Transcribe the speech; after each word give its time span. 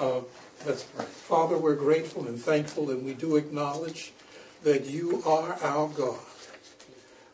Uh, 0.00 0.22
let's 0.64 0.84
pray. 0.84 1.04
Father, 1.04 1.58
we're 1.58 1.74
grateful 1.74 2.26
and 2.26 2.40
thankful, 2.40 2.90
and 2.90 3.04
we 3.04 3.12
do 3.12 3.36
acknowledge 3.36 4.14
that 4.62 4.86
you 4.86 5.22
are 5.26 5.58
our 5.62 5.88
God. 5.88 6.18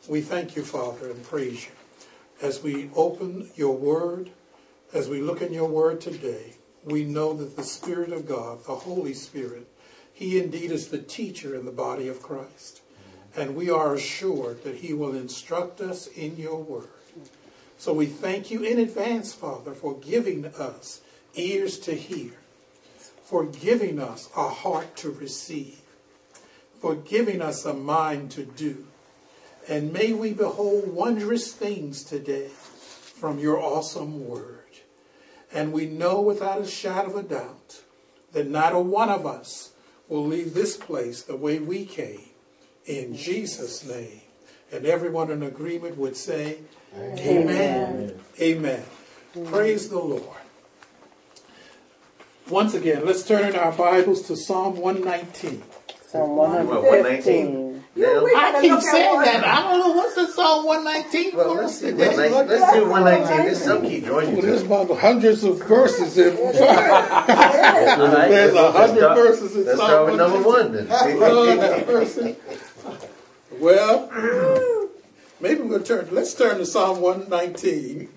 We 0.08 0.20
thank 0.20 0.56
you, 0.56 0.64
Father, 0.64 1.08
and 1.08 1.22
praise 1.22 1.64
you. 1.64 1.70
As 2.42 2.64
we 2.64 2.90
open 2.96 3.50
your 3.54 3.76
word, 3.76 4.30
as 4.92 5.08
we 5.08 5.20
look 5.20 5.42
in 5.42 5.52
your 5.52 5.68
word 5.68 6.00
today, 6.00 6.54
we 6.82 7.04
know 7.04 7.34
that 7.34 7.54
the 7.54 7.62
Spirit 7.62 8.12
of 8.12 8.26
God, 8.26 8.64
the 8.64 8.74
Holy 8.74 9.14
Spirit, 9.14 9.68
he 10.12 10.40
indeed 10.40 10.72
is 10.72 10.88
the 10.88 10.98
teacher 10.98 11.54
in 11.54 11.66
the 11.66 11.70
body 11.70 12.08
of 12.08 12.20
Christ. 12.20 12.80
And 13.36 13.54
we 13.54 13.70
are 13.70 13.94
assured 13.94 14.64
that 14.64 14.78
he 14.78 14.92
will 14.92 15.14
instruct 15.14 15.80
us 15.80 16.08
in 16.08 16.36
your 16.36 16.60
word. 16.60 16.88
So 17.78 17.92
we 17.92 18.06
thank 18.06 18.50
you 18.50 18.64
in 18.64 18.80
advance, 18.80 19.32
Father, 19.32 19.72
for 19.72 19.96
giving 20.00 20.46
us 20.46 21.02
ears 21.36 21.78
to 21.80 21.94
hear, 21.94 22.32
for 23.26 23.44
giving 23.44 23.98
us 23.98 24.28
a 24.36 24.48
heart 24.48 24.94
to 24.94 25.10
receive, 25.10 25.80
for 26.80 26.94
giving 26.94 27.42
us 27.42 27.64
a 27.64 27.74
mind 27.74 28.30
to 28.30 28.44
do. 28.44 28.86
And 29.68 29.92
may 29.92 30.12
we 30.12 30.32
behold 30.32 30.86
wondrous 30.92 31.52
things 31.52 32.04
today 32.04 32.46
from 32.46 33.40
your 33.40 33.58
awesome 33.60 34.28
word. 34.28 34.62
And 35.52 35.72
we 35.72 35.86
know 35.86 36.20
without 36.20 36.60
a 36.60 36.66
shadow 36.66 37.10
of 37.10 37.16
a 37.16 37.22
doubt 37.24 37.82
that 38.32 38.48
not 38.48 38.74
a 38.74 38.78
one 38.78 39.08
of 39.08 39.26
us 39.26 39.72
will 40.08 40.24
leave 40.24 40.54
this 40.54 40.76
place 40.76 41.22
the 41.22 41.36
way 41.36 41.58
we 41.58 41.84
came. 41.84 42.28
In 42.84 43.16
Jesus' 43.16 43.84
name. 43.84 44.20
And 44.70 44.86
everyone 44.86 45.32
in 45.32 45.42
agreement 45.42 45.96
would 45.96 46.16
say, 46.16 46.58
Amen. 46.94 47.18
Amen. 47.18 48.20
Amen. 48.40 48.84
Praise 49.46 49.88
the 49.88 49.98
Lord. 49.98 50.45
Once 52.48 52.74
again, 52.74 53.04
let's 53.04 53.24
turn 53.24 53.44
in 53.48 53.56
our 53.56 53.72
Bibles 53.72 54.22
to 54.22 54.36
Psalm 54.36 54.76
119. 54.76 55.62
Psalm 56.08 56.36
115. 56.36 57.84
I 57.98 58.58
keep 58.60 58.80
saying 58.80 59.20
that. 59.22 59.44
I 59.44 59.62
don't 59.62 59.80
know 59.80 59.92
what's 59.92 60.16
in 60.16 60.28
Psalm 60.30 60.64
119 60.66 61.36
Well, 61.36 61.54
for 61.56 61.62
let's, 61.62 61.72
us 61.74 61.80
do- 61.80 61.90
today. 61.92 62.16
let's, 62.30 62.50
let's 62.50 62.72
do 62.74 62.88
119. 62.88 63.46
There's 63.46 63.62
some 63.64 63.82
key 63.82 64.00
join 64.00 64.28
you 64.28 64.32
Well, 64.34 64.42
there's 64.42 64.62
about 64.62 64.90
hundreds 64.98 65.42
of 65.42 65.58
verses 65.66 66.16
in. 66.18 66.36
All 66.38 66.52
right, 66.52 68.28
There's 68.28 68.52
a 68.52 68.54
let's 68.62 68.76
hundred 68.76 69.14
verses 69.14 69.56
in 69.56 69.64
Let's 69.64 69.78
Psalm 69.78 69.88
start 69.88 70.06
with 70.06 70.16
number 70.16 70.38
119. 70.40 71.18
one 71.18 71.56
then. 71.58 71.88
Lord. 72.26 72.36
Oh, 73.58 73.58
well, 73.58 74.88
maybe 75.40 75.62
we'll 75.62 75.82
turn. 75.82 76.08
Let's 76.12 76.34
turn 76.34 76.58
to 76.58 76.66
Psalm 76.66 77.00
119. 77.00 78.08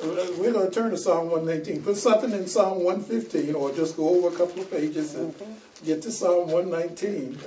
Uh, 0.00 0.26
we're 0.38 0.52
going 0.52 0.68
to 0.68 0.70
turn 0.70 0.90
to 0.90 0.96
Psalm 0.96 1.28
119. 1.28 1.82
Put 1.82 1.96
something 1.96 2.30
in 2.30 2.46
Psalm 2.46 2.84
115, 2.84 3.54
or 3.54 3.72
just 3.72 3.96
go 3.96 4.08
over 4.08 4.28
a 4.34 4.38
couple 4.38 4.62
of 4.62 4.70
pages 4.70 5.14
and 5.16 5.34
mm-hmm. 5.34 5.86
get 5.86 6.02
to 6.02 6.12
Psalm 6.12 6.50
119. 6.50 7.38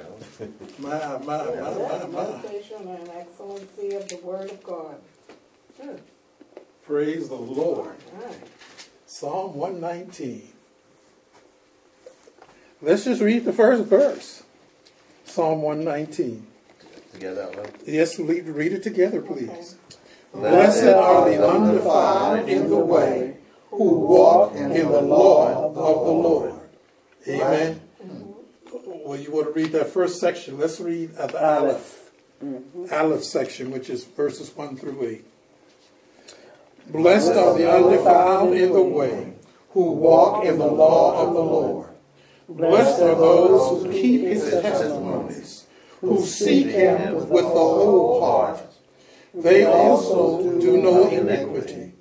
My, 0.80 0.90
my, 0.90 1.20
my, 1.20 1.46
my, 1.46 2.06
my. 2.08 2.28
Meditation 2.28 2.88
and 2.88 3.10
excellency 3.10 3.96
of 3.96 4.08
the 4.10 4.20
word 4.24 4.50
of 4.50 4.62
God. 4.64 4.96
Good. 5.80 6.02
Praise 6.86 7.30
the 7.30 7.36
Lord. 7.36 7.96
All 8.16 8.26
right. 8.26 8.48
Psalm 9.06 9.56
119. 9.56 10.50
Let's 12.82 13.06
just 13.06 13.22
read 13.22 13.46
the 13.46 13.54
first 13.54 13.86
verse. 13.86 14.44
Psalm 15.24 15.62
119. 15.62 16.48
Together 17.14 17.44
out 17.44 17.56
loud. 17.56 17.72
Yes, 17.86 18.20
read, 18.20 18.46
read 18.48 18.74
it 18.74 18.84
together, 18.84 19.22
please. 19.22 19.50
Okay. 19.50 20.01
Blessed 20.34 20.88
are 20.88 21.30
the 21.30 21.46
undefiled 21.46 22.48
in 22.48 22.70
the 22.70 22.78
way, 22.78 23.38
who 23.70 24.00
walk 24.00 24.56
in 24.56 24.70
the 24.70 25.02
law 25.02 25.68
of 25.68 25.76
the 25.76 25.82
Lord. 25.82 26.54
Amen. 27.28 27.82
Well, 28.72 29.20
you 29.20 29.32
want 29.32 29.48
to 29.48 29.54
read 29.54 29.72
that 29.74 29.90
first 29.90 30.20
section? 30.20 30.58
Let's 30.58 30.80
read 30.80 31.16
the 31.16 31.44
Aleph. 31.44 32.12
Mm-hmm. 32.44 32.94
Aleph 32.94 33.24
section, 33.24 33.72
which 33.72 33.90
is 33.90 34.06
verses 34.06 34.56
1 34.56 34.78
through 34.78 35.06
8. 35.06 35.26
Blessed 36.88 37.34
are 37.34 37.58
the 37.58 37.72
undefiled 37.72 38.54
in 38.54 38.74
the 38.74 38.82
way, 38.82 39.34
who 39.72 39.92
walk 39.92 40.46
in 40.46 40.58
the 40.58 40.66
law 40.66 41.28
of 41.28 41.34
the 41.34 41.40
Lord. 41.40 41.90
Blessed 42.50 43.02
are 43.02 43.16
those 43.16 43.84
who 43.84 43.92
keep 43.92 44.22
his 44.22 44.50
testimonies, 44.50 45.68
who 46.00 46.26
seek 46.26 46.68
him 46.68 47.30
with 47.30 47.44
the 47.44 47.52
whole 47.52 48.22
heart. 48.22 48.62
They 49.34 49.66
also 49.66 50.60
do 50.60 50.82
no 50.82 51.10
iniquity. 51.10 51.94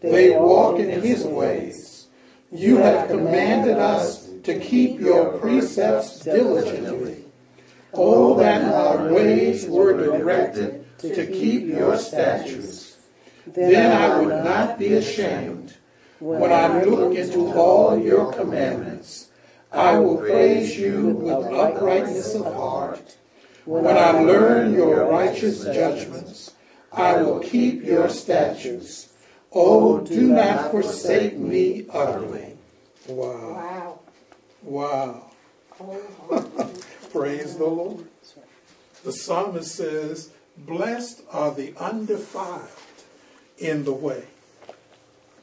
They 0.00 0.36
walk 0.36 0.78
in 0.78 1.00
his 1.00 1.24
ways. 1.24 2.08
You 2.52 2.76
have 2.76 3.08
commanded 3.08 3.78
us 3.78 4.28
to 4.44 4.60
keep 4.60 5.00
your 5.00 5.38
precepts 5.38 6.20
diligently. 6.20 7.24
Oh, 7.94 8.36
that 8.38 8.72
our 8.72 9.12
ways 9.12 9.66
were 9.66 9.94
directed 9.94 10.84
to 10.98 11.26
keep 11.26 11.66
your 11.66 11.96
statutes. 11.96 12.98
Then 13.46 13.92
I 13.92 14.18
would 14.18 14.44
not 14.44 14.78
be 14.78 14.94
ashamed 14.94 15.76
when 16.18 16.52
I 16.52 16.82
look 16.82 17.16
into 17.16 17.52
all 17.52 17.98
your 17.98 18.32
commandments. 18.32 19.28
I 19.72 19.98
will 19.98 20.18
praise 20.18 20.78
you 20.78 21.08
with 21.08 21.52
uprightness 21.52 22.34
of 22.34 22.44
heart. 22.54 23.16
When 23.64 23.96
I 23.96 24.10
learn 24.20 24.74
your 24.74 25.10
righteous 25.10 25.64
judgments, 25.64 26.53
I 26.96 27.22
will 27.22 27.40
keep 27.40 27.82
your 27.82 28.08
statutes. 28.08 29.08
Oh, 29.52 30.00
do 30.00 30.28
not 30.28 30.70
forsake 30.70 31.36
me 31.36 31.86
utterly. 31.92 32.56
Wow. 33.08 34.00
Wow. 34.62 35.30
Wow. 35.78 36.10
Praise 37.12 37.56
the 37.56 37.66
Lord. 37.66 38.06
The 39.04 39.12
psalmist 39.12 39.74
says, 39.74 40.30
Blessed 40.56 41.22
are 41.30 41.52
the 41.52 41.74
undefiled 41.78 42.68
in 43.58 43.84
the 43.84 43.92
way, 43.92 44.24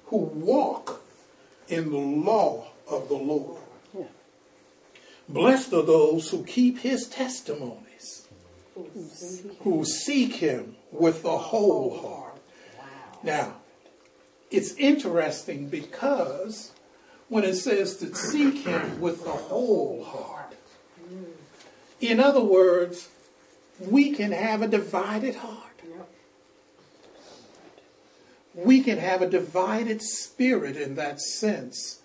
who 0.05 0.17
walk 0.17 1.01
in 1.67 1.91
the 1.91 1.97
law 1.97 2.67
of 2.89 3.07
the 3.09 3.15
Lord. 3.15 3.59
Blessed 5.29 5.73
are 5.73 5.83
those 5.83 6.29
who 6.29 6.43
keep 6.43 6.79
his 6.79 7.07
testimonies, 7.07 8.27
who 9.61 9.85
seek 9.85 10.35
him 10.35 10.75
with 10.91 11.23
the 11.23 11.37
whole 11.37 11.99
heart. 11.99 12.37
Now, 13.23 13.55
it's 14.49 14.73
interesting 14.73 15.67
because 15.67 16.71
when 17.29 17.43
it 17.43 17.55
says 17.55 17.97
to 17.97 18.13
seek 18.13 18.65
him 18.65 18.99
with 18.99 19.23
the 19.23 19.31
whole 19.31 20.03
heart, 20.03 20.55
in 21.99 22.19
other 22.19 22.43
words, 22.43 23.09
we 23.79 24.11
can 24.11 24.31
have 24.31 24.61
a 24.61 24.67
divided 24.67 25.35
heart. 25.35 25.67
We 28.53 28.81
can 28.81 28.97
have 28.97 29.21
a 29.21 29.29
divided 29.29 30.01
spirit 30.01 30.75
in 30.75 30.95
that 30.95 31.21
sense 31.21 32.01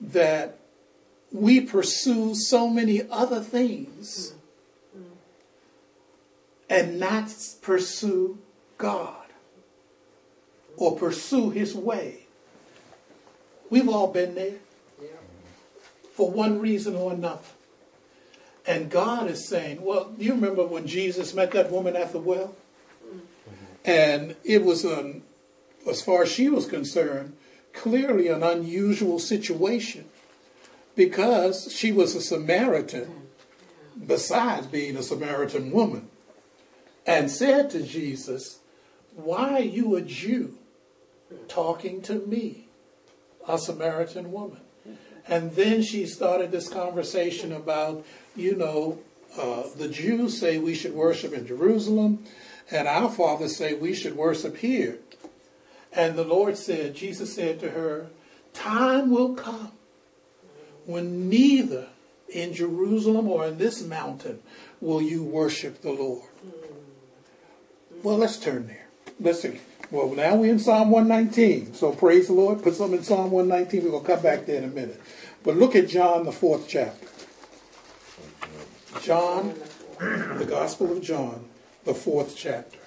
that 0.00 0.58
we 1.30 1.62
pursue 1.62 2.34
so 2.34 2.68
many 2.68 3.08
other 3.08 3.40
things 3.40 4.34
and 6.72 6.98
not 6.98 7.30
pursue 7.60 8.38
God 8.78 9.26
or 10.78 10.96
pursue 10.96 11.50
His 11.50 11.74
way. 11.74 12.26
We've 13.68 13.90
all 13.90 14.10
been 14.10 14.34
there 14.34 14.54
for 16.14 16.30
one 16.30 16.60
reason 16.60 16.96
or 16.96 17.12
another. 17.12 17.42
And 18.66 18.90
God 18.90 19.28
is 19.28 19.46
saying, 19.46 19.82
well, 19.82 20.14
you 20.16 20.32
remember 20.32 20.64
when 20.64 20.86
Jesus 20.86 21.34
met 21.34 21.50
that 21.50 21.70
woman 21.70 21.94
at 21.94 22.12
the 22.12 22.18
well? 22.18 22.56
And 23.84 24.34
it 24.42 24.64
was, 24.64 24.84
an, 24.84 25.24
as 25.86 26.00
far 26.00 26.22
as 26.22 26.32
she 26.32 26.48
was 26.48 26.66
concerned, 26.66 27.36
clearly 27.74 28.28
an 28.28 28.42
unusual 28.42 29.18
situation 29.18 30.06
because 30.96 31.70
she 31.70 31.92
was 31.92 32.14
a 32.14 32.20
Samaritan, 32.22 33.28
besides 34.06 34.68
being 34.68 34.96
a 34.96 35.02
Samaritan 35.02 35.70
woman, 35.70 36.08
and 37.06 37.30
said 37.30 37.70
to 37.70 37.82
Jesus, 37.82 38.60
Why 39.14 39.54
are 39.54 39.60
you 39.60 39.96
a 39.96 40.02
Jew 40.02 40.58
talking 41.48 42.02
to 42.02 42.14
me, 42.14 42.68
a 43.46 43.58
Samaritan 43.58 44.32
woman? 44.32 44.60
And 45.26 45.52
then 45.52 45.82
she 45.82 46.06
started 46.06 46.50
this 46.50 46.68
conversation 46.68 47.52
about, 47.52 48.04
you 48.34 48.56
know, 48.56 48.98
uh, 49.38 49.64
the 49.76 49.88
Jews 49.88 50.38
say 50.38 50.58
we 50.58 50.74
should 50.74 50.94
worship 50.94 51.32
in 51.32 51.46
Jerusalem, 51.46 52.24
and 52.70 52.88
our 52.88 53.10
fathers 53.10 53.56
say 53.56 53.74
we 53.74 53.94
should 53.94 54.16
worship 54.16 54.56
here. 54.58 54.98
And 55.92 56.16
the 56.16 56.24
Lord 56.24 56.56
said, 56.56 56.94
Jesus 56.94 57.34
said 57.34 57.60
to 57.60 57.70
her, 57.70 58.08
Time 58.52 59.10
will 59.10 59.34
come 59.34 59.72
when 60.86 61.28
neither 61.28 61.88
in 62.28 62.54
Jerusalem 62.54 63.28
or 63.28 63.46
in 63.46 63.58
this 63.58 63.82
mountain 63.82 64.40
will 64.80 65.02
you 65.02 65.22
worship 65.22 65.82
the 65.82 65.92
Lord. 65.92 66.28
Well, 68.02 68.18
let's 68.18 68.36
turn 68.36 68.66
there. 68.66 68.86
Let's 69.20 69.42
see. 69.42 69.60
Well, 69.90 70.08
now 70.14 70.36
we're 70.36 70.50
in 70.50 70.58
Psalm 70.58 70.90
119. 70.90 71.74
So 71.74 71.92
praise 71.92 72.26
the 72.26 72.32
Lord. 72.32 72.62
Put 72.62 72.74
something 72.74 72.98
in 72.98 73.04
Psalm 73.04 73.30
119. 73.30 73.84
We're 73.84 73.90
going 73.90 74.04
to 74.04 74.14
come 74.14 74.22
back 74.22 74.46
there 74.46 74.58
in 74.58 74.64
a 74.64 74.68
minute. 74.68 75.00
But 75.44 75.56
look 75.56 75.76
at 75.76 75.88
John, 75.88 76.24
the 76.24 76.32
fourth 76.32 76.66
chapter. 76.66 77.06
John, 79.02 79.54
the 79.98 80.46
Gospel 80.48 80.92
of 80.92 81.02
John, 81.02 81.44
the 81.84 81.94
fourth 81.94 82.34
chapter. 82.36 82.78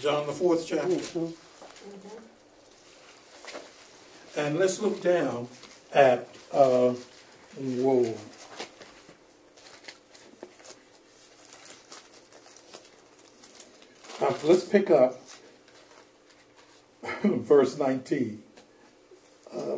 John, 0.00 0.26
the 0.26 0.32
fourth 0.32 0.66
chapter. 0.66 1.28
And 4.36 4.58
let's 4.58 4.80
look 4.80 5.02
down 5.02 5.48
at, 5.92 6.28
uh, 6.52 6.94
whoa. 7.56 8.14
Let's 14.44 14.64
pick 14.64 14.90
up 14.90 15.18
verse 17.22 17.78
19. 17.78 18.42
Uh, 19.54 19.76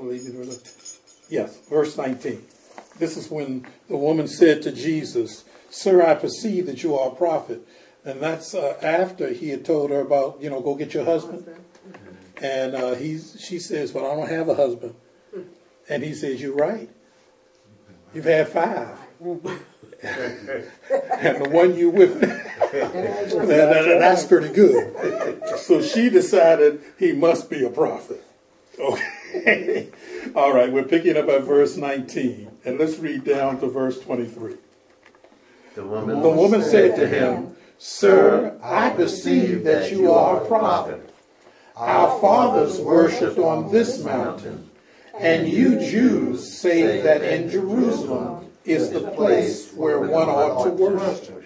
yes, 1.29 1.59
verse 1.69 1.97
19. 1.97 2.45
This 2.99 3.17
is 3.17 3.31
when 3.31 3.67
the 3.89 3.97
woman 3.97 4.27
said 4.27 4.63
to 4.63 4.73
Jesus, 4.73 5.45
Sir, 5.71 6.03
I 6.03 6.15
perceive 6.15 6.67
that 6.67 6.83
you 6.83 6.97
are 6.97 7.09
a 7.09 7.15
prophet. 7.15 7.67
And 8.05 8.21
that's 8.21 8.55
uh, 8.55 8.79
after 8.83 9.33
he 9.33 9.51
had 9.51 9.65
told 9.65 9.91
her 9.91 10.01
about, 10.01 10.41
you 10.41 10.51
know, 10.51 10.61
go 10.61 10.75
get 10.75 10.95
your 10.95 11.05
husband. 11.05 11.47
And 12.41 12.75
uh, 12.75 12.95
he, 12.95 13.19
she 13.19 13.59
says, 13.59 13.93
Well, 13.93 14.07
I 14.07 14.15
don't 14.15 14.29
have 14.29 14.49
a 14.49 14.55
husband. 14.55 14.95
And 15.89 16.03
he 16.03 16.15
says, 16.15 16.41
You're 16.41 16.55
right. 16.55 16.89
You've 18.15 18.25
had 18.25 18.49
five. 18.49 18.99
and 19.21 21.45
the 21.45 21.51
one 21.51 21.77
you 21.77 21.91
with, 21.91 22.23
that's 22.59 24.25
pretty 24.25 24.53
good. 24.53 25.43
So 25.59 25.83
she 25.83 26.11
decided 26.11 26.83
he 26.99 27.13
must 27.13 27.51
be 27.51 27.65
a 27.65 27.71
prophet. 27.71 28.25
Okay. 28.79 29.89
All 30.35 30.53
right, 30.53 30.73
we're 30.73 30.85
picking 30.85 31.17
up 31.17 31.29
at 31.29 31.43
verse 31.43 31.77
19. 31.77 32.51
And 32.65 32.79
let's 32.79 32.99
read 32.99 33.25
down 33.25 33.61
to 33.61 33.67
verse 33.69 34.01
23. 34.01 34.57
The 35.75 35.85
woman, 35.85 36.23
the 36.23 36.29
woman 36.29 36.63
said 36.63 36.97
to 36.97 37.07
him, 37.07 37.57
Sir, 37.79 38.59
I 38.63 38.91
perceive 38.91 39.65
that 39.65 39.93
you 39.93 40.13
are 40.13 40.43
a 40.43 40.47
prophet. 40.47 41.15
Our 41.77 42.21
fathers 42.21 42.81
worshipped 42.81 43.39
on 43.39 43.71
this 43.71 44.03
mountain, 44.03 44.69
and 45.17 45.49
you 45.49 45.79
Jews 45.79 46.59
say 46.59 47.01
that 47.03 47.23
in 47.23 47.49
Jerusalem 47.49 48.47
is 48.65 48.91
the 48.91 49.01
place 49.13 49.73
where 49.73 50.01
one 50.01 50.29
ought 50.29 50.65
to 50.65 50.71
worship. 50.71 51.38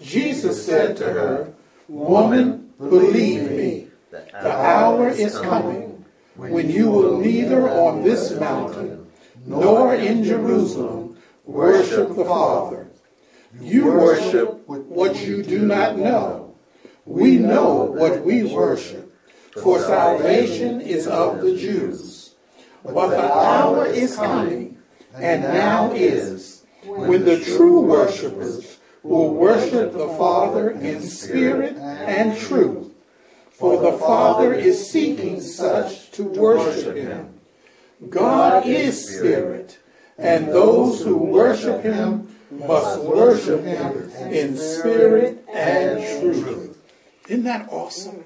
Jesus 0.00 0.64
said 0.64 0.96
to 0.98 1.04
her, 1.04 1.54
Woman, 1.88 2.72
believe 2.78 3.50
me, 3.50 3.88
the 4.10 4.52
hour 4.52 5.08
is 5.08 5.38
coming 5.38 6.04
when 6.36 6.70
you 6.70 6.90
will 6.90 7.18
neither 7.18 7.68
on 7.68 8.04
this 8.04 8.38
mountain 8.38 9.06
nor 9.44 9.94
in 9.94 10.22
Jerusalem 10.22 11.16
worship 11.44 12.14
the 12.14 12.24
Father. 12.24 12.88
You 13.60 13.86
worship 13.86 14.68
what 14.68 15.16
you 15.26 15.42
do 15.42 15.66
not 15.66 15.98
know. 15.98 16.54
We 17.04 17.38
know 17.38 17.84
what 17.84 18.22
we 18.22 18.44
worship, 18.44 19.12
for 19.54 19.80
salvation 19.80 20.80
is 20.82 21.06
of 21.06 21.40
the 21.40 21.56
Jews. 21.56 22.34
But 22.84 23.08
the 23.08 23.32
hour 23.32 23.86
is 23.86 24.16
coming, 24.16 24.78
and 25.14 25.42
now 25.42 25.90
is, 25.92 26.66
when 26.84 27.24
the 27.24 27.40
true 27.40 27.80
worshippers 27.80 28.77
will 29.02 29.34
worship 29.34 29.92
the 29.92 30.08
Father 30.08 30.70
in 30.70 31.02
spirit 31.02 31.76
and 31.76 32.36
truth. 32.38 32.92
For 33.50 33.80
the 33.80 33.98
Father 33.98 34.52
is 34.54 34.88
seeking 34.88 35.40
such 35.40 36.10
to 36.12 36.22
worship 36.22 36.96
him. 36.96 37.40
God 38.08 38.66
is 38.66 39.16
spirit, 39.16 39.78
and 40.16 40.48
those 40.48 41.02
who 41.02 41.16
worship 41.16 41.82
him 41.82 42.36
must 42.50 43.02
worship 43.02 43.64
him 43.64 44.10
in 44.32 44.56
spirit 44.56 45.44
and 45.52 45.98
truth. 46.20 46.78
Isn't 47.28 47.44
that 47.44 47.68
awesome? 47.70 48.24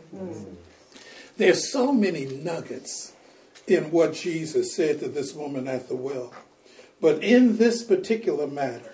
There's 1.38 1.72
so 1.72 1.92
many 1.92 2.26
nuggets 2.26 3.14
in 3.66 3.90
what 3.90 4.12
Jesus 4.12 4.74
said 4.74 5.00
to 5.00 5.08
this 5.08 5.34
woman 5.34 5.66
at 5.66 5.88
the 5.88 5.96
well. 5.96 6.32
But 7.00 7.22
in 7.22 7.56
this 7.56 7.82
particular 7.82 8.46
matter, 8.46 8.91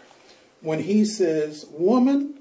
when 0.61 0.81
he 0.81 1.05
says, 1.05 1.67
Woman, 1.71 2.41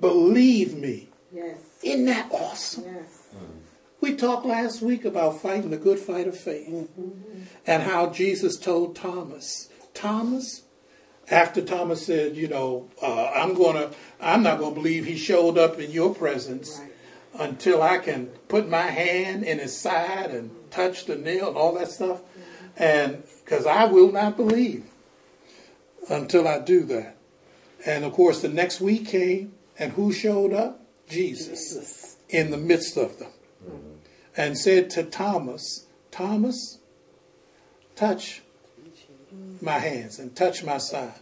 believe 0.00 0.74
me. 0.74 1.08
Yes. 1.32 1.58
Isn't 1.82 2.06
that 2.06 2.30
awesome? 2.32 2.84
Yes. 2.84 3.18
We 4.00 4.14
talked 4.14 4.46
last 4.46 4.80
week 4.80 5.04
about 5.04 5.40
fighting 5.40 5.70
the 5.70 5.76
good 5.76 5.98
fight 5.98 6.28
of 6.28 6.38
faith 6.38 6.68
mm-hmm. 6.68 7.42
and 7.66 7.82
how 7.82 8.10
Jesus 8.10 8.56
told 8.56 8.94
Thomas, 8.94 9.68
Thomas, 9.92 10.62
after 11.30 11.60
Thomas 11.60 12.06
said, 12.06 12.36
you 12.36 12.46
know, 12.48 12.88
uh, 13.02 13.30
I'm 13.34 13.54
gonna, 13.54 13.90
I'm 14.20 14.42
not 14.42 14.60
gonna 14.60 14.74
believe 14.74 15.04
he 15.04 15.16
showed 15.16 15.58
up 15.58 15.78
in 15.78 15.90
your 15.90 16.14
presence 16.14 16.80
right. 16.80 17.48
until 17.48 17.82
I 17.82 17.98
can 17.98 18.26
put 18.48 18.68
my 18.68 18.82
hand 18.82 19.42
in 19.42 19.58
his 19.58 19.76
side 19.76 20.30
and 20.30 20.50
touch 20.70 21.06
the 21.06 21.16
nail 21.16 21.48
and 21.48 21.56
all 21.56 21.74
that 21.74 21.90
stuff, 21.90 22.20
mm-hmm. 22.20 22.82
and 22.82 23.22
because 23.44 23.66
I 23.66 23.86
will 23.86 24.12
not 24.12 24.36
believe 24.36 24.84
until 26.08 26.46
I 26.46 26.60
do 26.60 26.84
that. 26.84 27.17
And 27.86 28.04
of 28.04 28.12
course, 28.12 28.42
the 28.42 28.48
next 28.48 28.80
week 28.80 29.08
came, 29.08 29.52
and 29.78 29.92
who 29.92 30.12
showed 30.12 30.52
up? 30.52 30.84
Jesus, 31.08 31.72
Jesus. 31.72 32.16
in 32.28 32.50
the 32.50 32.58
midst 32.58 32.96
of 32.96 33.18
them, 33.18 33.30
mm-hmm. 33.64 33.94
and 34.36 34.58
said 34.58 34.90
to 34.90 35.04
Thomas, 35.04 35.86
Thomas, 36.10 36.78
touch 37.96 38.42
my 39.60 39.78
hands 39.78 40.18
and 40.18 40.34
touch 40.36 40.64
my 40.64 40.78
side. 40.78 41.20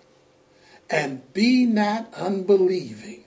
And 0.89 1.33
be 1.33 1.67
not 1.67 2.13
unbelieving, 2.15 3.25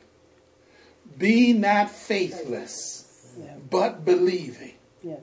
be 1.18 1.54
not 1.54 1.92
faithless, 1.92 3.34
yeah. 3.38 3.56
but 3.70 4.06
believing. 4.06 4.74
Yeah. 5.04 5.18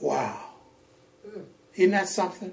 Wow. 0.00 0.40
Isn't 1.74 1.92
that 1.92 2.08
something? 2.08 2.52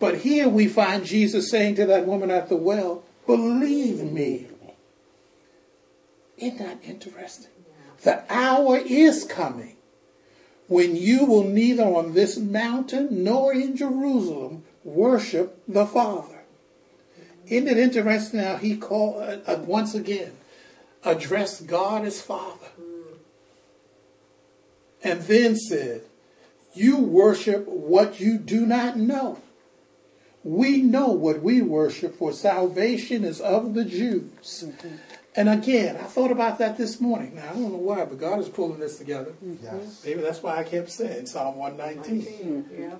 But 0.00 0.18
here 0.18 0.48
we 0.48 0.66
find 0.66 1.04
Jesus 1.04 1.50
saying 1.50 1.76
to 1.76 1.86
that 1.86 2.06
woman 2.06 2.30
at 2.30 2.48
the 2.48 2.56
well, 2.56 3.04
Believe 3.30 4.02
me. 4.02 4.48
Isn't 6.36 6.58
that 6.58 6.78
interesting? 6.82 7.52
The 8.02 8.24
hour 8.28 8.76
is 8.78 9.22
coming 9.22 9.76
when 10.66 10.96
you 10.96 11.26
will 11.26 11.44
neither 11.44 11.84
on 11.84 12.14
this 12.14 12.36
mountain 12.36 13.22
nor 13.22 13.52
in 13.52 13.76
Jerusalem 13.76 14.64
worship 14.82 15.62
the 15.68 15.86
Father. 15.86 16.40
Isn't 17.46 17.68
it 17.68 17.78
interesting 17.78 18.40
how 18.40 18.56
he 18.56 18.76
called 18.76 19.22
uh, 19.22 19.38
uh, 19.46 19.58
once 19.64 19.94
again 19.94 20.32
addressed 21.04 21.68
God 21.68 22.04
as 22.04 22.20
Father, 22.20 22.66
and 25.04 25.20
then 25.22 25.54
said, 25.54 26.02
"You 26.74 26.98
worship 26.98 27.68
what 27.68 28.18
you 28.18 28.38
do 28.38 28.66
not 28.66 28.96
know." 28.96 29.38
We 30.42 30.80
know 30.82 31.08
what 31.08 31.42
we 31.42 31.60
worship, 31.60 32.16
for 32.16 32.32
salvation 32.32 33.24
is 33.24 33.40
of 33.40 33.74
the 33.74 33.84
Jews. 33.84 34.64
Mm-hmm. 34.66 34.96
And 35.36 35.48
again, 35.48 35.96
I 35.96 36.04
thought 36.04 36.30
about 36.30 36.58
that 36.58 36.76
this 36.76 37.00
morning. 37.00 37.36
Now, 37.36 37.50
I 37.50 37.52
don't 37.52 37.72
know 37.72 37.78
why, 37.78 38.04
but 38.04 38.18
God 38.18 38.40
is 38.40 38.48
pulling 38.48 38.80
this 38.80 38.98
together. 38.98 39.32
Yes. 39.42 39.72
Mm-hmm. 39.72 40.08
Maybe 40.08 40.22
that's 40.22 40.42
why 40.42 40.58
I 40.58 40.64
kept 40.64 40.90
saying 40.90 41.26
Psalm 41.26 41.56
119. 41.56 42.22
Mm-hmm. 42.22 42.82
Yeah. 42.82 42.96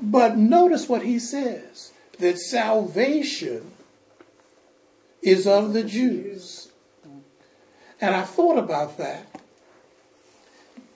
But 0.00 0.36
notice 0.36 0.88
what 0.88 1.02
he 1.02 1.18
says 1.18 1.92
that 2.18 2.38
salvation 2.38 3.72
is 5.22 5.46
of 5.46 5.74
the 5.74 5.84
Jews. 5.84 6.68
Mm-hmm. 7.06 7.18
And 8.00 8.14
I 8.14 8.22
thought 8.22 8.58
about 8.58 8.96
that. 8.98 9.40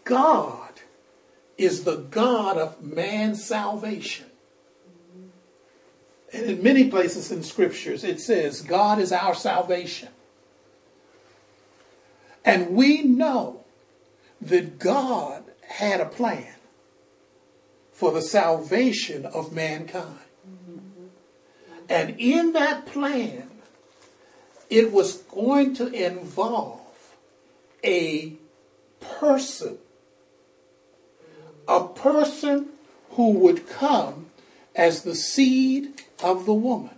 God 0.04 0.70
is 1.56 1.84
the 1.84 1.96
God 1.96 2.56
of 2.58 2.82
man's 2.82 3.44
salvation. 3.44 4.26
And 6.32 6.46
in 6.46 6.62
many 6.62 6.88
places 6.88 7.30
in 7.30 7.42
scriptures, 7.42 8.04
it 8.04 8.20
says, 8.20 8.62
God 8.62 8.98
is 8.98 9.12
our 9.12 9.34
salvation. 9.34 10.08
And 12.44 12.70
we 12.70 13.02
know 13.02 13.64
that 14.40 14.78
God 14.78 15.44
had 15.68 16.00
a 16.00 16.06
plan 16.06 16.54
for 17.92 18.12
the 18.12 18.22
salvation 18.22 19.26
of 19.26 19.52
mankind. 19.52 20.18
And 21.88 22.16
in 22.18 22.52
that 22.54 22.86
plan, 22.86 23.50
it 24.70 24.90
was 24.90 25.18
going 25.18 25.74
to 25.74 25.88
involve 25.88 26.80
a 27.84 28.32
person, 29.00 29.78
a 31.68 31.86
person 31.88 32.68
who 33.10 33.32
would 33.32 33.68
come 33.68 34.30
as 34.74 35.02
the 35.02 35.14
seed 35.14 36.02
of 36.22 36.46
the 36.46 36.54
woman. 36.54 36.96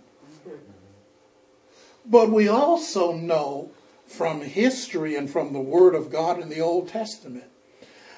But 2.05 2.29
we 2.29 2.47
also 2.47 3.13
know 3.13 3.71
from 4.05 4.41
history 4.41 5.15
and 5.15 5.29
from 5.29 5.53
the 5.53 5.59
Word 5.59 5.95
of 5.95 6.11
God 6.11 6.39
in 6.39 6.49
the 6.49 6.61
Old 6.61 6.87
Testament 6.87 7.45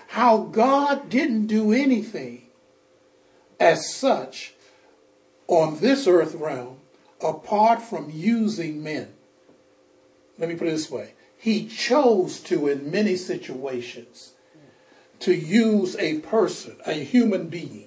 how 0.08 0.38
God 0.38 1.10
didn't 1.10 1.48
do 1.48 1.72
anything 1.72 2.48
as 3.60 3.94
such 3.94 4.54
on 5.48 5.80
this 5.80 6.08
earth 6.08 6.36
realm 6.36 6.78
apart 7.22 7.82
from 7.82 8.10
using 8.10 8.84
men. 8.84 9.14
Let 10.38 10.50
me 10.50 10.56
put 10.56 10.68
it 10.68 10.72
this 10.72 10.92
way 10.92 11.14
He 11.38 11.68
chose 11.68 12.40
to, 12.42 12.68
in 12.68 12.92
many 12.92 13.16
situations, 13.16 14.34
to 15.20 15.34
use 15.34 15.96
a 15.98 16.20
person, 16.20 16.78
a 16.86 16.94
human 16.94 17.48
being. 17.48 17.87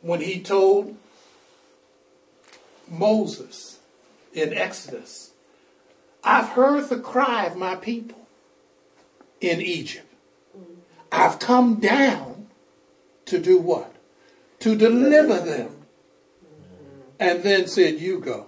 When 0.00 0.20
He 0.20 0.40
told 0.40 0.96
Moses 2.88 3.78
in 4.32 4.52
Exodus, 4.54 5.32
I've 6.22 6.50
heard 6.50 6.88
the 6.88 6.98
cry 6.98 7.46
of 7.46 7.56
my 7.56 7.76
people 7.76 8.26
in 9.40 9.60
Egypt. 9.60 10.12
I've 11.10 11.38
come 11.38 11.76
down 11.76 12.48
to 13.26 13.38
do 13.38 13.58
what? 13.58 13.94
To 14.60 14.76
deliver 14.76 15.38
them. 15.38 15.74
And 17.20 17.42
then 17.42 17.66
said, 17.66 18.00
You 18.00 18.20
go. 18.20 18.46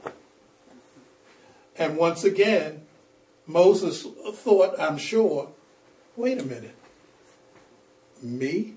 And 1.77 1.97
once 1.97 2.25
again, 2.25 2.83
Moses 3.47 4.07
thought, 4.35 4.79
I'm 4.79 4.99
sure, 4.99 5.49
wait 6.17 6.39
a 6.39 6.45
minute. 6.45 6.77
Me? 8.23 8.75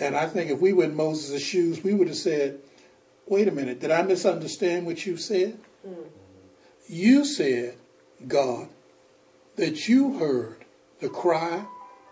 And 0.00 0.16
I 0.16 0.26
think 0.26 0.50
if 0.50 0.60
we 0.60 0.72
were 0.72 0.84
in 0.84 0.94
Moses' 0.94 1.42
shoes, 1.42 1.82
we 1.82 1.92
would 1.92 2.08
have 2.08 2.16
said, 2.16 2.60
wait 3.26 3.48
a 3.48 3.52
minute, 3.52 3.80
did 3.80 3.90
I 3.90 4.02
misunderstand 4.02 4.86
what 4.86 5.04
you 5.04 5.16
said? 5.16 5.58
Mm. 5.86 6.06
You 6.88 7.24
said, 7.24 7.76
God, 8.26 8.68
that 9.56 9.88
you 9.88 10.18
heard 10.18 10.64
the 11.00 11.08
cry 11.08 11.66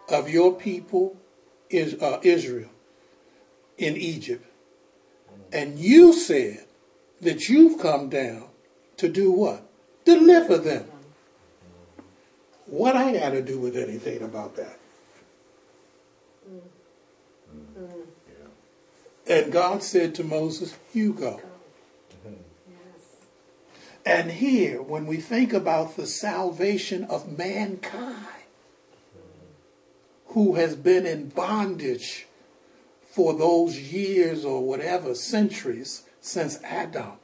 of 0.09 0.29
your 0.29 0.55
people, 0.55 1.17
uh, 1.73 2.19
Israel, 2.23 2.71
in 3.79 3.97
Egypt. 3.97 4.45
And 5.53 5.79
you 5.79 6.13
said 6.13 6.67
that 7.21 7.49
you've 7.49 7.81
come 7.81 8.09
down 8.09 8.49
to 8.97 9.09
do 9.09 9.31
what? 9.31 9.63
Deliver 10.05 10.59
them. 10.59 10.91
What 12.67 12.97
I 12.97 13.13
got 13.13 13.31
to 13.31 13.43
do 13.43 13.59
with 13.59 13.77
anything 13.77 14.23
about 14.23 14.57
that? 14.57 14.79
Mm. 17.79 18.07
And 19.29 19.53
God 19.53 19.83
said 19.83 20.15
to 20.17 20.25
Moses, 20.25 20.77
You 20.93 21.13
go. 21.13 21.41
And 24.07 24.31
here, 24.31 24.81
when 24.81 25.07
we 25.07 25.17
think 25.17 25.53
about 25.53 25.97
the 25.97 26.07
salvation 26.07 27.03
of 27.05 27.37
mankind, 27.37 28.15
who 30.29 30.55
has 30.55 30.77
been 30.77 31.05
in 31.07 31.31
bondage 31.31 32.29
for 33.11 33.35
those 33.35 33.79
years 33.81 34.45
or 34.45 34.63
whatever 34.63 35.15
centuries 35.17 36.05
since 36.21 36.63
Adam, 36.63 37.15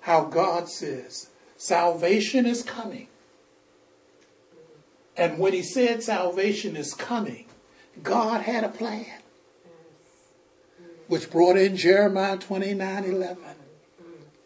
how 0.00 0.24
God 0.24 0.68
says 0.68 1.30
salvation 1.56 2.44
is 2.44 2.62
coming. 2.62 3.08
And 5.16 5.38
when 5.38 5.54
he 5.54 5.62
said 5.62 6.02
salvation 6.02 6.76
is 6.76 6.92
coming, 6.92 7.45
God 8.02 8.42
had 8.42 8.64
a 8.64 8.68
plan, 8.68 9.06
which 11.08 11.30
brought 11.30 11.56
in 11.56 11.76
Jeremiah 11.76 12.36
29 12.36 13.04
11. 13.04 13.38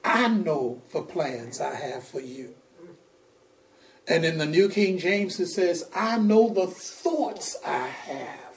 I 0.05 0.29
know 0.29 0.83
the 0.93 1.03
plans 1.03 1.61
I 1.61 1.75
have 1.75 2.05
for 2.07 2.21
you. 2.21 2.55
And 4.09 4.25
in 4.25 4.39
the 4.39 4.47
New 4.47 4.69
King 4.69 4.99
James, 4.99 5.39
it 5.39 5.49
says, 5.49 5.89
I 5.95 6.19
know 6.19 6.49
the 6.49 6.67
thoughts 6.67 7.57
I 7.65 7.87
have 7.87 8.57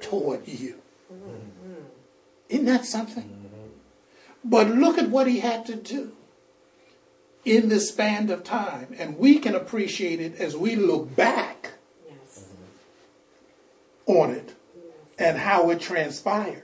toward 0.00 0.46
you. 0.48 0.80
Isn't 2.48 2.66
that 2.66 2.86
something? 2.86 3.50
But 4.44 4.68
look 4.68 4.98
at 4.98 5.10
what 5.10 5.26
he 5.26 5.40
had 5.40 5.66
to 5.66 5.74
do 5.74 6.12
in 7.44 7.68
this 7.68 7.88
span 7.88 8.30
of 8.30 8.44
time. 8.44 8.94
And 8.98 9.18
we 9.18 9.38
can 9.38 9.54
appreciate 9.54 10.20
it 10.20 10.36
as 10.36 10.56
we 10.56 10.76
look 10.76 11.14
back. 11.14 11.53
On 14.06 14.30
it 14.30 14.54
and 15.18 15.38
how 15.38 15.70
it 15.70 15.80
transpired. 15.80 16.62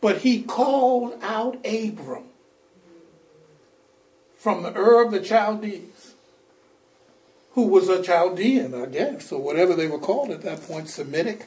But 0.00 0.18
he 0.18 0.42
called 0.42 1.18
out 1.22 1.56
Abram 1.64 2.24
from 4.36 4.62
the 4.62 4.76
Ur 4.76 5.04
of 5.04 5.12
the 5.12 5.24
Chaldees, 5.24 6.14
who 7.52 7.66
was 7.66 7.88
a 7.88 8.02
Chaldean, 8.02 8.74
I 8.74 8.86
guess, 8.86 9.32
or 9.32 9.40
whatever 9.40 9.74
they 9.74 9.86
were 9.86 9.98
called 9.98 10.30
at 10.30 10.42
that 10.42 10.62
point, 10.62 10.88
Semitic. 10.88 11.46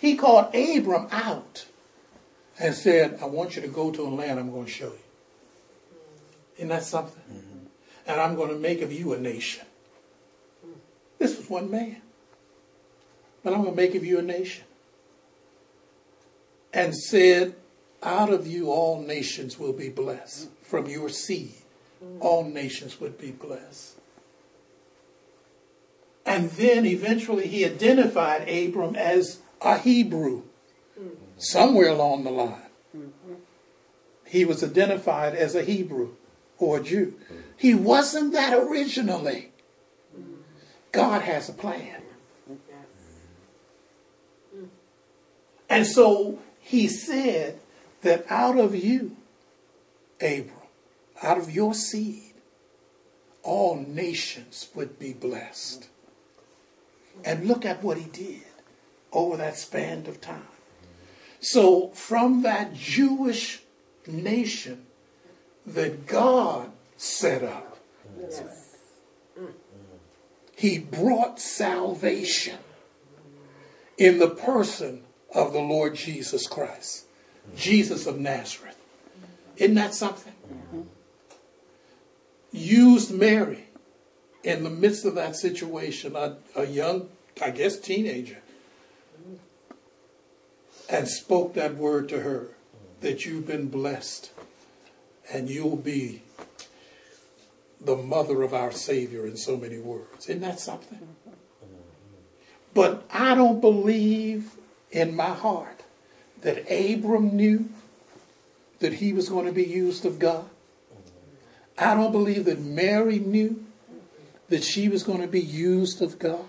He 0.00 0.16
called 0.16 0.54
Abram 0.54 1.08
out 1.10 1.66
and 2.58 2.74
said, 2.74 3.18
I 3.20 3.26
want 3.26 3.56
you 3.56 3.62
to 3.62 3.68
go 3.68 3.90
to 3.90 4.02
a 4.02 4.08
land 4.08 4.38
I'm 4.38 4.52
going 4.52 4.66
to 4.66 4.70
show 4.70 4.86
you. 4.86 4.98
Isn't 6.56 6.68
that 6.68 6.84
something? 6.84 7.22
Mm-hmm. 7.32 7.66
And 8.06 8.20
I'm 8.20 8.36
going 8.36 8.50
to 8.50 8.58
make 8.58 8.82
of 8.82 8.92
you 8.92 9.12
a 9.12 9.18
nation. 9.18 9.64
This 11.18 11.36
was 11.36 11.48
one 11.48 11.70
man. 11.70 12.02
But 13.42 13.52
I'm 13.52 13.62
going 13.62 13.74
to 13.74 13.80
make 13.80 13.94
of 13.94 14.04
you 14.04 14.18
a 14.18 14.22
nation. 14.22 14.64
And 16.72 16.96
said, 16.96 17.54
out 18.02 18.30
of 18.30 18.46
you 18.46 18.70
all 18.70 19.00
nations 19.00 19.58
will 19.58 19.72
be 19.72 19.88
blessed. 19.88 20.48
From 20.62 20.86
your 20.86 21.08
seed, 21.08 21.54
all 22.20 22.44
nations 22.44 23.00
would 23.00 23.18
be 23.18 23.30
blessed. 23.30 23.96
And 26.24 26.50
then 26.52 26.86
eventually 26.86 27.46
he 27.46 27.64
identified 27.64 28.48
Abram 28.48 28.96
as 28.96 29.40
a 29.60 29.78
Hebrew 29.78 30.42
somewhere 31.36 31.88
along 31.88 32.24
the 32.24 32.30
line. 32.30 32.70
He 34.26 34.44
was 34.44 34.64
identified 34.64 35.34
as 35.34 35.54
a 35.54 35.62
Hebrew 35.62 36.10
or 36.58 36.78
a 36.78 36.82
Jew. 36.82 37.14
He 37.56 37.74
wasn't 37.74 38.32
that 38.32 38.54
originally. 38.54 39.50
God 40.90 41.22
has 41.22 41.48
a 41.48 41.52
plan. 41.52 42.01
And 45.72 45.86
so 45.86 46.38
he 46.60 46.86
said 46.86 47.58
that 48.02 48.26
out 48.28 48.58
of 48.58 48.74
you, 48.74 49.16
Abram, 50.20 50.68
out 51.22 51.38
of 51.38 51.50
your 51.50 51.72
seed, 51.72 52.34
all 53.42 53.76
nations 53.76 54.68
would 54.74 54.98
be 54.98 55.14
blessed. 55.14 55.88
And 57.24 57.48
look 57.48 57.64
at 57.64 57.82
what 57.82 57.96
he 57.96 58.04
did 58.04 58.42
over 59.14 59.38
that 59.38 59.56
span 59.56 60.06
of 60.06 60.20
time. 60.20 60.42
So, 61.40 61.88
from 61.88 62.42
that 62.42 62.74
Jewish 62.74 63.62
nation 64.06 64.84
that 65.66 66.06
God 66.06 66.70
set 66.98 67.42
up, 67.42 67.78
yes. 68.20 68.42
he 70.54 70.78
brought 70.78 71.40
salvation 71.40 72.58
in 73.96 74.18
the 74.18 74.28
person 74.28 75.04
of 75.34 75.52
the 75.52 75.60
Lord 75.60 75.94
Jesus 75.94 76.46
Christ, 76.46 77.06
Jesus 77.56 78.06
of 78.06 78.18
Nazareth. 78.18 78.78
Isn't 79.56 79.74
that 79.74 79.94
something? 79.94 80.34
Used 82.50 83.12
Mary 83.12 83.66
in 84.42 84.64
the 84.64 84.70
midst 84.70 85.04
of 85.04 85.14
that 85.14 85.36
situation, 85.36 86.16
a, 86.16 86.36
a 86.56 86.66
young, 86.66 87.08
I 87.40 87.50
guess, 87.50 87.78
teenager, 87.78 88.38
and 90.88 91.08
spoke 91.08 91.54
that 91.54 91.76
word 91.76 92.08
to 92.10 92.20
her 92.20 92.48
that 93.00 93.24
you've 93.24 93.46
been 93.46 93.68
blessed 93.68 94.32
and 95.32 95.48
you'll 95.48 95.76
be 95.76 96.22
the 97.80 97.96
mother 97.96 98.42
of 98.42 98.52
our 98.52 98.72
Savior 98.72 99.26
in 99.26 99.36
so 99.36 99.56
many 99.56 99.78
words. 99.78 100.28
Isn't 100.28 100.42
that 100.42 100.60
something? 100.60 101.00
But 102.74 103.04
I 103.10 103.34
don't 103.34 103.60
believe 103.60 104.52
in 104.92 105.16
my 105.16 105.30
heart 105.30 105.82
that 106.42 106.70
Abram 106.70 107.34
knew 107.34 107.68
that 108.78 108.94
he 108.94 109.12
was 109.12 109.28
going 109.28 109.46
to 109.46 109.52
be 109.52 109.64
used 109.64 110.04
of 110.04 110.18
God. 110.18 110.44
I 111.78 111.94
don't 111.94 112.12
believe 112.12 112.44
that 112.44 112.60
Mary 112.60 113.18
knew 113.18 113.64
that 114.48 114.62
she 114.62 114.88
was 114.88 115.02
going 115.02 115.22
to 115.22 115.26
be 115.26 115.40
used 115.40 116.02
of 116.02 116.18
God. 116.18 116.44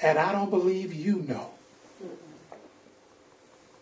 And 0.00 0.18
I 0.18 0.32
don't 0.32 0.50
believe 0.50 0.92
you 0.92 1.24
know. 1.26 1.50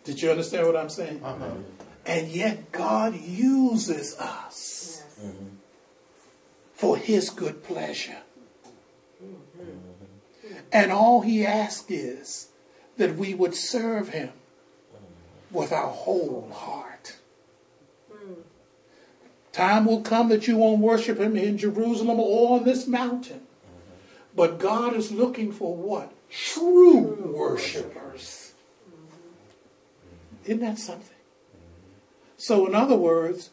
Did 0.04 0.23
you 0.23 0.30
understand 0.30 0.66
what 0.66 0.76
I'm 0.76 0.88
saying? 0.88 1.21
Uh-huh. 1.23 1.50
And 2.06 2.28
yet 2.28 2.71
God 2.71 3.16
uses 3.21 4.16
us 4.18 5.02
yes. 5.21 5.35
for 6.75 6.97
his 6.97 7.30
good 7.30 7.64
pleasure. 7.64 8.18
And 10.71 10.92
all 10.92 11.23
he 11.23 11.45
asks 11.45 11.90
is 11.90 12.49
that 12.97 13.17
we 13.17 13.35
would 13.35 13.55
serve 13.55 14.11
him 14.11 14.31
with 15.50 15.73
our 15.73 15.88
whole 15.88 16.50
heart. 16.53 17.17
Time 19.53 19.87
will 19.87 20.03
come 20.03 20.29
that 20.29 20.47
you 20.47 20.59
won't 20.59 20.81
worship 20.81 21.19
him 21.19 21.35
in 21.37 21.57
Jerusalem 21.57 22.21
or 22.21 22.59
on 22.59 22.65
this 22.65 22.87
mountain. 22.87 23.41
But 24.35 24.59
God 24.59 24.95
is 24.95 25.11
looking 25.11 25.50
for 25.50 25.75
what? 25.75 26.12
True 26.31 27.33
worshipers. 27.35 28.53
Isn't 30.45 30.61
that 30.61 30.79
something? 30.79 31.17
So 32.37 32.67
in 32.67 32.75
other 32.75 32.97
words, 32.97 33.50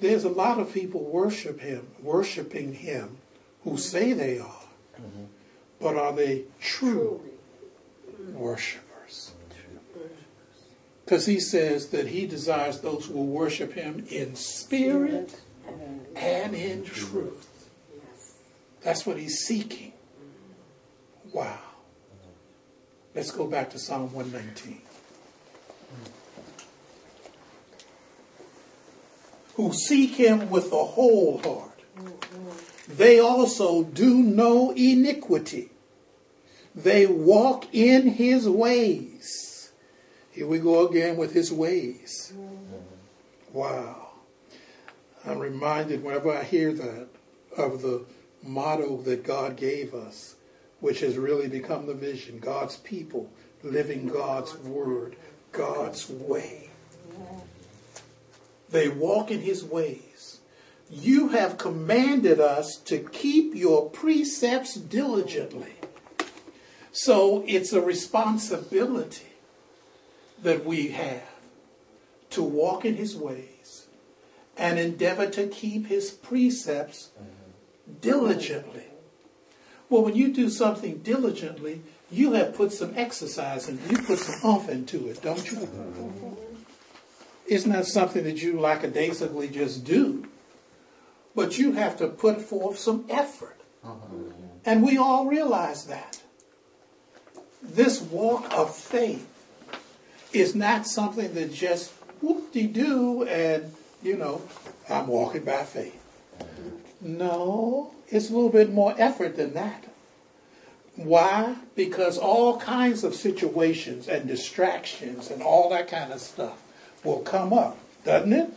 there's 0.00 0.24
a 0.24 0.28
lot 0.28 0.58
of 0.58 0.74
people 0.74 1.04
worship 1.04 1.60
him, 1.60 1.86
worshiping 2.02 2.74
him 2.74 3.18
who 3.62 3.76
say 3.78 4.12
they 4.12 4.40
are. 4.40 4.66
But 5.80 5.96
are 5.96 6.12
they 6.12 6.44
true 6.60 7.22
worshipers? 8.32 8.83
Because 11.14 11.26
he 11.26 11.38
says 11.38 11.90
that 11.90 12.08
he 12.08 12.26
desires 12.26 12.80
those 12.80 13.06
who 13.06 13.14
will 13.14 13.26
worship 13.26 13.74
him 13.74 14.04
in 14.10 14.34
spirit 14.34 15.40
and 16.16 16.56
in 16.56 16.82
truth. 16.82 17.70
That's 18.82 19.06
what 19.06 19.16
he's 19.16 19.38
seeking. 19.46 19.92
Wow. 21.32 21.60
Let's 23.14 23.30
go 23.30 23.46
back 23.46 23.70
to 23.70 23.78
Psalm 23.78 24.12
119. 24.12 24.82
Who 29.54 29.72
seek 29.72 30.16
him 30.16 30.50
with 30.50 30.72
a 30.72 30.84
whole 30.84 31.38
heart. 31.38 31.80
They 32.88 33.20
also 33.20 33.84
do 33.84 34.16
no 34.16 34.72
iniquity. 34.72 35.70
They 36.74 37.06
walk 37.06 37.72
in 37.72 38.08
his 38.08 38.48
ways. 38.48 39.53
Here 40.34 40.48
we 40.48 40.58
go 40.58 40.88
again 40.88 41.16
with 41.16 41.32
his 41.32 41.52
ways. 41.52 42.32
Wow. 43.52 44.08
I'm 45.24 45.38
reminded 45.38 46.02
whenever 46.02 46.32
I 46.32 46.42
hear 46.42 46.72
that 46.72 47.06
of 47.56 47.82
the 47.82 48.04
motto 48.42 49.00
that 49.02 49.22
God 49.22 49.56
gave 49.56 49.94
us, 49.94 50.34
which 50.80 50.98
has 51.00 51.16
really 51.16 51.46
become 51.46 51.86
the 51.86 51.94
vision 51.94 52.40
God's 52.40 52.78
people 52.78 53.30
living 53.62 54.08
God's 54.08 54.58
word, 54.58 55.14
God's 55.52 56.10
way. 56.10 56.70
They 58.70 58.88
walk 58.88 59.30
in 59.30 59.40
his 59.40 59.62
ways. 59.64 60.40
You 60.90 61.28
have 61.28 61.58
commanded 61.58 62.40
us 62.40 62.76
to 62.86 62.98
keep 62.98 63.54
your 63.54 63.88
precepts 63.88 64.74
diligently. 64.74 65.74
So 66.90 67.44
it's 67.46 67.72
a 67.72 67.80
responsibility 67.80 69.33
that 70.44 70.64
we 70.64 70.88
have 70.88 71.22
to 72.30 72.42
walk 72.42 72.84
in 72.84 72.96
his 72.96 73.16
ways 73.16 73.86
and 74.56 74.78
endeavor 74.78 75.28
to 75.30 75.46
keep 75.48 75.86
his 75.86 76.10
precepts 76.10 77.10
mm-hmm. 77.18 77.94
diligently. 78.00 78.84
Well, 79.88 80.02
when 80.02 80.14
you 80.14 80.32
do 80.32 80.48
something 80.50 80.98
diligently, 80.98 81.82
you 82.10 82.32
have 82.32 82.54
put 82.54 82.72
some 82.72 82.92
exercise 82.94 83.68
and 83.68 83.80
you 83.90 83.98
put 83.98 84.18
some 84.18 84.50
oomph 84.50 84.68
into 84.68 85.08
it, 85.08 85.22
don't 85.22 85.50
you? 85.50 85.58
Mm-hmm. 85.58 86.34
It's 87.46 87.66
not 87.66 87.86
something 87.86 88.24
that 88.24 88.42
you 88.42 88.60
lackadaisically 88.60 89.48
just 89.48 89.84
do, 89.84 90.28
but 91.34 91.58
you 91.58 91.72
have 91.72 91.96
to 91.98 92.08
put 92.08 92.42
forth 92.42 92.78
some 92.78 93.06
effort. 93.08 93.60
Mm-hmm. 93.84 94.30
And 94.66 94.82
we 94.82 94.98
all 94.98 95.26
realize 95.26 95.86
that. 95.86 96.20
This 97.62 98.02
walk 98.02 98.52
of 98.52 98.74
faith 98.74 99.30
is 100.34 100.54
not 100.54 100.86
something 100.86 101.32
that 101.34 101.52
just 101.52 101.92
whoop-de-doo 102.20 103.22
and, 103.24 103.72
you 104.02 104.16
know, 104.16 104.42
I'm 104.88 105.06
walking 105.06 105.44
by 105.44 105.62
faith. 105.62 106.00
No, 107.00 107.92
it's 108.08 108.30
a 108.30 108.32
little 108.34 108.50
bit 108.50 108.72
more 108.72 108.94
effort 108.98 109.36
than 109.36 109.54
that. 109.54 109.84
Why? 110.96 111.56
Because 111.74 112.18
all 112.18 112.58
kinds 112.58 113.04
of 113.04 113.14
situations 113.14 114.08
and 114.08 114.28
distractions 114.28 115.30
and 115.30 115.42
all 115.42 115.68
that 115.70 115.88
kind 115.88 116.12
of 116.12 116.20
stuff 116.20 116.62
will 117.02 117.20
come 117.20 117.52
up, 117.52 117.78
doesn't 118.04 118.32
it? 118.32 118.50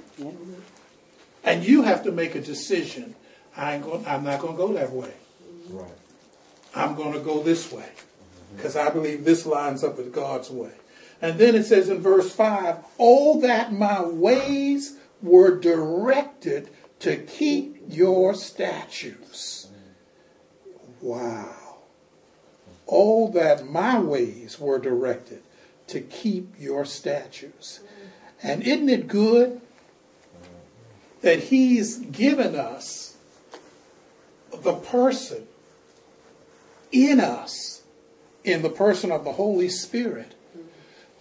And 1.43 1.63
you 1.63 1.83
have 1.83 2.03
to 2.03 2.11
make 2.11 2.35
a 2.35 2.41
decision. 2.41 3.15
I 3.55 3.75
ain't 3.75 3.83
going, 3.83 4.05
I'm 4.05 4.23
not 4.23 4.39
going 4.39 4.53
to 4.53 4.57
go 4.57 4.73
that 4.73 4.91
way. 4.91 5.13
Right. 5.69 5.91
I'm 6.75 6.95
going 6.95 7.13
to 7.13 7.19
go 7.19 7.41
this 7.41 7.71
way 7.71 7.89
because 8.55 8.75
I 8.75 8.89
believe 8.89 9.25
this 9.25 9.45
lines 9.45 9.83
up 9.83 9.97
with 9.97 10.13
God's 10.13 10.49
way. 10.49 10.71
And 11.21 11.39
then 11.39 11.55
it 11.55 11.63
says 11.65 11.89
in 11.89 11.99
verse 11.99 12.31
5 12.33 12.77
Oh, 12.99 13.39
that 13.41 13.73
my 13.73 14.03
ways 14.03 14.97
were 15.21 15.57
directed 15.57 16.69
to 16.99 17.17
keep 17.17 17.77
your 17.87 18.33
statutes. 18.33 19.67
Wow. 21.01 21.77
Oh, 22.87 23.29
that 23.31 23.67
my 23.67 23.99
ways 23.99 24.59
were 24.59 24.79
directed 24.79 25.41
to 25.87 26.01
keep 26.01 26.53
your 26.59 26.85
statutes. 26.85 27.81
And 28.41 28.63
isn't 28.63 28.89
it 28.89 29.07
good 29.07 29.61
that 31.21 31.39
He's 31.45 31.97
given 31.97 32.55
us 32.55 33.17
the 34.51 34.73
person 34.73 35.47
in 36.91 37.19
us, 37.19 37.83
in 38.43 38.61
the 38.61 38.69
person 38.69 39.11
of 39.11 39.23
the 39.23 39.33
Holy 39.33 39.69
Spirit, 39.69 40.36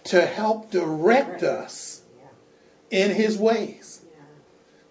to 0.07 0.25
help 0.25 0.71
direct 0.71 1.43
us 1.43 2.01
in 2.89 3.11
His 3.11 3.37
ways, 3.37 4.01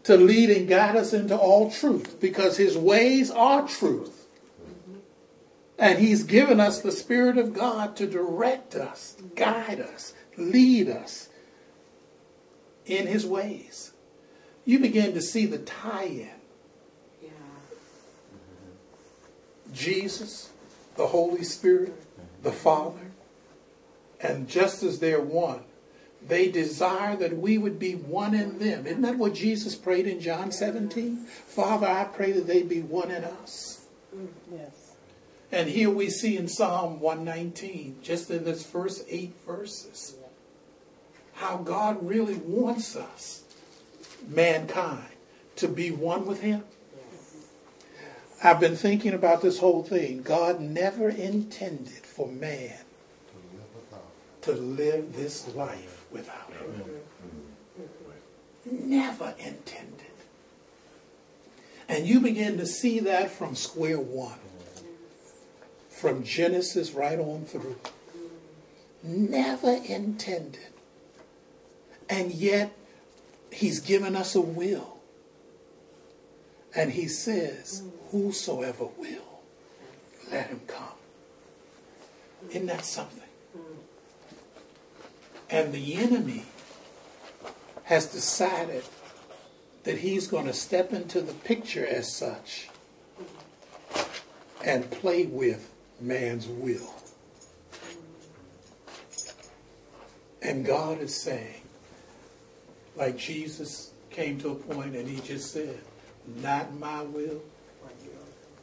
to 0.05 0.17
lead 0.17 0.51
and 0.51 0.69
guide 0.69 0.97
us 0.97 1.13
into 1.13 1.37
all 1.37 1.71
truth, 1.71 2.21
because 2.21 2.57
His 2.57 2.77
ways 2.77 3.31
are 3.31 3.67
truth. 3.67 4.27
And 5.79 5.99
He's 5.99 6.23
given 6.23 6.61
us 6.61 6.81
the 6.81 6.93
Spirit 6.93 7.39
of 7.39 7.53
God 7.53 7.97
to 7.97 8.07
direct 8.07 8.75
us, 8.75 9.17
guide 9.35 9.81
us, 9.81 10.15
lead 10.37 10.89
us 10.89 11.29
in 12.85 13.07
His 13.07 13.27
ways. 13.27 13.93
You 14.65 14.79
begin 14.79 15.15
to 15.15 15.23
see 15.23 15.47
the 15.47 15.59
tie 15.59 16.05
in. 16.05 16.31
Jesus, 19.73 20.51
the 20.97 21.09
Holy 21.09 21.45
Spirit, 21.45 21.95
the 22.43 22.53
Father, 22.53 23.06
and 24.21 24.49
just 24.49 24.83
as 24.83 24.99
they're 24.99 25.21
one, 25.21 25.61
they 26.27 26.51
desire 26.51 27.17
that 27.17 27.37
we 27.37 27.59
would 27.59 27.79
be 27.79 27.95
one 27.95 28.35
in 28.35 28.59
them. 28.59 28.87
Isn't 28.87 29.03
that 29.03 29.19
what 29.19 29.35
Jesus 29.35 29.75
prayed 29.75 30.07
in 30.07 30.21
John 30.21 30.51
17? 30.51 31.17
Father, 31.27 31.87
I 31.87 32.05
pray 32.05 32.33
that 32.33 32.47
they 32.47 32.63
be 32.63 32.81
one 32.81 33.11
in 33.11 33.25
us. 33.25 33.87
Yes. 34.51 34.95
And 35.53 35.69
here 35.69 35.91
we 35.91 36.11
see 36.11 36.37
in 36.37 36.49
Psalm 36.49 36.99
119, 37.01 37.99
just 38.03 38.31
in 38.31 38.45
this 38.45 38.67
first 38.67 39.05
eight 39.09 39.35
verses, 39.47 40.17
how 41.35 41.59
God 41.59 42.05
really 42.05 42.35
wants 42.35 42.97
us, 42.97 43.45
mankind, 44.27 45.07
to 45.57 45.69
be 45.69 45.91
one 45.91 46.27
with 46.27 46.41
Him. 46.41 46.65
I've 48.43 48.61
been 48.61 48.77
thinking 48.77 49.13
about 49.13 49.43
this 49.43 49.61
whole 49.61 49.83
thing. 49.83 50.23
God 50.23 50.61
never 50.61 51.09
intended 51.09 52.05
for 52.05 52.29
man 52.29 52.79
to 54.47 54.53
live 54.53 55.15
this 55.15 55.53
life 55.55 56.07
without 56.13 56.53
Him. 56.53 56.85
Never 58.65 59.35
intended. 59.39 60.07
And 61.89 62.07
you 62.07 62.21
begin 62.21 62.57
to 62.59 62.67
see 62.67 63.01
that 63.01 63.31
from 63.31 63.57
square 63.57 63.99
one, 63.99 64.39
from 65.89 66.23
Genesis 66.23 66.93
right 66.93 67.19
on 67.19 67.45
through. 67.45 67.77
Never 69.03 69.81
intended. 69.85 70.61
And 72.09 72.33
yet, 72.33 72.73
He's 73.51 73.81
given 73.81 74.15
us 74.15 74.37
a 74.37 74.41
will. 74.41 74.99
And 76.75 76.93
He 76.93 77.09
says, 77.09 77.83
Whosoever 78.11 78.85
will, 78.97 79.41
let 80.31 80.47
him 80.49 80.61
come. 80.69 80.87
Isn't 82.51 82.67
that 82.67 82.85
something? 82.85 83.26
And 85.49 85.73
the 85.73 85.95
enemy 85.95 86.45
has 87.85 88.07
decided 88.07 88.85
that 89.85 89.99
he's 89.99 90.27
going 90.27 90.47
to 90.47 90.53
step 90.53 90.93
into 90.93 91.21
the 91.21 91.33
picture 91.33 91.87
as 91.87 92.13
such 92.13 92.69
and 94.65 94.91
play 94.91 95.27
with 95.27 95.71
man's 96.01 96.47
will. 96.49 96.93
And 100.43 100.65
God 100.65 101.01
is 101.01 101.15
saying, 101.15 101.63
like 102.97 103.17
Jesus 103.17 103.93
came 104.11 104.39
to 104.41 104.51
a 104.51 104.55
point 104.55 104.97
and 104.97 105.09
he 105.09 105.21
just 105.21 105.53
said, 105.53 105.79
Not 106.43 106.75
my 106.75 107.03
will, 107.03 107.43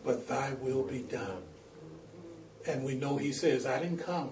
but 0.03 0.27
thy 0.27 0.53
will 0.53 0.83
be 0.83 0.99
done. 0.99 1.43
And 2.67 2.83
we 2.83 2.95
know 2.95 3.17
he 3.17 3.31
says, 3.31 3.65
I 3.65 3.79
didn't 3.79 3.99
come 3.99 4.31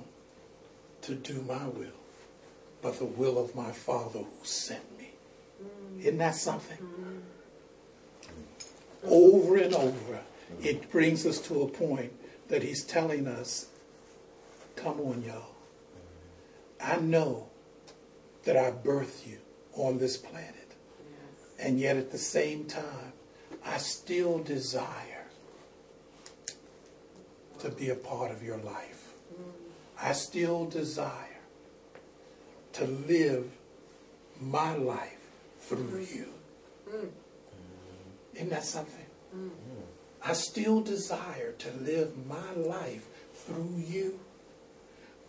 to 1.03 1.15
do 1.15 1.41
my 1.43 1.67
will, 1.67 1.87
but 2.81 2.97
the 2.99 3.05
will 3.05 3.37
of 3.37 3.55
my 3.55 3.71
Father 3.71 4.19
who 4.19 4.45
sent 4.45 4.97
me. 4.97 5.11
Isn't 5.99 6.17
that 6.17 6.35
something? 6.35 6.77
over 9.03 9.57
and 9.57 9.73
over, 9.73 10.19
it 10.61 10.91
brings 10.91 11.25
us 11.25 11.39
to 11.39 11.61
a 11.61 11.67
point 11.67 12.13
that 12.49 12.63
he's 12.63 12.83
telling 12.83 13.27
us, 13.27 13.67
come 14.75 14.99
on, 14.99 15.23
y'all. 15.25 15.55
I 16.83 16.97
know 16.97 17.47
that 18.43 18.57
I 18.57 18.71
birthed 18.71 19.27
you 19.27 19.37
on 19.73 19.97
this 19.97 20.17
planet. 20.17 20.55
And 21.59 21.79
yet 21.79 21.95
at 21.95 22.11
the 22.11 22.17
same 22.17 22.65
time, 22.65 23.13
I 23.63 23.77
still 23.77 24.39
desire 24.39 25.27
to 27.59 27.69
be 27.69 27.89
a 27.89 27.95
part 27.95 28.31
of 28.31 28.41
your 28.41 28.57
life. 28.57 29.13
Mm. 29.31 29.51
I 30.01 30.13
still 30.13 30.65
desire 30.65 31.30
to 32.73 32.85
live 32.85 33.51
my 34.39 34.75
life 34.75 35.19
through 35.59 36.05
mm. 36.05 36.15
you. 36.15 36.27
Mm. 36.89 37.09
Isn't 38.35 38.49
that 38.49 38.63
something? 38.63 39.05
Mm. 39.35 39.51
I 40.23 40.33
still 40.33 40.81
desire 40.81 41.53
to 41.53 41.71
live 41.71 42.13
my 42.27 42.51
life 42.55 43.07
through 43.33 43.83
you, 43.87 44.19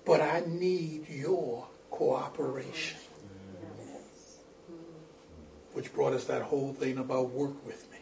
but 0.05 0.20
I 0.20 0.42
need 0.46 1.09
your 1.09 1.66
cooperation. 1.90 2.98
Which 5.72 5.92
brought 5.94 6.12
us 6.12 6.24
that 6.24 6.42
whole 6.42 6.74
thing 6.74 6.98
about 6.98 7.31
work 7.31 7.64
with 7.64 7.90
me. 7.90 7.98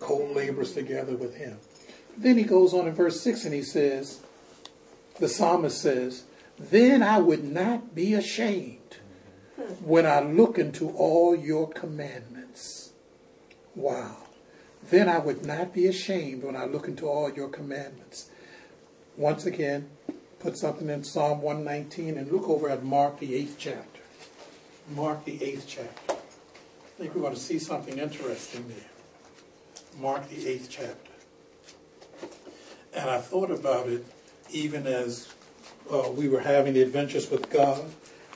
Co 0.00 0.18
labors 0.18 0.72
together 0.72 1.16
with 1.16 1.36
him. 1.36 1.58
Then 2.16 2.36
he 2.36 2.44
goes 2.44 2.74
on 2.74 2.86
in 2.86 2.92
verse 2.92 3.20
6 3.22 3.46
and 3.46 3.54
he 3.54 3.62
says, 3.62 4.20
the 5.18 5.28
psalmist 5.28 5.80
says, 5.80 6.24
Then 6.60 7.02
I 7.02 7.18
would 7.18 7.42
not 7.42 7.94
be 7.94 8.12
ashamed 8.12 8.98
when 9.82 10.04
I 10.04 10.20
look 10.20 10.58
into 10.58 10.90
all 10.90 11.34
your 11.34 11.66
commandments. 11.66 12.92
Wow. 13.74 14.16
Then 14.90 15.08
I 15.08 15.18
would 15.18 15.46
not 15.46 15.72
be 15.72 15.86
ashamed 15.86 16.42
when 16.42 16.56
I 16.56 16.66
look 16.66 16.86
into 16.86 17.08
all 17.08 17.32
your 17.32 17.48
commandments. 17.48 18.28
Once 19.16 19.46
again, 19.46 19.88
put 20.38 20.58
something 20.58 20.90
in 20.90 21.02
Psalm 21.02 21.40
119 21.40 22.18
and 22.18 22.30
look 22.30 22.46
over 22.46 22.68
at 22.68 22.84
Mark, 22.84 23.20
the 23.20 23.34
eighth 23.34 23.56
chapter. 23.58 24.02
Mark, 24.94 25.24
the 25.24 25.42
eighth 25.42 25.64
chapter. 25.66 26.12
I 26.12 26.98
think 26.98 27.14
we're 27.14 27.22
going 27.22 27.34
to 27.34 27.40
see 27.40 27.58
something 27.58 27.96
interesting 27.96 28.68
there. 28.68 29.98
Mark, 29.98 30.28
the 30.28 30.46
eighth 30.46 30.68
chapter. 30.68 31.10
And 32.92 33.08
I 33.08 33.18
thought 33.18 33.50
about 33.50 33.88
it 33.88 34.04
even 34.50 34.86
as 34.86 35.32
uh, 35.90 36.10
we 36.10 36.28
were 36.28 36.40
having 36.40 36.74
the 36.74 36.82
adventures 36.82 37.30
with 37.30 37.50
God, 37.50 37.84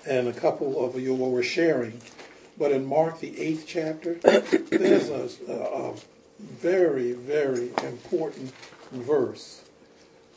and 0.07 0.29
a 0.29 0.33
couple 0.33 0.85
of 0.85 0.99
you 1.01 1.15
were 1.15 1.43
sharing. 1.43 2.01
But 2.59 2.73
in 2.73 2.85
Mark, 2.87 3.21
the 3.21 3.39
eighth 3.41 3.65
chapter, 3.67 4.15
there's 4.71 5.09
a, 5.09 5.53
a, 5.53 5.95
very, 6.41 7.13
very 7.13 7.71
important 7.83 8.53
verse. 8.93 9.65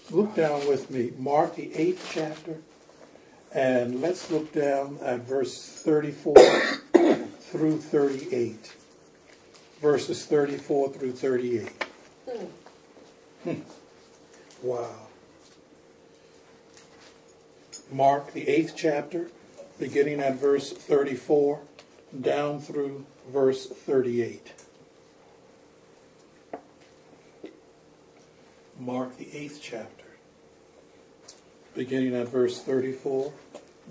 Look 0.10 0.36
down 0.36 0.68
with 0.68 0.90
me, 0.90 1.12
Mark, 1.18 1.56
the 1.56 1.74
eighth 1.76 2.12
chapter, 2.14 2.58
and 3.54 4.02
let's 4.02 4.32
look 4.32 4.54
down 4.54 5.00
at 5.02 5.22
verse 5.22 5.82
34 5.84 6.36
through 7.40 7.80
38. 7.80 8.76
Verses 9.82 10.26
34 10.26 10.94
through 10.94 11.12
38. 11.12 11.84
Hmm. 13.44 13.54
Wow. 14.64 15.07
Mark, 17.92 18.34
the 18.34 18.48
eighth 18.48 18.74
chapter, 18.76 19.28
beginning 19.80 20.20
at 20.20 20.36
verse 20.36 20.72
34 20.72 21.62
down 22.20 22.60
through 22.60 23.06
verse 23.32 23.68
38. 23.68 24.54
Mark, 28.80 29.18
the 29.18 29.36
eighth 29.36 29.60
chapter, 29.62 30.06
beginning 31.76 32.16
at 32.16 32.28
verse 32.28 32.62
34 32.62 33.34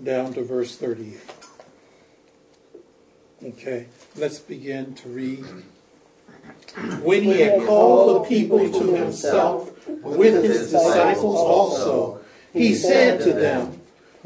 down 0.03 0.33
to 0.33 0.43
verse 0.43 0.77
38. 0.77 1.19
Okay, 3.43 3.87
let's 4.15 4.39
begin 4.39 4.93
to 4.95 5.09
read. 5.09 5.45
When 7.01 7.23
he 7.23 7.41
had 7.41 7.65
called 7.65 8.23
the 8.23 8.29
people 8.29 8.59
to 8.71 8.95
himself 8.95 9.87
with 9.87 10.43
his 10.43 10.71
disciples 10.71 11.37
also, 11.37 12.19
he 12.53 12.73
said 12.73 13.21
to 13.21 13.33
them, 13.33 13.76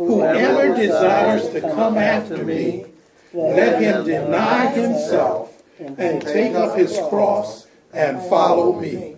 Whoever 0.07 0.75
desires 0.75 1.49
to 1.49 1.61
come 1.61 1.97
after 1.97 2.43
me, 2.43 2.85
let 3.33 3.81
him 3.81 4.03
deny 4.03 4.67
himself 4.67 5.61
and 5.79 6.21
take 6.21 6.55
up 6.55 6.75
his 6.75 6.97
cross 7.09 7.67
and 7.93 8.19
follow 8.29 8.79
me. 8.79 9.17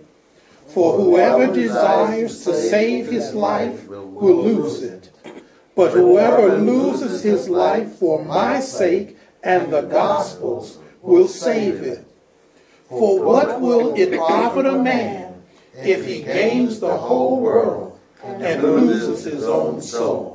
For 0.68 0.96
whoever 0.96 1.52
desires 1.52 2.44
to 2.44 2.54
save 2.54 3.06
his 3.06 3.32
life 3.32 3.86
will 3.88 4.42
lose 4.44 4.82
it. 4.82 5.10
But 5.74 5.92
whoever 5.92 6.58
loses 6.58 7.22
his 7.22 7.48
life 7.48 7.94
for 7.94 8.22
my 8.24 8.60
sake 8.60 9.16
and 9.42 9.72
the 9.72 9.82
gospel's 9.82 10.78
will 11.00 11.28
save 11.28 11.82
it. 11.82 12.04
For 12.88 13.22
what 13.22 13.60
will 13.60 13.94
it 13.94 14.16
profit 14.16 14.66
a 14.66 14.76
man 14.78 15.42
if 15.76 16.06
he 16.06 16.22
gains 16.22 16.78
the 16.80 16.96
whole 16.96 17.40
world 17.40 17.98
and 18.22 18.62
loses 18.62 19.24
his 19.24 19.44
own 19.44 19.80
soul? 19.80 20.33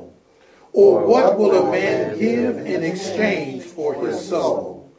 Or 0.72 1.06
what 1.06 1.38
will 1.38 1.66
a 1.66 1.70
man 1.70 2.18
give 2.18 2.58
in 2.58 2.84
exchange 2.84 3.62
for 3.62 3.94
his 3.94 4.28
soul? 4.28 4.90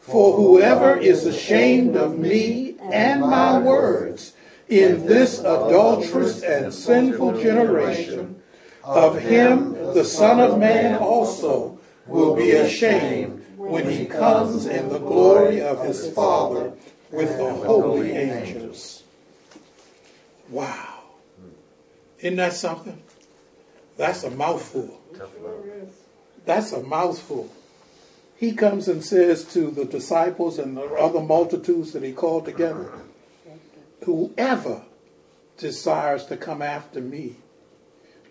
For 0.00 0.36
whoever 0.36 0.96
is 0.96 1.26
ashamed 1.26 1.96
of 1.96 2.18
me 2.18 2.76
and 2.80 3.20
my 3.20 3.58
words 3.58 4.34
in 4.68 5.06
this 5.06 5.40
adulterous 5.40 6.42
and 6.42 6.72
sinful 6.72 7.40
generation, 7.42 8.40
of 8.84 9.18
him 9.18 9.74
the 9.94 10.04
Son 10.04 10.40
of 10.40 10.58
Man 10.58 10.96
also 10.96 11.78
will 12.06 12.34
be 12.34 12.52
ashamed 12.52 13.44
when 13.56 13.88
he 13.88 14.06
comes 14.06 14.66
in 14.66 14.88
the 14.88 14.98
glory 14.98 15.60
of 15.60 15.84
his 15.84 16.10
Father 16.12 16.72
with 17.10 17.36
the 17.36 17.52
holy 17.52 18.12
angels. 18.12 19.02
Wow. 20.48 21.02
Isn't 22.18 22.36
that 22.36 22.52
something? 22.52 23.02
That's 24.00 24.24
a 24.24 24.30
mouthful. 24.30 24.98
That's 26.46 26.72
a 26.72 26.82
mouthful. 26.82 27.50
He 28.34 28.52
comes 28.52 28.88
and 28.88 29.04
says 29.04 29.44
to 29.52 29.70
the 29.70 29.84
disciples 29.84 30.58
and 30.58 30.74
the 30.74 30.84
other 30.94 31.20
multitudes 31.20 31.92
that 31.92 32.02
he 32.02 32.12
called 32.12 32.46
together, 32.46 32.90
Whoever 34.06 34.84
desires 35.58 36.24
to 36.26 36.38
come 36.38 36.62
after 36.62 37.02
me, 37.02 37.36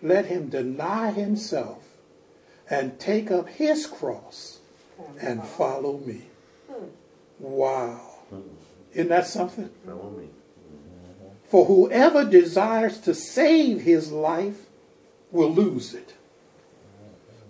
let 0.02 0.26
him 0.26 0.48
deny 0.48 1.12
himself 1.12 1.84
and 2.68 2.98
take 2.98 3.30
up 3.30 3.48
his 3.50 3.86
cross 3.86 4.58
and 5.20 5.44
follow 5.44 5.98
me. 5.98 6.22
Hmm. 6.68 6.86
Wow. 7.38 8.00
Hmm. 8.30 8.40
Isn't 8.92 9.10
that 9.10 9.28
something? 9.28 9.70
Follow 9.86 10.10
me. 10.18 10.30
For 11.48 11.66
whoever 11.66 12.24
desires 12.24 12.98
to 13.02 13.14
save 13.14 13.82
his 13.82 14.10
life 14.10 14.66
will 15.30 15.52
lose 15.52 15.94
it. 15.94 16.14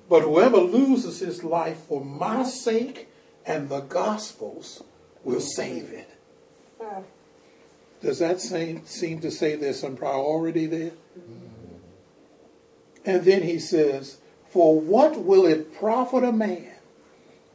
But 0.08 0.22
whoever 0.22 0.58
loses 0.58 1.20
his 1.20 1.44
life 1.44 1.78
for 1.88 2.04
my 2.04 2.42
sake 2.42 3.08
and 3.46 3.68
the 3.68 3.80
gospel's 3.80 4.82
will 5.24 5.40
save 5.40 5.90
it. 5.92 6.10
Does 8.02 8.18
that 8.18 8.40
seem, 8.40 8.86
seem 8.86 9.20
to 9.20 9.30
say 9.30 9.56
there's 9.56 9.80
some 9.80 9.96
priority 9.96 10.66
there? 10.66 10.90
Mm-hmm. 11.18 11.46
And 13.04 13.24
then 13.24 13.42
he 13.42 13.58
says, 13.58 14.18
For 14.48 14.80
what 14.80 15.22
will 15.22 15.46
it 15.46 15.74
profit 15.74 16.24
a 16.24 16.32
man 16.32 16.72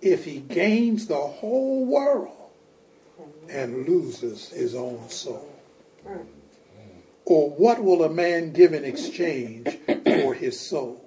if 0.02 0.26
he 0.26 0.40
gains 0.40 1.08
the 1.08 1.16
whole 1.16 1.86
world 1.86 2.52
and 3.50 3.88
loses 3.88 4.50
his 4.50 4.76
own 4.76 5.10
soul? 5.10 5.60
Mm-hmm. 6.08 6.24
Or 7.26 7.50
what 7.50 7.84
will 7.84 8.04
a 8.04 8.10
man 8.10 8.54
give 8.54 8.74
in 8.74 8.86
exchange 8.86 9.66
his 10.36 10.60
soul? 10.60 11.06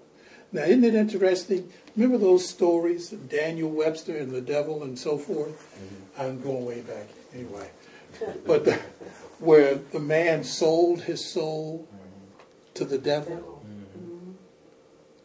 Now, 0.50 0.62
isn't 0.62 0.84
it 0.84 0.94
interesting? 0.94 1.70
Remember 1.94 2.18
those 2.18 2.48
stories 2.48 3.12
of 3.12 3.28
Daniel 3.28 3.70
Webster 3.70 4.16
and 4.16 4.30
the 4.30 4.40
devil 4.40 4.82
and 4.82 4.98
so 4.98 5.18
forth? 5.18 5.76
Mm-hmm. 5.76 6.22
I'm 6.22 6.40
going 6.40 6.64
way 6.64 6.80
back 6.80 7.08
anyway. 7.34 7.70
But 8.46 8.64
the, 8.64 8.74
where 9.38 9.74
the 9.74 10.00
man 10.00 10.44
sold 10.44 11.02
his 11.02 11.24
soul 11.24 11.86
mm-hmm. 11.92 12.74
to 12.74 12.84
the 12.84 12.98
devil 12.98 13.62
mm-hmm. 13.64 14.32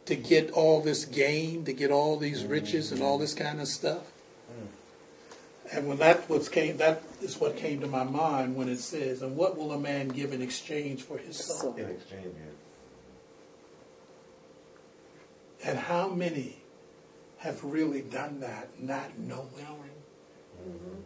to 0.04 0.16
get 0.16 0.50
all 0.50 0.82
this 0.82 1.04
gain, 1.04 1.64
to 1.64 1.72
get 1.72 1.90
all 1.90 2.18
these 2.18 2.44
riches 2.44 2.92
and 2.92 3.02
all 3.02 3.18
this 3.18 3.34
kind 3.34 3.60
of 3.60 3.68
stuff. 3.68 4.12
Mm. 4.52 5.76
And 5.76 5.88
when 5.88 5.96
that 5.98 6.28
was 6.28 6.48
came, 6.48 6.76
that 6.76 7.02
is 7.22 7.40
what 7.40 7.56
came 7.56 7.80
to 7.80 7.86
my 7.86 8.04
mind 8.04 8.54
when 8.54 8.68
it 8.68 8.78
says, 8.78 9.22
"And 9.22 9.36
what 9.36 9.56
will 9.56 9.72
a 9.72 9.78
man 9.78 10.08
give 10.08 10.32
in 10.32 10.42
exchange 10.42 11.02
for 11.02 11.18
his 11.18 11.36
soul?" 11.36 11.74
In 11.76 11.88
exchange, 11.90 12.34
And 15.64 15.78
how 15.78 16.08
many 16.08 16.62
have 17.38 17.64
really 17.64 18.02
done 18.02 18.40
that, 18.40 18.80
not 18.80 19.18
knowing? 19.18 19.50
Mm-hmm. 20.64 21.00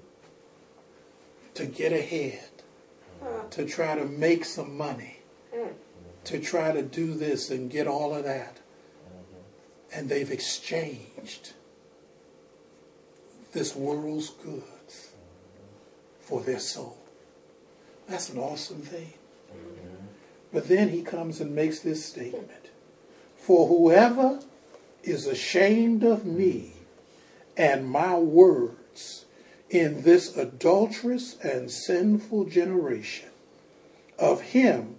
to 1.54 1.66
get 1.66 1.92
ahead, 1.92 2.48
to 3.50 3.66
try 3.66 3.96
to 3.96 4.04
make 4.04 4.44
some 4.44 4.76
money, 4.76 5.18
mm. 5.52 5.72
to 6.24 6.38
try 6.38 6.70
to 6.70 6.82
do 6.82 7.14
this 7.14 7.50
and 7.50 7.68
get 7.68 7.88
all 7.88 8.14
of 8.14 8.22
that. 8.22 8.56
Mm-hmm. 8.56 9.98
And 9.98 10.08
they've 10.08 10.30
exchanged 10.30 11.54
this 13.52 13.74
world's 13.74 14.30
goods 14.30 15.10
mm-hmm. 15.10 16.20
for 16.20 16.42
their 16.42 16.60
soul. 16.60 16.98
That's 18.08 18.28
an 18.28 18.38
awesome 18.38 18.82
thing. 18.82 19.14
But 20.52 20.68
then 20.68 20.90
he 20.90 21.02
comes 21.02 21.40
and 21.40 21.54
makes 21.54 21.80
this 21.80 22.04
statement. 22.04 22.68
For 23.36 23.66
whoever 23.66 24.40
is 25.08 25.26
ashamed 25.26 26.02
of 26.02 26.24
me 26.24 26.72
and 27.56 27.88
my 27.88 28.16
words 28.16 29.24
in 29.70 30.02
this 30.02 30.36
adulterous 30.36 31.36
and 31.40 31.70
sinful 31.70 32.44
generation, 32.46 33.28
of 34.18 34.40
him 34.40 34.96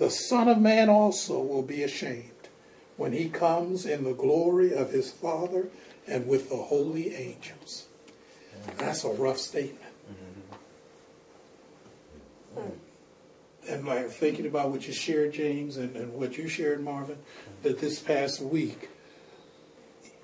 the 0.00 0.10
Son 0.10 0.48
of 0.48 0.58
Man 0.58 0.88
also 0.88 1.38
will 1.40 1.62
be 1.62 1.82
ashamed 1.82 2.30
when 2.96 3.12
he 3.12 3.28
comes 3.28 3.84
in 3.84 4.02
the 4.02 4.14
glory 4.14 4.72
of 4.74 4.92
his 4.92 5.12
Father 5.12 5.68
and 6.06 6.26
with 6.26 6.48
the 6.48 6.56
holy 6.56 7.14
angels. 7.14 7.86
That's 8.78 9.04
a 9.04 9.10
rough 9.10 9.36
statement. 9.36 9.92
And 13.68 13.86
like 13.86 14.08
thinking 14.08 14.46
about 14.46 14.70
what 14.70 14.86
you 14.86 14.94
shared, 14.94 15.34
James, 15.34 15.76
and, 15.76 15.94
and 15.94 16.14
what 16.14 16.38
you 16.38 16.48
shared, 16.48 16.82
Marvin, 16.82 17.18
that 17.62 17.78
this 17.78 18.00
past 18.00 18.40
week, 18.40 18.88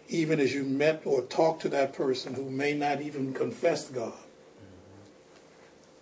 even 0.09 0.40
as 0.40 0.55
you 0.55 0.64
met 0.64 1.03
or 1.05 1.23
talked 1.23 1.62
to 1.62 1.69
that 1.71 1.92
person 1.92 2.35
who 2.35 2.51
may 2.51 2.75
not 2.75 3.01
even 3.01 3.33
confess 3.33 3.88
God, 3.88 4.12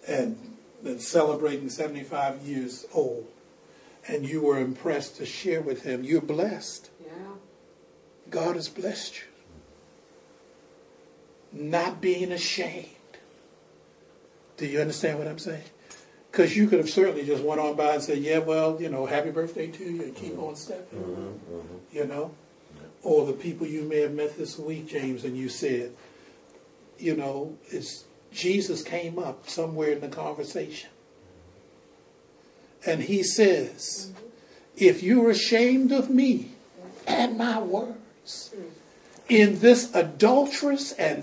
and, 0.06 0.56
and 0.84 1.00
celebrating 1.00 1.68
75 1.68 2.42
years 2.42 2.86
old, 2.92 3.26
and 4.06 4.28
you 4.28 4.42
were 4.42 4.58
impressed 4.58 5.16
to 5.16 5.26
share 5.26 5.62
with 5.62 5.82
him, 5.82 6.04
you're 6.04 6.20
blessed. 6.20 6.90
Yeah. 7.02 7.12
God 8.30 8.56
has 8.56 8.68
blessed 8.68 9.16
you. 9.16 9.22
Not 11.52 12.00
being 12.00 12.32
ashamed. 12.32 12.88
Do 14.56 14.66
you 14.66 14.80
understand 14.80 15.18
what 15.18 15.28
I'm 15.28 15.38
saying? 15.38 15.64
Because 16.30 16.56
you 16.56 16.66
could 16.66 16.80
have 16.80 16.90
certainly 16.90 17.24
just 17.24 17.44
went 17.44 17.60
on 17.60 17.76
by 17.76 17.94
and 17.94 18.02
said, 18.02 18.18
yeah, 18.18 18.38
well, 18.38 18.80
you 18.80 18.88
know, 18.88 19.06
happy 19.06 19.30
birthday 19.30 19.68
to 19.68 19.84
you, 19.84 20.02
and 20.02 20.14
keep 20.14 20.32
mm-hmm. 20.32 20.44
on 20.44 20.56
stepping. 20.56 20.98
Mm-hmm. 20.98 21.54
Mm-hmm. 21.54 21.96
You 21.96 22.06
know? 22.06 22.34
Or 23.04 23.26
the 23.26 23.34
people 23.34 23.66
you 23.66 23.82
may 23.82 24.00
have 24.00 24.14
met 24.14 24.36
this 24.38 24.58
week, 24.58 24.88
James, 24.88 25.24
and 25.24 25.36
you 25.36 25.50
said, 25.50 25.92
you 26.98 27.14
know, 27.14 27.58
it's 27.68 28.04
Jesus 28.32 28.82
came 28.82 29.18
up 29.18 29.48
somewhere 29.48 29.90
in 29.90 30.00
the 30.00 30.08
conversation. 30.08 30.90
And 32.86 33.02
he 33.02 33.22
says, 33.22 34.10
mm-hmm. 34.10 34.26
if 34.76 35.02
you're 35.02 35.30
ashamed 35.30 35.92
of 35.92 36.10
me 36.10 36.52
and 37.06 37.36
my 37.36 37.60
words 37.60 38.54
mm-hmm. 38.54 38.68
in 39.28 39.60
this 39.60 39.94
adulterous 39.94 40.92
and 40.92 41.22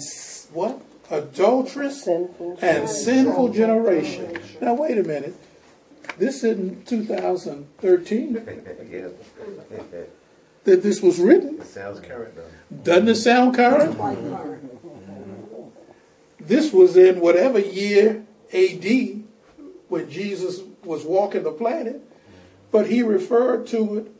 what? 0.53 0.81
Adulterous 1.09 2.05
Sinful. 2.05 2.57
and 2.61 2.87
sinful 2.87 3.49
generation. 3.53 4.39
Now, 4.61 4.75
wait 4.75 4.97
a 4.97 5.03
minute. 5.03 5.35
This 6.17 6.43
isn't 6.43 6.87
2013 6.87 8.33
yeah. 8.89 9.07
that 10.63 10.83
this 10.83 11.01
was 11.01 11.19
written. 11.19 11.59
It 11.59 11.65
sounds 11.65 11.99
current 11.99 12.35
though. 12.35 12.83
Doesn't 12.83 13.09
it 13.09 13.15
sound 13.15 13.55
current? 13.55 13.97
Current. 13.97 14.61
This 16.39 16.73
was 16.73 16.97
in 16.97 17.19
whatever 17.19 17.59
year 17.59 18.25
AD 18.53 19.23
when 19.87 20.09
Jesus 20.09 20.61
was 20.83 21.03
walking 21.05 21.43
the 21.43 21.51
planet, 21.51 22.01
but 22.71 22.87
he 22.87 23.03
referred 23.03 23.67
to 23.67 23.97
it, 23.97 24.11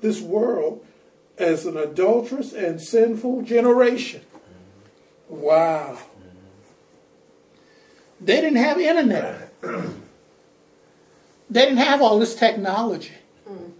this 0.00 0.20
world, 0.20 0.84
as 1.38 1.66
an 1.66 1.76
adulterous 1.76 2.52
and 2.52 2.80
sinful 2.80 3.42
generation. 3.42 4.22
Wow. 5.28 5.98
They 8.20 8.40
didn't 8.40 8.56
have 8.56 8.78
internet. 8.78 9.52
They 11.50 11.64
didn't 11.64 11.78
have 11.78 12.00
all 12.00 12.18
this 12.18 12.34
technology. 12.34 13.14
Mm. 13.48 13.72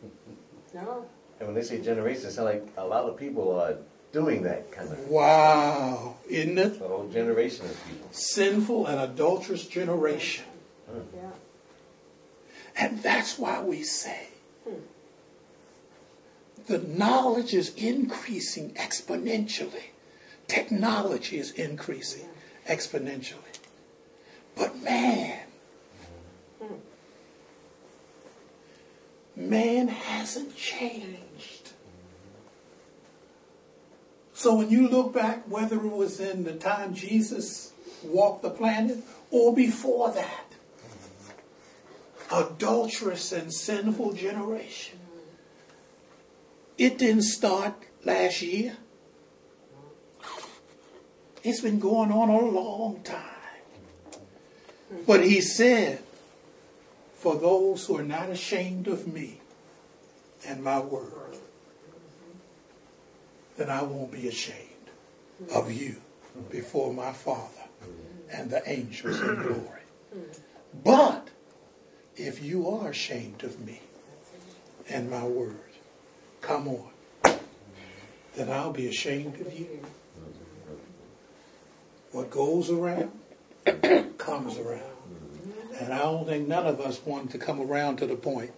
No. 0.74 1.07
And 1.38 1.49
when 1.49 1.55
they 1.55 1.62
say 1.62 1.81
generation, 1.81 2.27
it 2.27 2.33
sounds 2.33 2.46
like 2.46 2.68
a 2.77 2.87
lot 2.87 3.05
of 3.05 3.16
people 3.16 3.59
are 3.59 3.77
doing 4.12 4.42
that 4.44 4.72
kind 4.72 4.90
of. 4.90 4.99
Wow. 5.09 6.16
Isn't 6.29 6.59
it? 6.59 6.81
A 6.81 6.88
whole 6.88 7.09
generation 7.09 7.66
of 7.66 7.87
people. 7.87 8.09
Sinful 8.12 8.87
and 8.87 9.01
adulterous 9.01 9.66
generation. 9.66 10.44
Yeah. 11.14 11.31
And 12.79 13.03
that's 13.03 13.38
why 13.38 13.61
we 13.61 13.83
say 13.83 14.29
the 16.66 16.79
knowledge 16.79 17.55
is 17.55 17.75
increasing 17.75 18.70
exponentially. 18.75 19.90
Technology 20.49 21.38
is 21.38 21.53
increasing 21.53 22.29
exponentially. 22.68 23.59
But 24.57 24.83
man, 24.83 25.38
hmm. 26.61 26.75
man 29.37 29.88
hasn't 29.88 30.57
changed. 30.57 31.22
So 34.37 34.55
when 34.55 34.68
you 34.68 34.87
look 34.87 35.14
back, 35.14 35.51
whether 35.51 35.77
it 35.77 35.92
was 35.92 36.20
in 36.20 36.44
the 36.44 36.53
time 36.53 36.94
Jesus 36.94 37.72
walked 38.05 38.42
the 38.42 38.51
planet 38.51 38.99
or 39.31 39.55
before 39.55 40.11
that, 40.11 40.53
adulterous 42.31 43.33
and 43.33 43.51
sinful 43.51 44.12
generation. 44.12 44.99
It 46.77 46.99
didn't 46.99 47.22
start 47.22 47.72
last 48.05 48.42
year. 48.42 48.77
It's 51.42 51.62
been 51.62 51.79
going 51.79 52.12
on 52.12 52.29
a 52.29 52.44
long 52.44 53.01
time. 53.05 53.22
But 55.07 55.25
he 55.25 55.40
said, 55.40 56.01
For 57.14 57.37
those 57.37 57.87
who 57.87 57.96
are 57.96 58.05
not 58.05 58.29
ashamed 58.29 58.87
of 58.87 59.11
me 59.11 59.40
and 60.46 60.62
my 60.62 60.79
word, 60.79 61.38
then 63.57 63.71
I 63.71 63.83
won't 63.83 64.12
be 64.12 64.29
ashamed 64.29 64.61
of 65.55 65.73
you 65.73 65.97
before 66.51 66.92
my 66.92 67.12
Father 67.12 67.51
and 68.33 68.51
the 68.51 68.69
angels 68.69 69.21
in 69.21 69.35
glory. 69.37 69.83
But 70.85 71.29
if 72.16 72.42
you 72.42 72.69
are 72.69 72.90
ashamed 72.90 73.45
of 73.45 73.64
me 73.64 73.81
and 74.88 75.11
my 75.11 75.25
word, 75.25 75.57
come 76.40 76.69
on, 76.69 77.38
then 78.35 78.51
I'll 78.51 78.73
be 78.73 78.87
ashamed 78.88 79.40
of 79.40 79.59
you. 79.59 79.81
What 82.12 82.31
goes 82.31 82.71
around 82.71 83.12
comes 84.19 84.59
around. 84.59 84.83
And 85.81 85.92
I 85.92 85.99
don't 85.99 86.27
think 86.27 86.49
none 86.49 86.66
of 86.66 86.81
us 86.81 87.05
want 87.05 87.31
to 87.33 87.38
come 87.38 87.61
around 87.61 87.97
to 87.99 88.07
the 88.07 88.16
point 88.16 88.51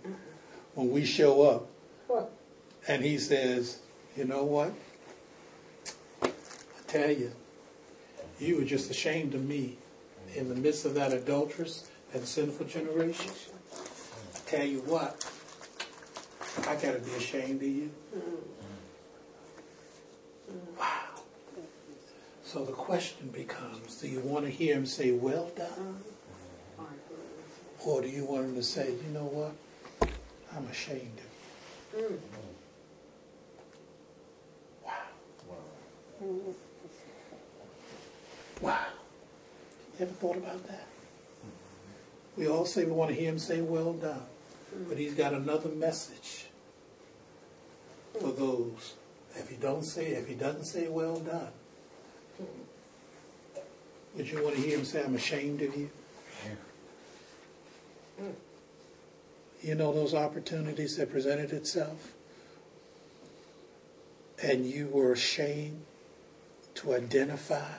when 0.74 0.90
we 0.90 1.04
show 1.04 1.42
up 1.42 2.30
and 2.86 3.04
he 3.04 3.18
says, 3.18 3.78
You 4.16 4.24
know 4.24 4.44
what? 4.44 4.72
Tell 6.88 7.10
you, 7.10 7.30
you 8.40 8.56
were 8.56 8.64
just 8.64 8.90
ashamed 8.90 9.34
of 9.34 9.44
me 9.44 9.76
in 10.34 10.48
the 10.48 10.54
midst 10.54 10.86
of 10.86 10.94
that 10.94 11.12
adulterous 11.12 11.90
and 12.14 12.24
sinful 12.24 12.64
generation. 12.66 13.30
I 13.74 14.38
tell 14.50 14.64
you 14.64 14.78
what, 14.80 15.22
I 16.60 16.74
got 16.76 16.94
to 16.94 16.98
be 16.98 17.12
ashamed 17.16 17.60
of 17.62 17.68
you. 17.68 17.90
Wow. 20.78 20.86
So 22.42 22.64
the 22.64 22.72
question 22.72 23.28
becomes 23.28 24.00
do 24.00 24.08
you 24.08 24.20
want 24.20 24.46
to 24.46 24.50
hear 24.50 24.74
him 24.74 24.86
say, 24.86 25.12
Well 25.12 25.50
done? 25.54 26.02
Or 27.84 28.00
do 28.00 28.08
you 28.08 28.24
want 28.24 28.46
him 28.46 28.54
to 28.54 28.62
say, 28.62 28.92
You 28.92 29.12
know 29.12 29.24
what? 29.24 30.10
I'm 30.56 30.66
ashamed 30.68 31.18
of 31.94 32.00
you. 32.00 32.22
Wow. 34.82 34.92
Wow. 35.48 36.54
You 38.60 38.70
ever 40.00 40.12
thought 40.12 40.36
about 40.36 40.66
that? 40.68 40.86
We 42.36 42.48
all 42.48 42.66
say 42.66 42.84
we 42.84 42.92
want 42.92 43.10
to 43.10 43.16
hear 43.16 43.30
him 43.30 43.38
say, 43.38 43.60
well 43.60 43.94
done. 43.94 44.22
But 44.88 44.98
he's 44.98 45.14
got 45.14 45.32
another 45.32 45.70
message 45.70 46.46
for 48.20 48.30
those. 48.30 48.94
If 49.34 49.48
he 49.48 49.56
don't 49.56 49.84
say, 49.84 50.12
if 50.12 50.28
he 50.28 50.34
doesn't 50.34 50.64
say 50.64 50.88
well 50.88 51.18
done, 51.18 51.52
would 54.14 54.28
you 54.28 54.42
want 54.42 54.56
to 54.56 54.62
hear 54.62 54.78
him 54.78 54.84
say, 54.84 55.02
I'm 55.04 55.14
ashamed 55.14 55.62
of 55.62 55.76
you? 55.76 55.90
You 59.62 59.74
know 59.74 59.92
those 59.92 60.14
opportunities 60.14 60.96
that 60.96 61.10
presented 61.10 61.52
itself? 61.52 62.12
And 64.40 64.66
you 64.66 64.86
were 64.88 65.12
ashamed 65.12 65.82
to 66.76 66.94
identify 66.94 67.72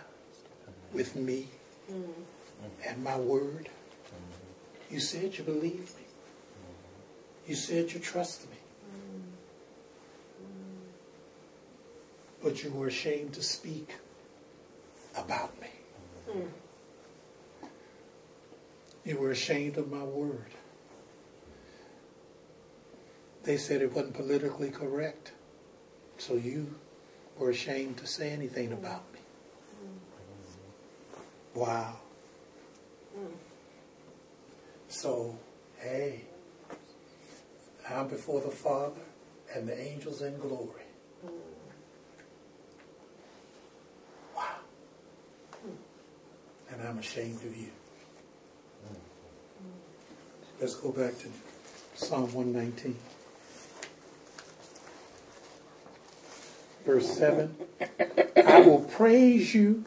with 0.94 1.16
me 1.16 1.48
mm. 1.92 2.04
and 2.88 3.04
my 3.04 3.18
word. 3.18 3.70
Mm-hmm. 3.70 4.94
You 4.94 5.00
said 5.00 5.38
you 5.38 5.44
believed 5.44 5.96
me. 5.96 6.04
Mm-hmm. 6.04 7.50
You 7.50 7.56
said 7.56 7.92
you 7.92 8.00
trusted 8.00 8.50
me. 8.50 8.58
Mm-hmm. 8.92 9.22
But 12.44 12.64
you 12.64 12.72
were 12.72 12.88
ashamed 12.88 13.34
to 13.34 13.44
speak 13.44 13.96
about 15.16 15.60
me. 15.62 15.68
Mm. 16.32 16.48
You 19.06 19.18
were 19.18 19.32
ashamed 19.32 19.78
of 19.78 19.90
my 19.92 20.04
word. 20.04 20.54
They 23.44 23.58
said 23.58 23.82
it 23.82 23.94
wasn't 23.94 24.14
politically 24.14 24.70
correct. 24.70 25.32
So 26.18 26.36
you 26.36 26.76
were 27.38 27.50
ashamed 27.50 27.98
to 27.98 28.08
say 28.08 28.32
anything 28.32 28.72
about 28.74 29.09
Wow. 31.54 31.98
Hmm. 33.16 33.26
So, 34.88 35.38
hey, 35.80 36.22
I'm 37.90 38.08
before 38.08 38.42
the 38.42 38.50
Father 38.50 39.02
and 39.56 39.68
the 39.68 39.80
angels 39.80 40.22
in 40.22 40.38
glory. 40.38 40.84
Hmm. 41.22 41.32
Wow. 44.36 44.44
And 46.72 46.82
I'm 46.88 47.00
ashamed 47.00 47.38
of 47.38 47.56
you. 47.56 47.72
Hmm. 48.88 48.96
Let's 50.62 50.76
go 50.76 50.92
back 50.92 51.18
to 51.20 51.28
Psalm 51.96 52.34
119. 52.34 52.96
Verse 56.86 57.18
7 57.18 57.56
I 58.48 58.62
will 58.62 58.80
praise 58.80 59.54
you 59.54 59.86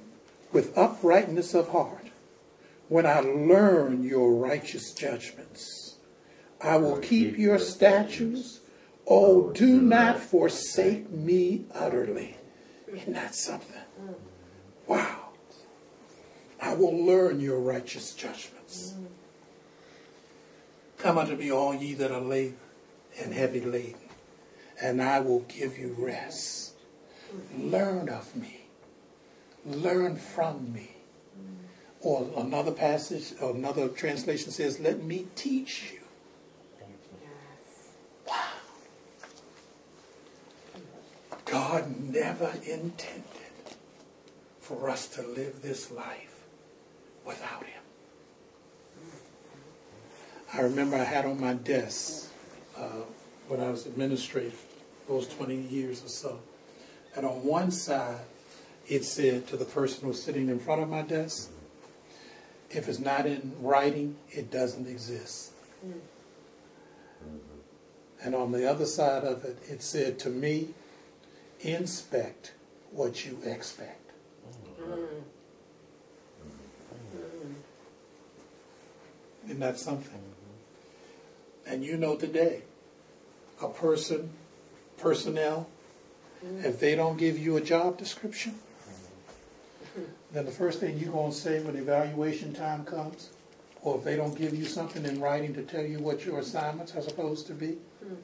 with 0.53 0.77
uprightness 0.77 1.55
of 1.55 1.69
heart 1.69 2.11
when 2.89 3.07
I 3.07 3.21
learn 3.21 4.03
your 4.03 4.35
righteous 4.35 4.93
judgments. 4.93 5.97
I 6.61 6.77
will 6.77 6.99
keep 6.99 7.39
your 7.39 7.59
statutes. 7.59 8.61
Oh, 9.07 9.49
oh 9.49 9.53
do 9.53 9.81
not 9.81 10.21
forsake 10.21 11.11
me 11.11 11.65
utterly. 11.75 12.37
Isn't 12.93 13.15
that 13.15 13.35
something? 13.35 13.81
Mm. 14.01 14.15
Wow. 14.87 15.31
I 16.61 16.75
will 16.75 16.95
learn 16.95 17.41
your 17.41 17.59
righteous 17.59 18.15
judgments. 18.15 18.95
Mm. 18.97 19.07
Come 20.99 21.19
unto 21.19 21.35
me, 21.35 21.51
all 21.51 21.75
ye 21.75 21.95
that 21.95 22.13
are 22.13 22.21
labor 22.21 22.55
and 23.21 23.33
heavy 23.33 23.61
laden, 23.61 23.99
and 24.81 25.03
I 25.03 25.21
will 25.21 25.41
give 25.41 25.79
you 25.79 25.97
rest. 25.99 26.75
Mm. 27.35 27.73
Learn 27.73 28.09
of 28.09 28.37
me. 28.37 28.62
Learn 29.65 30.17
from 30.17 30.73
me. 30.73 30.91
Or 32.01 32.29
another 32.37 32.73
passage, 32.73 33.33
or 33.41 33.53
another 33.53 33.89
translation 33.89 34.51
says, 34.51 34.81
let 34.81 35.05
me 35.05 35.29
teach 35.37 35.93
you. 35.93 36.01
Wow. 38.27 38.35
God 41.45 42.13
never 42.13 42.53
intended 42.65 43.23
for 44.59 44.89
us 44.91 45.07
to 45.09 45.23
live 45.23 45.63
this 45.63 45.93
life 45.93 46.45
without 47.25 47.65
Him. 47.65 47.83
I 50.55 50.61
remember 50.63 50.97
I 50.97 51.05
had 51.05 51.25
on 51.25 51.41
my 51.41 51.55
desk 51.55 52.31
uh, 52.77 53.05
when 53.49 53.61
I 53.61 53.71
was 53.71 53.87
administrator, 53.87 54.57
those 55.09 55.29
20 55.29 55.55
years 55.57 56.05
or 56.05 56.09
so. 56.09 56.41
And 57.17 57.25
on 57.25 57.45
one 57.45 57.71
side, 57.71 58.21
it 58.89 59.05
said 59.05 59.47
to 59.49 59.57
the 59.57 59.65
person 59.65 60.07
who's 60.07 60.23
sitting 60.23 60.49
in 60.49 60.59
front 60.59 60.83
of 60.83 60.89
my 60.89 61.03
desk, 61.03 61.51
if 62.71 62.89
it's 62.89 62.99
not 62.99 63.27
in 63.27 63.55
writing, 63.61 64.17
it 64.31 64.51
doesn't 64.51 64.89
exist. 64.89 65.53
Mm-hmm. 65.87 65.99
And 68.25 68.35
on 68.35 68.53
the 68.53 68.69
other 68.71 68.87
side 68.87 69.25
of 69.25 69.45
it, 69.45 69.59
it 69.69 69.83
said 69.83 70.19
to 70.21 70.31
me, 70.31 70.69
inspect 71.61 72.53
what 72.91 73.27
you 73.27 73.39
expect. 73.45 74.11
Mm-hmm. 74.81 75.23
Isn't 79.47 79.61
that 79.61 79.79
something? 79.79 80.19
Mm-hmm. 80.19 81.73
And 81.73 81.85
you 81.85 81.97
know 81.97 82.17
today, 82.17 82.63
a 83.61 83.69
person, 83.69 84.31
personnel, 84.97 85.69
if 86.65 86.81
they 86.81 86.97
don't 86.97 87.19
give 87.19 87.39
you 87.39 87.57
a 87.57 87.61
job 87.61 87.97
description, 87.99 88.57
then 90.33 90.47
the 90.47 90.53
first 90.53 90.81
thing 90.81 90.99
you're 90.99 91.13
going 91.13 91.31
to 91.31 91.37
say 91.37 91.61
when 91.61 91.77
evaluation 91.77 92.55
time 92.55 92.85
comes, 92.85 93.31
or 93.83 93.99
if 93.99 94.05
they 94.05 94.17
don't 94.17 94.37
give 94.37 94.55
you 94.55 94.65
something 94.65 95.05
in 95.05 95.21
writing 95.21 95.53
to 95.55 95.63
tell 95.63 95.85
you 95.85 95.99
what 95.99 96.25
your 96.25 96.39
assignments 96.39 96.95
are 96.95 97.03
supposed 97.03 97.47
to 97.49 97.53
be, 97.53 97.77
hmm. 98.03 98.15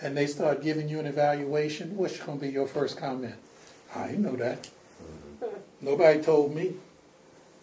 and 0.00 0.16
they 0.16 0.26
start 0.26 0.62
giving 0.62 0.88
you 0.88 1.00
an 1.00 1.06
evaluation, 1.06 1.96
what's 1.96 2.18
going 2.20 2.38
to 2.38 2.46
be 2.46 2.52
your 2.52 2.68
first 2.68 2.96
comment? 2.96 3.34
I 3.94 4.08
didn't 4.08 4.22
know 4.22 4.36
that. 4.36 4.68
Hmm. 5.40 5.46
Nobody 5.80 6.22
told 6.22 6.54
me. 6.54 6.74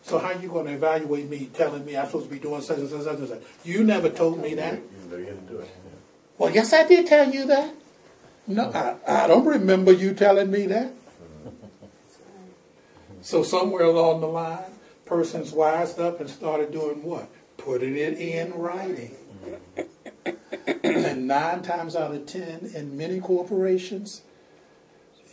So 0.03 0.17
how 0.17 0.31
you 0.31 0.49
going 0.49 0.65
to 0.65 0.73
evaluate 0.73 1.29
me 1.29 1.49
telling 1.53 1.85
me 1.85 1.95
I'm 1.95 2.07
supposed 2.07 2.25
to 2.25 2.31
be 2.33 2.39
doing 2.39 2.61
such 2.61 2.79
and 2.79 2.89
such 2.89 3.05
and 3.05 3.27
such? 3.27 3.41
You 3.63 3.83
never 3.83 4.09
told 4.09 4.41
me 4.41 4.55
that. 4.55 4.73
You 4.73 5.11
know 5.11 5.17
you 5.17 5.25
had 5.27 5.47
to 5.47 5.53
do 5.53 5.59
it. 5.59 5.69
Well, 6.39 6.51
yes, 6.51 6.73
I 6.73 6.87
did 6.87 7.05
tell 7.05 7.31
you 7.31 7.45
that. 7.45 7.75
No, 8.47 8.71
I, 8.71 8.95
I 9.25 9.27
don't 9.27 9.45
remember 9.45 9.91
you 9.91 10.15
telling 10.15 10.49
me 10.49 10.65
that. 10.65 10.91
So 13.21 13.43
somewhere 13.43 13.83
along 13.83 14.21
the 14.21 14.27
line, 14.27 14.71
persons 15.05 15.51
wised 15.51 15.99
up 15.99 16.19
and 16.19 16.29
started 16.29 16.71
doing 16.71 17.03
what? 17.03 17.29
Putting 17.57 17.95
it 17.95 18.17
in 18.17 18.53
writing. 18.53 19.15
and 20.83 21.27
nine 21.27 21.61
times 21.61 21.95
out 21.95 22.13
of 22.13 22.25
ten, 22.25 22.71
in 22.73 22.97
many 22.97 23.19
corporations, 23.19 24.21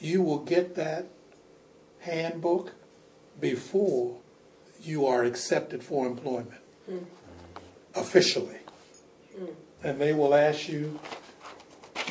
you 0.01 0.23
will 0.23 0.39
get 0.39 0.75
that 0.77 1.07
handbook 2.01 2.73
before 3.41 4.19
you 4.83 5.07
are 5.07 5.25
accepted 5.25 5.83
for 5.83 6.07
employment 6.07 6.61
officially. 7.95 8.59
And 9.83 10.01
they 10.01 10.13
will 10.13 10.35
ask 10.35 10.69
you, 10.69 10.99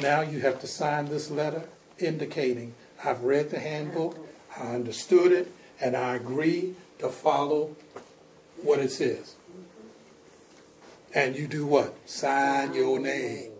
now 0.01 0.21
you 0.21 0.39
have 0.41 0.59
to 0.61 0.67
sign 0.67 1.05
this 1.05 1.29
letter 1.29 1.63
indicating 1.99 2.73
I've 3.03 3.23
read 3.23 3.51
the 3.51 3.59
handbook, 3.59 4.17
I 4.57 4.73
understood 4.73 5.31
it, 5.31 5.51
and 5.79 5.95
I 5.95 6.15
agree 6.15 6.75
to 6.99 7.09
follow 7.09 7.75
what 8.61 8.79
it 8.79 8.91
says. 8.91 9.35
And 11.13 11.35
you 11.35 11.47
do 11.47 11.65
what? 11.65 11.95
Sign 12.07 12.73
your 12.73 12.99
name. 12.99 13.51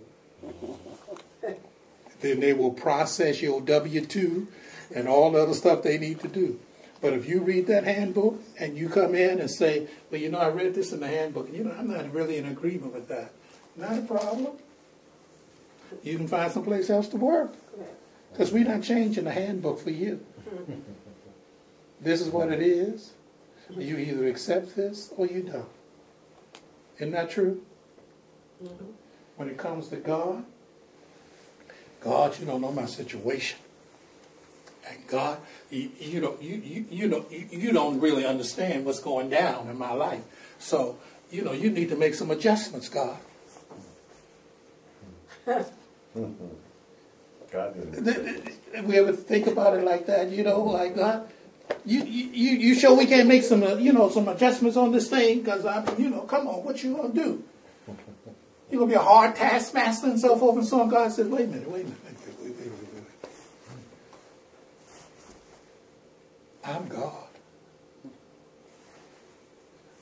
Then 2.22 2.40
they 2.40 2.54
will 2.54 2.72
process 2.72 3.42
your 3.42 3.62
W 3.62 4.06
2 4.06 4.48
and 4.96 5.08
all 5.08 5.32
the 5.32 5.42
other 5.42 5.54
stuff 5.54 5.84
they 5.84 5.98
need 5.98 6.20
to 6.22 6.28
do. 6.28 6.60
But 7.00 7.14
if 7.14 7.30
you 7.30 7.42
read 7.42 7.68
that 7.68 7.84
handbook 7.84 8.42
and 8.60 8.76
you 8.76 8.90
come 8.90 9.14
in 9.14 9.40
and 9.40 9.50
say, 9.50 9.88
well, 10.10 10.20
you 10.20 10.30
know, 10.30 10.40
I 10.40 10.50
read 10.50 10.74
this 10.74 10.92
in 10.94 11.00
the 11.00 11.08
handbook, 11.08 11.48
and 11.48 11.56
you 11.56 11.64
know, 11.64 11.76
I'm 11.78 11.92
not 11.92 12.12
really 12.12 12.38
in 12.38 12.46
agreement 12.46 12.94
with 12.94 13.08
that. 13.10 13.32
Not 13.76 14.00
a 14.00 14.02
problem. 14.02 14.54
You 16.04 16.18
can 16.18 16.28
find 16.28 16.52
someplace 16.52 16.90
else 16.90 17.08
to 17.10 17.18
work. 17.18 17.54
Because 18.32 18.52
we're 18.52 18.68
not 18.68 18.84
changing 18.84 19.26
the 19.26 19.32
handbook 19.32 19.80
for 19.80 19.92
you. 19.92 20.26
This 22.00 22.22
is 22.22 22.30
what 22.30 22.52
it 22.52 22.62
is. 22.62 23.14
You 23.76 23.98
either 23.98 24.28
accept 24.28 24.76
this 24.76 25.12
or 25.18 25.26
you 25.28 25.42
don't. 25.44 25.68
Isn't 26.98 27.12
that 27.12 27.30
true? 27.30 27.62
Mm-hmm. 28.64 28.86
When 29.36 29.50
it 29.50 29.58
comes 29.58 29.90
to 29.90 29.98
God, 29.98 30.46
God, 32.02 32.40
you 32.40 32.46
don't 32.46 32.62
know 32.62 32.72
my 32.72 32.86
situation. 32.86 33.60
And 34.90 35.06
God, 35.08 35.40
you, 35.70 35.92
you 36.00 36.22
don't 36.22 36.42
you, 36.42 36.56
you, 36.56 36.86
you 36.90 37.08
know 37.08 37.26
you, 37.30 37.48
you 37.52 37.72
don't 37.74 38.00
really 38.00 38.26
understand 38.26 38.86
what's 38.86 39.00
going 39.02 39.30
down 39.30 39.68
in 39.70 39.78
my 39.78 39.92
life. 39.92 40.24
So, 40.60 40.98
you 41.30 41.44
know, 41.44 41.52
you 41.52 41.70
need 41.70 41.90
to 41.90 41.98
make 41.98 42.14
some 42.14 42.32
adjustments, 42.32 42.88
God. 42.88 43.18
God 47.52 47.74
didn't. 47.74 48.06
Th- 48.06 48.18
th- 48.72 48.86
We 48.86 48.98
ever 48.98 49.12
think 49.14 49.48
about 49.48 49.78
it 49.78 49.84
like 49.84 50.06
that, 50.08 50.30
you 50.30 50.44
know, 50.44 50.62
like 50.64 50.96
God, 50.96 51.30
you 51.86 52.04
you 52.04 52.52
you 52.52 52.76
sure 52.76 52.96
we 52.96 53.06
can't 53.06 53.28
make 53.28 53.44
some 53.44 53.64
uh, 53.64 53.76
you 53.76 53.94
know 53.94 54.10
some 54.10 54.28
adjustments 54.28 54.78
on 54.78 54.92
this 54.92 55.10
thing? 55.10 55.40
Because 55.40 55.66
I 55.66 55.84
you 55.98 56.10
know, 56.10 56.22
come 56.22 56.48
on, 56.48 56.64
what 56.64 56.84
you 56.84 56.96
gonna 56.96 57.14
do? 57.14 57.44
You're 58.70 58.80
gonna 58.80 58.90
be 58.90 58.96
a 58.96 59.00
hard 59.00 59.36
taskmaster 59.36 60.08
and 60.08 60.20
so 60.20 60.36
forth 60.36 60.58
and 60.58 60.66
so 60.66 60.82
on? 60.82 60.90
God 60.90 61.12
said, 61.12 61.32
wait 61.32 61.46
a 61.46 61.48
minute, 61.48 61.70
wait 61.70 61.82
a 61.82 61.84
minute, 61.86 61.98
wait, 62.06 62.16
wait, 62.42 62.58
wait, 62.58 62.72
wait, 62.72 62.72
wait, 62.72 62.94
wait. 62.94 63.32
I'm 66.66 66.88
God. 66.88 67.28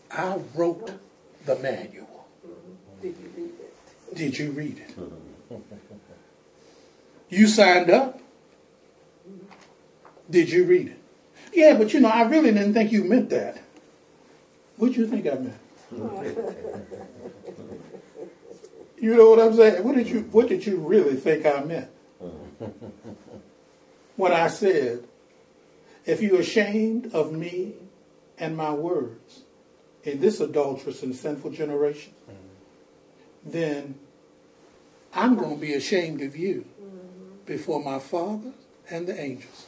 I 0.09 0.39
wrote 0.55 0.91
the 1.45 1.55
manual. 1.57 2.27
Did 3.01 3.15
you 3.19 3.31
read 3.37 3.51
it? 3.59 4.15
Did 4.15 4.39
you 4.39 4.51
read 4.51 4.79
it? 4.79 4.95
You 7.29 7.47
signed 7.47 7.89
up. 7.91 8.19
Did 10.29 10.49
you 10.49 10.63
read 10.63 10.87
it? 10.87 11.04
Yeah, 11.55 11.77
but 11.77 11.93
you 11.93 12.01
know, 12.01 12.09
I 12.09 12.23
really 12.23 12.51
didn't 12.51 12.73
think 12.73 12.91
you 12.91 13.05
meant 13.05 13.29
that. 13.29 13.61
What 14.75 14.97
you 14.97 15.07
think 15.07 15.25
I 15.25 15.35
meant? 15.35 15.55
you 18.99 19.15
know 19.15 19.29
what 19.29 19.39
I'm 19.39 19.55
saying? 19.55 19.81
What 19.81 19.95
did 19.95 20.09
you 20.09 20.21
What 20.33 20.49
did 20.49 20.65
you 20.65 20.75
really 20.77 21.15
think 21.15 21.45
I 21.45 21.63
meant? 21.63 21.89
when 24.17 24.33
I 24.33 24.49
said, 24.49 25.05
"If 26.05 26.21
you're 26.21 26.41
ashamed 26.41 27.13
of 27.13 27.31
me 27.31 27.75
and 28.37 28.57
my 28.57 28.73
words 28.73 29.43
in 30.03 30.19
this 30.19 30.41
adulterous 30.41 31.03
and 31.03 31.15
sinful 31.15 31.51
generation, 31.51 32.13
then 33.45 33.95
I'm 35.13 35.35
going 35.37 35.55
to 35.55 35.61
be 35.61 35.73
ashamed 35.73 36.21
of 36.21 36.35
you 36.35 36.65
before 37.45 37.81
my 37.81 37.99
Father 37.99 38.51
and 38.89 39.07
the 39.07 39.17
angels." 39.17 39.67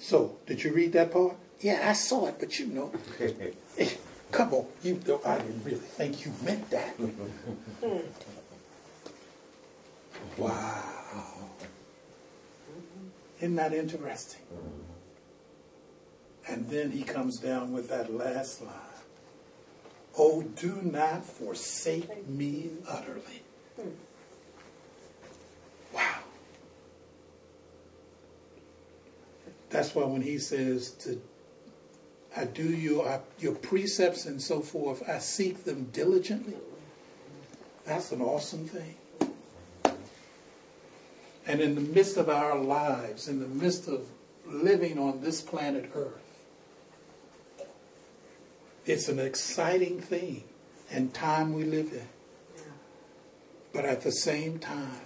So, 0.00 0.36
did 0.46 0.62
you 0.62 0.72
read 0.72 0.92
that 0.92 1.10
part? 1.10 1.36
Yeah, 1.60 1.88
I 1.88 1.92
saw 1.92 2.26
it, 2.26 2.36
but 2.38 2.58
you 2.58 2.66
know, 2.66 2.92
eh, 3.78 3.90
come 4.30 4.54
on, 4.54 4.66
you 4.82 5.00
know, 5.06 5.20
I 5.24 5.38
didn't 5.38 5.64
really 5.64 5.78
think 5.78 6.24
you 6.24 6.32
meant 6.44 6.70
that. 6.70 6.90
Hmm. 6.90 7.98
wow. 10.36 11.28
Isn't 13.40 13.56
that 13.56 13.72
interesting? 13.72 14.42
And 16.48 16.68
then 16.70 16.90
he 16.92 17.02
comes 17.02 17.38
down 17.38 17.72
with 17.72 17.88
that 17.88 18.12
last 18.12 18.62
line. 18.62 18.72
Oh, 20.16 20.42
do 20.42 20.80
not 20.82 21.24
forsake 21.24 22.26
me 22.28 22.70
utterly. 22.88 23.42
Hmm. 23.76 23.88
Wow. 25.92 26.27
That's 29.70 29.94
why 29.94 30.04
when 30.04 30.22
he 30.22 30.38
says 30.38 30.90
to 31.02 31.20
I 32.36 32.44
do 32.44 32.62
your 32.62 33.22
your 33.38 33.54
precepts 33.54 34.26
and 34.26 34.40
so 34.40 34.60
forth, 34.60 35.08
I 35.08 35.18
seek 35.18 35.64
them 35.64 35.88
diligently. 35.92 36.56
That's 37.84 38.12
an 38.12 38.20
awesome 38.20 38.66
thing. 38.66 38.94
And 41.46 41.60
in 41.62 41.74
the 41.74 41.80
midst 41.80 42.18
of 42.18 42.28
our 42.28 42.58
lives, 42.58 43.26
in 43.26 43.40
the 43.40 43.48
midst 43.48 43.88
of 43.88 44.06
living 44.46 44.98
on 44.98 45.22
this 45.22 45.40
planet 45.40 45.90
Earth, 45.94 46.12
it's 48.84 49.08
an 49.08 49.18
exciting 49.18 50.00
thing 50.00 50.44
and 50.90 51.12
time 51.12 51.54
we 51.54 51.64
live 51.64 51.92
in. 51.92 52.08
But 53.72 53.84
at 53.84 54.02
the 54.02 54.12
same 54.12 54.58
time, 54.58 55.00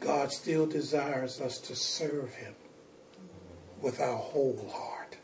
God 0.00 0.32
still 0.32 0.66
desires 0.66 1.40
us 1.40 1.58
to 1.60 1.74
serve 1.74 2.34
Him 2.34 2.54
with 3.80 4.00
our 4.00 4.16
whole 4.16 4.70
heart. 4.72 5.16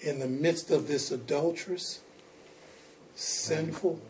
In 0.00 0.20
the 0.20 0.28
midst 0.28 0.70
of 0.70 0.86
this 0.86 1.10
adulterous, 1.10 2.00
sinful 3.16 4.00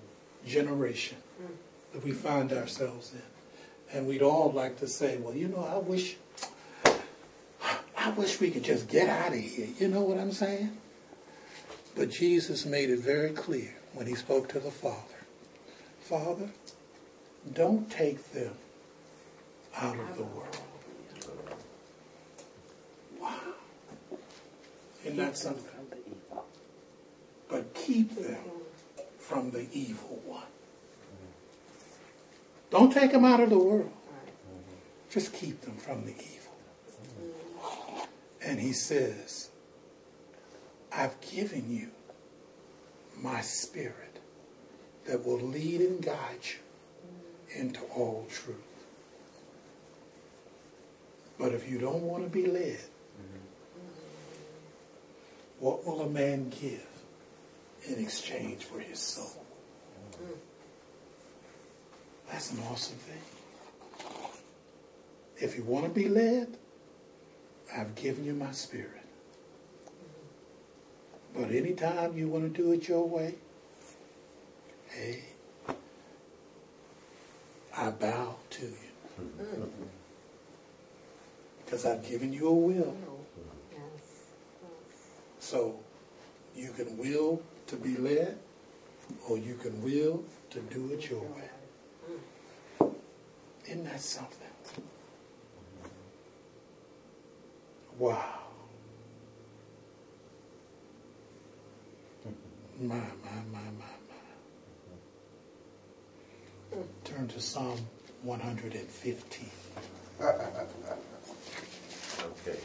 generation 0.47 1.17
mm. 1.43 1.49
that 1.95 2.05
we 2.05 2.13
find 2.13 2.53
ourselves 2.53 3.13
in. 3.13 3.97
And 3.97 4.07
we'd 4.07 4.21
all 4.21 4.53
like 4.53 4.79
to 4.81 4.87
say, 4.87 5.17
well, 5.17 5.35
you 5.35 5.49
know, 5.49 5.65
I 5.65 5.79
wish 5.79 6.17
I 7.97 8.11
wish 8.11 8.41
we 8.41 8.51
could 8.51 8.65
just 8.65 8.89
get 8.89 9.09
out 9.09 9.33
of 9.33 9.39
here. 9.39 9.69
You 9.79 9.89
know 9.89 10.03
what 10.03 10.19
I'm 10.19 10.33
saying? 10.33 10.77
But 11.97 12.11
Jesus 12.11 12.65
made 12.65 12.91
it 12.91 13.01
very 13.01 13.31
clear 13.31 13.75
when 13.93 14.07
he 14.07 14.15
spoke 14.15 14.49
to 14.51 14.61
the 14.61 14.71
Father. 14.71 15.27
Father, 16.01 16.51
don't 17.53 17.91
take 17.91 18.33
them 18.33 18.55
out 19.77 19.99
of 19.99 20.17
the 20.17 20.25
world. 20.25 20.57
That 25.17 25.37
something? 25.37 25.65
But 27.49 27.75
keep 27.75 28.15
them 28.15 28.45
from 29.19 29.51
the 29.51 29.67
evil 29.73 30.21
one. 30.25 30.43
Don't 32.71 32.93
take 32.93 33.13
them 33.13 33.25
out 33.25 33.41
of 33.41 33.51
the 33.51 33.59
world. 33.59 33.91
Just 35.11 35.33
keep 35.33 35.63
them 35.63 35.77
from 35.77 36.05
the 36.05 36.13
evil. 36.13 38.07
And 38.43 38.61
he 38.61 38.73
says, 38.73 39.51
I've 40.93 41.19
given 41.21 41.75
you 41.75 41.89
my 43.17 43.41
spirit 43.41 44.21
that 45.07 45.25
will 45.25 45.41
lead 45.41 45.81
and 45.81 46.03
guide 46.03 46.41
you 46.43 47.61
into 47.61 47.81
all 47.95 48.27
truth. 48.31 48.57
But 51.39 51.53
if 51.53 51.71
you 51.71 51.79
don't 51.79 52.03
want 52.03 52.25
to 52.25 52.31
be 52.31 52.47
led, 52.47 52.79
what 55.61 55.87
will 55.87 56.03
a 56.03 56.09
man 56.09 56.51
give 56.51 56.87
in 57.87 57.99
exchange 57.99 58.65
for 58.65 58.79
his 58.79 58.99
soul? 58.99 59.45
That's 62.31 62.53
an 62.53 62.59
awesome 62.71 62.97
thing. 62.99 63.23
If 65.39 65.57
you 65.57 65.63
want 65.63 65.85
to 65.85 65.91
be 65.91 66.09
led, 66.09 66.57
I've 67.77 67.95
given 67.95 68.25
you 68.25 68.35
my 68.35 68.53
spirit. 68.53 68.93
But 71.35 71.51
anytime 71.51 72.17
you 72.17 72.29
want 72.29 72.53
to 72.53 72.63
do 72.63 72.73
it 72.73 72.89
your 72.89 73.09
way, 73.09 73.35
hey, 74.89 75.23
I 77.77 77.91
bow 77.91 78.37
to 78.51 78.63
you. 78.63 79.21
Mm-hmm. 79.21 79.63
Because 81.65 81.87
I've 81.87 82.09
given 82.09 82.33
you 82.33 82.49
a 82.49 82.53
will. 82.53 82.97
So 85.49 85.81
you 86.55 86.73
can 86.73 86.99
will 86.99 87.41
to 87.69 87.77
be 87.77 87.97
led, 87.97 88.37
or 89.27 89.39
you 89.39 89.55
can 89.55 89.83
will 89.83 90.23
to 90.51 90.61
do 90.61 90.93
it 90.93 91.09
your 91.09 91.23
way. 91.23 92.91
Isn't 93.67 93.85
that 93.85 93.99
something? 93.99 94.53
Wow. 97.99 98.41
My, 102.79 102.97
my, 102.97 103.01
my, 103.51 103.69
my, 103.81 103.95
my. 106.75 106.83
Turn 107.05 107.27
to 107.27 107.41
Psalm 107.41 107.79
115. 108.23 109.51
Okay. 112.21 112.59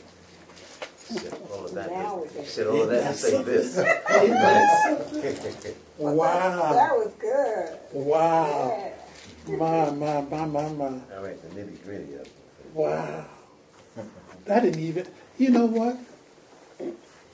Said 1.14 1.34
all 1.52 1.66
of 1.66 1.74
that. 1.74 1.92
Now 1.92 2.24
to- 2.34 2.46
Said 2.46 2.68
all 2.68 2.82
of 2.84 2.90
that 2.90 3.12
to 3.12 3.18
say 3.18 3.44
this. 3.44 3.78
Wow. 5.98 6.74
That 6.74 6.96
was 6.96 7.14
good. 7.20 7.78
Wow. 7.94 8.92
Yeah. 9.48 9.56
My, 9.58 9.90
my, 9.92 10.22
my, 10.22 10.46
my, 10.46 10.70
my. 10.70 10.86
All 10.86 11.24
right, 11.24 11.42
the 11.42 11.50
nitty 11.62 11.84
gritty 11.84 12.14
of 12.16 12.22
it. 12.22 12.32
Wow. 12.74 13.26
I 14.50 14.60
didn't 14.60 14.80
even, 14.82 15.08
you 15.38 15.52
know 15.52 15.66
what? 15.66 15.98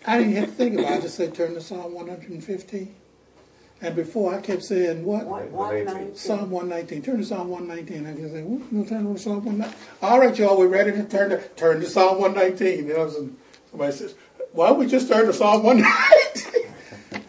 I 0.05 0.17
didn't 0.19 0.34
have 0.36 0.45
to 0.49 0.51
think 0.51 0.80
about 0.80 0.91
it. 0.91 0.97
I 0.97 1.01
just 1.01 1.15
said 1.15 1.34
turn 1.34 1.53
to 1.55 1.61
Psalm 1.61 1.93
115. 1.93 2.95
And 3.82 3.95
before 3.95 4.36
I 4.36 4.41
kept 4.41 4.63
saying 4.63 5.05
what? 5.05 5.25
One, 5.25 5.43
One 5.43 5.51
one 5.53 5.75
eighteen. 5.75 5.86
nineteen. 5.93 6.15
Psalm 6.15 6.49
119. 6.51 7.01
Turn 7.01 7.17
to 7.19 7.25
Psalm 7.25 7.47
119. 7.47 8.05
I 8.07 8.13
can 8.13 8.32
say, 8.32 8.41
whoop, 8.43 8.71
no 8.71 8.84
turn 8.84 9.11
to 9.13 9.19
Psalm 9.19 9.45
119. 9.45 9.75
All 10.01 10.19
right, 10.19 10.38
y'all, 10.38 10.57
we're 10.57 10.67
ready 10.67 10.91
to 10.91 11.03
turn 11.05 11.30
to 11.30 11.39
turn 11.49 11.80
to 11.80 11.88
Psalm 11.88 12.19
119. 12.19 12.88
You 12.88 12.93
know, 12.93 13.09
some- 13.09 13.38
somebody 13.70 13.91
says, 13.91 14.15
why 14.51 14.67
don't 14.70 14.80
we 14.80 14.88
just 14.88 15.07
turn 15.07 15.26
to 15.28 15.34
Psalm 15.34 15.63
119? 15.63 16.72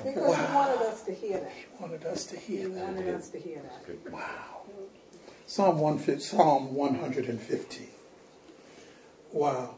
Because 0.03 0.37
he 0.37 0.55
wanted 0.55 0.79
us 0.83 1.03
to 1.05 1.13
hear 1.13 1.41
that. 1.41 1.53
He 1.53 1.67
wanted 1.83 2.05
us 2.07 2.25
to 2.27 2.37
He 2.37 2.57
hear 2.59 2.69
that. 2.69 2.87
wanted 2.87 3.15
us 3.15 3.29
to 3.29 3.39
hear 3.39 3.63
that. 3.63 4.13
Wow. 4.13 4.63
Psalm 5.47 5.79
150, 5.81 6.23
Psalm 6.23 6.75
115. 6.75 7.87
Wow. 9.33 9.77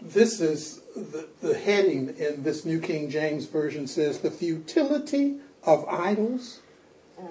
This 0.00 0.40
is 0.40 0.80
the, 0.94 1.28
the 1.40 1.54
heading 1.58 2.14
in 2.18 2.42
this 2.42 2.64
New 2.64 2.80
King 2.80 3.08
James 3.10 3.46
Version 3.46 3.86
says 3.86 4.18
the 4.20 4.30
futility 4.30 5.36
of 5.62 5.86
idols 5.88 6.60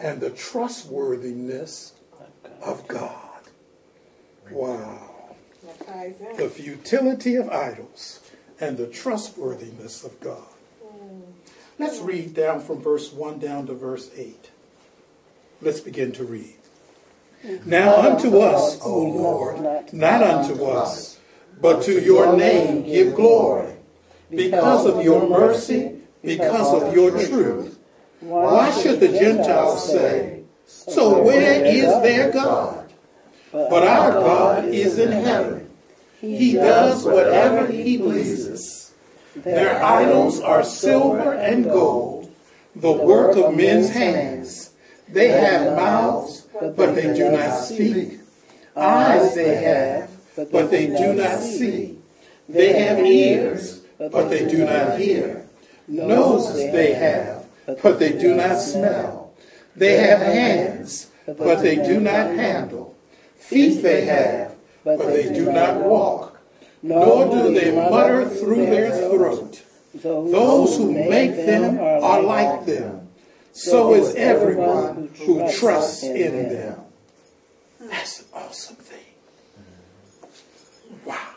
and 0.01 0.19
the 0.19 0.32
trustworthiness 0.32 1.93
of 2.61 2.88
God. 2.88 3.41
Wow. 4.51 5.36
That 5.63 5.86
ties 5.88 6.15
in. 6.19 6.38
The 6.38 6.49
futility 6.49 7.36
of 7.36 7.49
idols 7.49 8.19
and 8.60 8.78
the 8.78 8.88
trustworthiness 8.88 10.03
of 10.03 10.20
God. 10.20 10.43
Let's 11.78 11.99
read 11.99 12.34
down 12.34 12.62
from 12.62 12.82
verse 12.82 13.12
1 13.12 13.39
down 13.39 13.68
to 13.68 13.74
verse 13.74 14.10
8. 14.16 14.49
Let's 15.62 15.82
begin 15.82 16.14
to 16.14 16.24
read. 16.24 16.56
Mm-hmm. 17.45 17.70
Now 17.70 17.97
unto 17.97 18.39
us, 18.39 18.80
O 18.82 19.03
Lord, 19.03 19.93
not 19.93 20.24
unto 20.24 20.64
us, 20.64 21.20
but 21.60 21.84
to 21.84 22.01
your 22.01 22.36
name 22.36 22.84
give 22.84 23.16
glory, 23.16 23.76
because 24.30 24.86
of 24.86 25.03
your 25.03 25.28
mercy, 25.30 26.01
because 26.24 26.82
of 26.82 26.93
your 26.93 27.12
truth. 27.12 27.78
Why 28.22 28.72
should 28.72 28.99
the 28.99 29.10
Gentiles 29.10 29.91
say, 29.91 30.43
So 30.66 31.22
where 31.22 31.64
is 31.64 32.01
their 32.01 32.32
God? 32.32 32.91
But 33.51 33.88
our 33.88 34.12
God 34.12 34.66
is 34.66 34.97
in 34.97 35.12
heaven. 35.12 35.55
He 36.26 36.53
does 36.53 37.05
whatever 37.05 37.67
he 37.67 37.97
pleases. 37.97 38.93
Their 39.36 39.84
idols 39.84 40.39
are 40.41 40.63
silver 40.63 41.34
and 41.34 41.65
gold, 41.65 42.34
the 42.76 42.91
work 42.91 43.36
of 43.38 43.55
men's 43.55 43.89
hands. 43.89 44.71
They 45.09 45.30
have 45.30 45.76
mouths, 45.76 46.47
but 46.59 46.95
they 46.95 47.13
do 47.13 47.32
not 47.32 47.51
speak. 47.51 48.19
Eyes 48.76 49.36
they 49.36 49.55
have, 49.55 50.09
but 50.51 50.71
they 50.71 50.88
do 50.88 51.13
not 51.13 51.39
see. 51.39 51.97
They 52.49 52.73
have 52.82 52.99
ears, 52.99 53.82
but 53.97 54.30
they 54.30 54.47
do 54.47 54.65
not 54.65 54.99
hear. 54.99 55.45
Noses 55.88 56.71
they 56.71 56.93
have, 56.93 57.45
but 57.84 57.99
they 57.99 58.13
do 58.17 58.36
not 58.36 58.57
smell. 58.57 59.34
They 59.76 59.97
have 59.97 60.19
hands, 60.19 61.11
but 61.26 61.61
they 61.61 61.76
do 61.76 61.99
not 61.99 62.32
handle. 62.32 62.95
Feet 63.36 63.84
they 63.84 64.05
have, 64.05 64.55
but 64.86 64.99
they 64.99 65.33
do 65.33 65.51
not 65.51 65.81
walk. 65.81 66.39
Nor 66.81 67.29
do 67.31 67.53
they 67.53 67.75
mutter 67.75 68.29
through 68.29 68.67
their 68.67 68.91
throat. 69.09 69.63
Those 69.95 70.77
who 70.77 70.91
make 70.91 71.36
them 71.36 71.79
are 71.79 72.21
like 72.21 72.65
them. 72.65 73.09
So 73.51 73.93
is 73.95 74.13
everyone 74.15 75.09
who 75.25 75.51
trusts 75.51 76.03
in 76.03 76.49
them. 76.49 76.79
That's 77.79 78.21
an 78.21 78.25
awesome 78.33 78.75
thing. 78.75 78.99
Wow. 81.05 81.33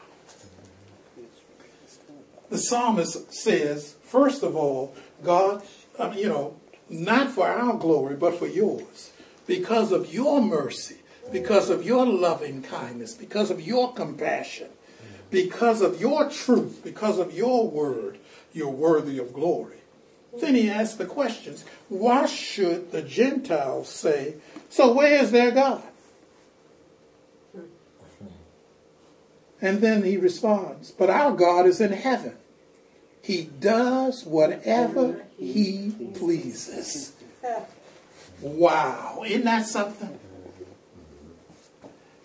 The 2.50 2.58
psalmist 2.58 3.32
says, 3.32 3.94
first 4.02 4.42
of 4.42 4.56
all, 4.56 4.94
God, 5.22 5.62
um, 5.98 6.14
you 6.14 6.28
know, 6.28 6.56
not 6.88 7.30
for 7.30 7.46
our 7.46 7.76
glory, 7.76 8.16
but 8.16 8.38
for 8.38 8.46
yours. 8.46 9.12
Because 9.46 9.92
of 9.92 10.12
your 10.12 10.42
mercy, 10.42 10.97
because 11.32 11.70
of 11.70 11.84
your 11.84 12.06
loving 12.06 12.62
kindness, 12.62 13.14
because 13.14 13.50
of 13.50 13.60
your 13.60 13.92
compassion, 13.92 14.68
because 15.30 15.82
of 15.82 16.00
your 16.00 16.30
truth, 16.30 16.80
because 16.82 17.18
of 17.18 17.34
your 17.34 17.68
word, 17.68 18.18
you're 18.52 18.68
worthy 18.68 19.18
of 19.18 19.32
glory. 19.32 19.76
Then 20.40 20.54
he 20.54 20.70
asks 20.70 20.96
the 20.96 21.06
questions 21.06 21.64
why 21.88 22.26
should 22.26 22.92
the 22.92 23.02
Gentiles 23.02 23.88
say, 23.88 24.34
So 24.68 24.92
where 24.92 25.22
is 25.22 25.30
their 25.30 25.50
God? 25.50 25.82
And 29.60 29.80
then 29.80 30.04
he 30.04 30.16
responds, 30.16 30.90
But 30.90 31.10
our 31.10 31.32
God 31.34 31.66
is 31.66 31.80
in 31.80 31.92
heaven. 31.92 32.36
He 33.22 33.42
does 33.42 34.24
whatever 34.24 35.24
he 35.38 35.92
pleases. 36.14 37.12
Wow, 38.40 39.24
isn't 39.26 39.44
that 39.44 39.66
something? 39.66 40.18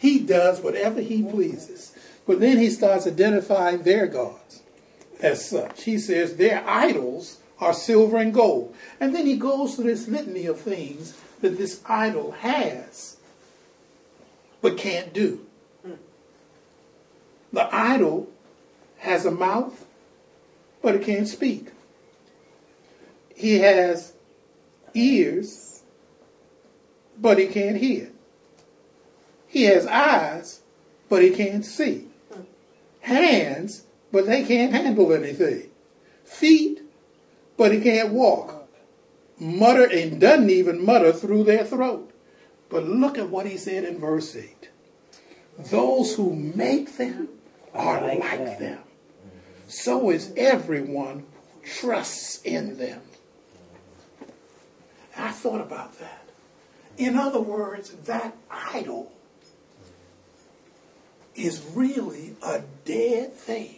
He 0.04 0.20
does 0.20 0.60
whatever 0.60 1.00
he 1.00 1.24
pleases. 1.24 1.96
But 2.28 2.42
then 2.42 2.58
he 2.58 2.70
starts 2.70 3.08
identifying 3.08 3.84
their 3.84 4.06
gods 4.06 4.62
as 5.22 5.50
such. 5.50 5.84
He 5.84 5.98
says 5.98 6.36
their 6.36 6.62
idols 6.68 7.38
are 7.58 7.74
silver 7.74 8.18
and 8.18 8.34
gold. 8.34 8.76
And 9.00 9.16
then 9.16 9.26
he 9.26 9.38
goes 9.38 9.76
through 9.76 9.86
this 9.86 10.10
litany 10.10 10.46
of 10.46 10.60
things 10.60 11.18
that 11.40 11.58
this 11.58 11.82
idol 11.88 12.32
has 12.32 13.16
but 14.62 14.78
can't 14.78 15.14
do. 15.14 15.46
The 17.54 17.74
idol 17.74 18.30
has 18.98 19.26
a 19.26 19.32
mouth, 19.32 19.86
but 20.82 20.96
it 20.96 21.04
can't 21.04 21.30
speak. 21.30 21.68
He 23.34 23.60
has 23.60 24.12
ears, 24.94 25.82
but 27.18 27.40
he 27.40 27.48
can't 27.48 27.78
hear. 27.78 28.13
He 29.54 29.66
has 29.66 29.86
eyes, 29.86 30.62
but 31.10 31.22
he 31.22 31.30
can't 31.30 31.64
see. 31.64 32.08
Hands, 33.02 33.84
but 34.12 34.26
they 34.26 34.44
can't 34.44 34.74
handle 34.74 35.14
anything. 35.14 35.70
Feet, 36.24 36.82
but 37.56 37.72
he 37.72 37.80
can't 37.80 38.12
walk. 38.12 38.68
Mutter 39.38 39.86
and 39.86 40.20
doesn't 40.20 40.50
even 40.50 40.84
mutter 40.84 41.14
through 41.14 41.44
their 41.44 41.64
throat. 41.64 42.12
But 42.68 42.86
look 42.86 43.20
at 43.20 43.30
what 43.30 43.46
he 43.46 43.58
said 43.58 43.84
in 43.84 44.00
verse 44.00 44.36
8. 44.36 44.70
Those 45.60 46.16
who 46.16 46.34
make 46.34 46.98
them 46.98 47.30
are 47.76 48.02
like 48.02 48.58
them. 48.58 48.80
So 49.68 50.10
is 50.10 50.34
everyone 50.36 51.28
who 51.62 51.68
trusts 51.68 52.42
in 52.42 52.80
them. 52.80 53.02
I 55.16 55.30
thought 55.32 55.62
about 55.62 56.00
that. 56.00 56.28
In 56.98 57.16
other 57.18 57.40
words, 57.40 57.92
that 58.06 58.36
idol 58.50 59.12
is 61.36 61.64
really 61.74 62.36
a 62.44 62.62
dead 62.86 63.34
thing. 63.34 63.76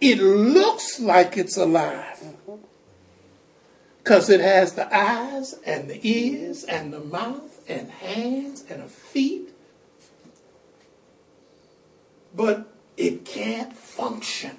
It 0.00 0.18
looks 0.18 0.98
like 0.98 1.36
it's 1.36 1.56
alive 1.58 2.24
because 3.98 4.30
it 4.30 4.40
has 4.40 4.72
the 4.72 4.94
eyes 4.96 5.54
and 5.66 5.90
the 5.90 6.00
ears 6.02 6.64
and 6.64 6.92
the 6.92 7.00
mouth 7.00 7.68
and 7.68 7.90
hands 7.90 8.64
and 8.70 8.90
feet, 8.90 9.50
but 12.34 12.66
it 12.96 13.26
can't 13.26 13.76
function. 13.76 14.56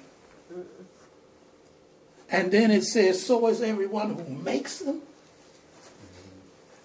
And 2.30 2.50
then 2.50 2.70
it 2.70 2.84
says, 2.84 3.26
so 3.26 3.48
is 3.48 3.60
everyone 3.60 4.14
who 4.14 4.24
makes 4.32 4.78
them 4.78 5.02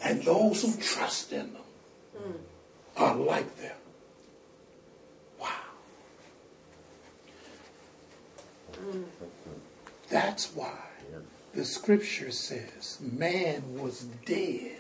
and 0.04 0.24
those 0.24 0.64
who 0.64 0.76
trust 0.82 1.32
in 1.32 1.54
them 1.54 1.62
Hmm. 2.24 2.32
are 2.98 3.16
like 3.16 3.56
them. 3.58 3.76
Wow. 5.40 5.48
Hmm. 8.76 9.04
That's 10.10 10.56
why 10.56 10.78
the 11.54 11.66
scripture 11.66 12.32
says 12.32 13.00
man 13.02 13.80
was 13.80 14.04
dead 14.26 14.74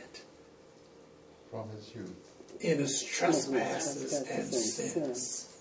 from 1.50 1.70
his 1.70 1.94
youth. 1.96 2.14
in 2.60 2.80
his 2.80 3.04
trespasses 3.04 4.14
and 4.14 4.54
sins. 4.54 5.54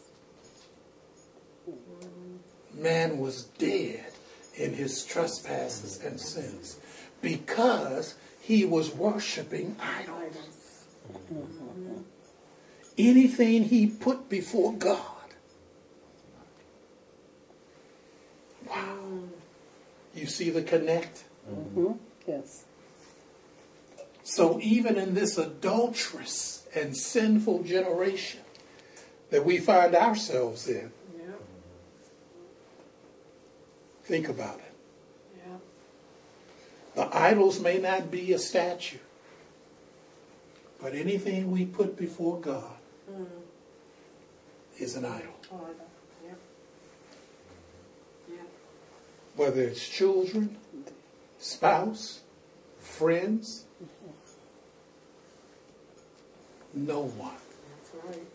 Man 2.74 3.18
was 3.18 3.44
dead 3.58 4.12
in 4.54 4.74
his 4.74 5.04
trespasses 5.04 6.00
and 6.02 6.20
sins 6.20 6.78
because 7.22 8.14
he 8.40 8.64
was 8.64 8.94
worshiping 8.94 9.76
idols. 9.80 10.84
Anything 12.98 13.64
he 13.64 13.86
put 13.86 14.28
before 14.28 14.72
God. 14.72 15.00
Wow. 18.68 18.98
You 20.14 20.26
see 20.26 20.50
the 20.50 20.62
connect? 20.62 21.24
Mm-hmm. 21.50 21.92
Yes. 22.26 22.64
So 24.24 24.58
even 24.60 24.96
in 24.96 25.14
this 25.14 25.38
adulterous 25.38 26.66
and 26.74 26.96
sinful 26.96 27.62
generation 27.64 28.40
that 29.30 29.44
we 29.44 29.58
find 29.58 29.94
ourselves 29.94 30.66
in, 30.68 30.90
Yep, 31.18 31.40
think 34.04 34.28
about 34.28 34.58
it. 34.58 34.72
yep. 35.48 35.60
The 36.94 37.16
idols 37.16 37.60
may 37.60 37.78
not 37.78 38.10
be 38.10 38.32
a 38.32 38.38
statue, 38.38 38.98
but 40.86 40.94
anything 40.94 41.50
we 41.50 41.66
put 41.66 41.96
before 41.96 42.40
God 42.40 42.76
is 44.78 44.94
an 44.94 45.04
idol. 45.04 45.34
Oh, 45.52 45.66
yep. 46.24 46.38
Yep. 48.30 48.48
Whether 49.34 49.62
it's 49.62 49.88
children, 49.88 50.56
spouse, 51.38 52.20
friends, 52.78 53.64
no 56.72 57.00
one 57.00 57.32
That's 57.34 58.16
right. 58.16 58.26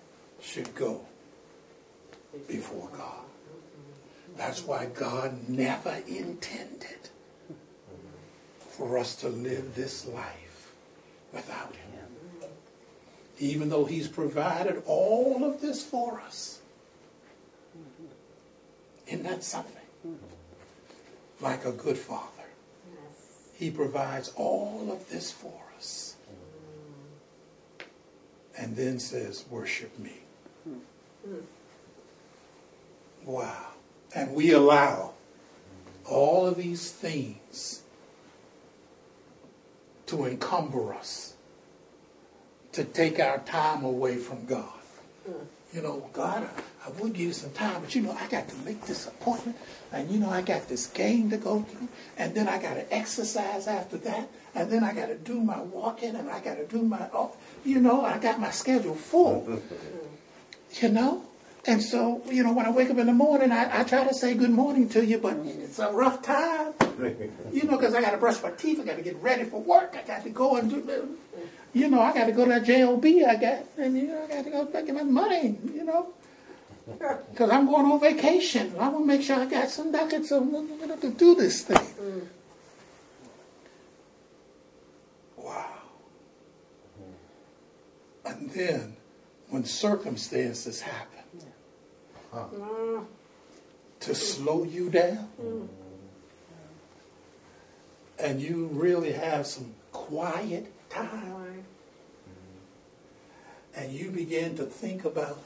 should 0.42 0.76
go 0.76 1.06
before 2.50 2.90
God. 2.92 3.24
That's 4.36 4.64
why 4.64 4.88
God 4.88 5.48
never 5.48 6.02
intended 6.06 7.12
for 8.60 8.98
us 8.98 9.16
to 9.22 9.30
live 9.30 9.74
this 9.74 10.06
life 10.06 10.74
without 11.32 11.74
Him. 11.78 11.91
Even 13.42 13.70
though 13.70 13.86
He's 13.86 14.08
provided 14.08 14.84
all 14.86 15.44
of 15.44 15.62
this 15.62 15.84
for 15.84 16.22
us. 16.22 16.62
Isn't 19.08 19.24
that 19.24 19.44
something? 19.44 19.82
Like 21.42 21.66
a 21.66 21.72
good 21.72 21.98
father. 21.98 22.28
Yes. 22.88 23.50
He 23.56 23.72
provides 23.72 24.32
all 24.36 24.90
of 24.92 25.10
this 25.10 25.32
for 25.32 25.60
us. 25.76 26.16
And 28.56 28.76
then 28.76 29.00
says, 29.00 29.44
worship 29.50 29.98
me. 29.98 30.18
Wow. 33.26 33.70
And 34.14 34.36
we 34.36 34.52
allow 34.52 35.14
all 36.06 36.46
of 36.46 36.58
these 36.58 36.92
things 36.92 37.82
to 40.06 40.26
encumber 40.26 40.94
us, 40.94 41.31
to 42.74 42.84
take 42.84 43.20
our 43.20 43.40
time 43.40 43.84
away 43.84 44.16
from 44.18 44.46
God. 44.46 44.80
you 45.74 45.82
know, 45.82 46.10
God, 46.14 46.44
I, 46.44 46.88
I 46.88 46.90
would 47.00 47.14
give 47.14 47.28
you 47.28 47.34
some 47.34 47.52
time, 47.52 47.82
but 47.82 47.96
you 47.96 48.02
know, 48.02 48.12
I 48.12 48.28
got 48.28 48.48
to 48.50 48.56
make 48.66 48.86
this 48.86 49.08
appointment, 49.08 49.58
and 49.92 50.10
you 50.12 50.20
know, 50.20 50.30
I 50.30 50.42
got 50.42 50.68
this 50.68 50.88
game 50.88 51.30
to 51.30 51.38
go 51.38 51.62
through, 51.62 51.88
and 52.18 52.34
then 52.36 52.48
I 52.50 52.62
got 52.62 52.74
to 52.76 52.94
exercise 52.94 53.68
after 53.68 53.98
that, 53.98 54.30
and 54.56 54.70
then 54.70 54.84
I 54.84 54.94
got 54.94 55.08
to 55.08 55.16
do 55.16 55.40
my 55.40 55.62
walking, 55.62 56.16
and 56.16 56.30
I 56.30 56.40
got 56.42 56.58
to 56.58 56.66
do 56.66 56.82
my, 56.82 57.08
oh, 57.14 57.36
you 57.64 57.80
know, 57.80 58.04
I 58.04 58.18
got 58.18 58.40
my 58.40 58.52
schedule 58.52 58.96
full, 58.96 59.62
you 60.82 60.90
know. 60.90 61.24
And 61.66 61.82
so, 61.82 62.24
you 62.28 62.44
know, 62.44 62.54
when 62.54 62.66
I 62.66 62.72
wake 62.72 62.90
up 62.90 62.98
in 62.98 63.06
the 63.06 63.14
morning, 63.14 63.52
I, 63.52 63.82
I 63.82 63.84
try 63.84 64.04
to 64.04 64.14
say 64.16 64.34
good 64.34 64.50
morning 64.50 64.90
to 64.90 65.06
you, 65.06 65.20
but 65.20 65.38
it's 65.46 65.78
a 65.78 65.92
rough 65.92 66.24
time, 66.24 66.74
you 67.52 67.64
know, 67.64 67.78
because 67.78 67.94
I 67.94 68.02
got 68.02 68.12
to 68.12 68.18
brush 68.18 68.42
my 68.42 68.50
teeth, 68.52 68.80
I 68.80 68.84
got 68.84 68.96
to 68.96 69.04
get 69.04 69.22
ready 69.22 69.44
for 69.44 69.62
work, 69.62 69.96
I 69.96 70.02
got 70.02 70.24
to 70.24 70.32
go 70.32 70.56
and 70.56 70.72
do, 70.72 71.18
you 71.74 71.88
know, 71.88 72.02
I 72.02 72.14
got 72.14 72.26
to 72.26 72.32
go 72.32 72.46
to 72.46 72.50
that 72.50 72.64
job 72.64 73.06
I 73.06 73.36
got, 73.36 73.66
and 73.78 73.96
you 73.96 74.08
know, 74.08 74.24
I 74.24 74.28
got 74.28 74.46
to 74.46 74.50
go 74.50 74.66
back 74.66 74.88
get 74.88 74.96
my 74.96 75.04
money, 75.04 75.60
you 75.72 75.84
know, 75.84 76.14
because 77.32 77.52
I'm 77.52 77.68
going 77.68 77.86
on 77.86 78.00
vacation. 78.00 78.74
I 78.80 78.90
want 78.90 79.04
to 79.04 79.06
make 79.06 79.22
sure 79.22 79.36
I 79.36 79.46
got 79.46 79.70
some 79.70 79.92
ducats 79.92 80.30
to 80.30 81.14
do 81.16 81.36
this 81.36 81.62
thing. 81.62 81.78
Mm. 81.78 82.28
Wow. 85.38 85.66
And 88.26 88.50
then, 88.50 88.98
when 89.50 89.64
circumstances 89.64 90.82
happen 90.82 91.21
to 92.32 94.16
slow 94.16 94.64
you 94.64 94.90
down, 94.90 95.30
and 98.20 98.42
you 98.42 98.68
really 98.72 99.12
have 99.12 99.46
some 99.46 99.74
quiet 99.92 100.72
time, 100.90 101.66
and 103.76 103.92
you 103.92 104.12
begin 104.12 104.56
to 104.56 104.64
think 104.64 105.06
about, 105.06 105.40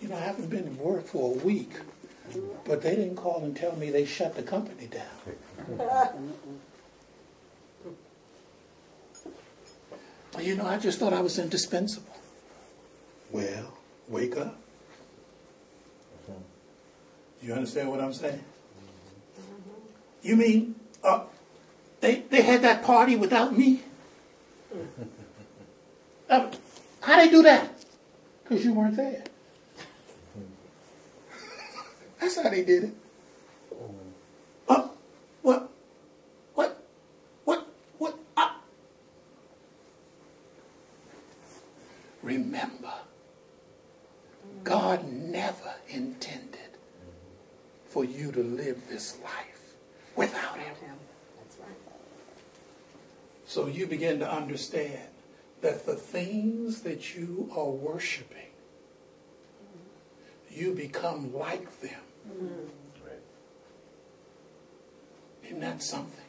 you 0.00 0.08
know, 0.08 0.16
I 0.16 0.20
haven't 0.20 0.48
been 0.50 0.64
to 0.76 0.82
work 0.82 1.06
for 1.06 1.34
a 1.34 1.38
week, 1.44 1.72
but 2.64 2.82
they 2.82 2.96
didn't 2.96 3.16
call 3.16 3.42
and 3.44 3.56
tell 3.56 3.76
me 3.76 3.90
they 3.90 4.04
shut 4.04 4.36
the 4.36 4.42
company 4.42 4.88
down. 4.88 6.12
You 10.38 10.54
know, 10.54 10.66
I 10.66 10.76
just 10.76 10.98
thought 10.98 11.14
I 11.14 11.22
was 11.22 11.38
indispensable. 11.38 12.14
Well, 13.30 13.72
wake 14.06 14.36
up. 14.36 14.58
You 17.46 17.54
understand 17.54 17.88
what 17.88 18.00
I'm 18.00 18.12
saying? 18.12 18.42
You 20.20 20.34
mean 20.34 20.74
uh, 21.04 21.20
they 22.00 22.22
they 22.28 22.42
had 22.42 22.62
that 22.62 22.82
party 22.82 23.14
without 23.14 23.56
me? 23.56 23.82
Uh, 26.28 26.50
how 27.02 27.16
they 27.18 27.30
do 27.30 27.40
that? 27.40 27.70
Because 28.42 28.64
you 28.64 28.74
weren't 28.74 28.96
there. 28.96 29.22
That's 32.20 32.34
how 32.42 32.50
they 32.50 32.64
did 32.64 32.82
it. 32.82 32.90
Uh, 34.68 34.88
what? 35.42 35.70
What? 36.54 36.84
What? 37.44 37.68
What? 37.98 38.18
Uh. 38.36 38.54
Remember, 42.24 42.94
God 44.64 45.06
never 45.06 45.74
intended 45.88 46.66
for 47.96 48.04
you 48.04 48.30
to 48.30 48.42
live 48.42 48.76
this 48.90 49.16
life 49.24 49.74
without 50.16 50.58
Him. 50.58 50.96
That's 51.38 51.56
right. 51.56 51.78
So 53.46 53.68
you 53.68 53.86
begin 53.86 54.18
to 54.18 54.30
understand 54.30 55.08
that 55.62 55.86
the 55.86 55.94
things 55.94 56.82
that 56.82 57.16
you 57.16 57.50
are 57.56 57.70
worshiping, 57.70 58.50
you 60.50 60.74
become 60.74 61.32
like 61.32 61.80
them. 61.80 62.02
Mm-hmm. 62.28 63.06
Right. 63.06 63.22
Isn't 65.46 65.60
that 65.60 65.82
something? 65.82 66.20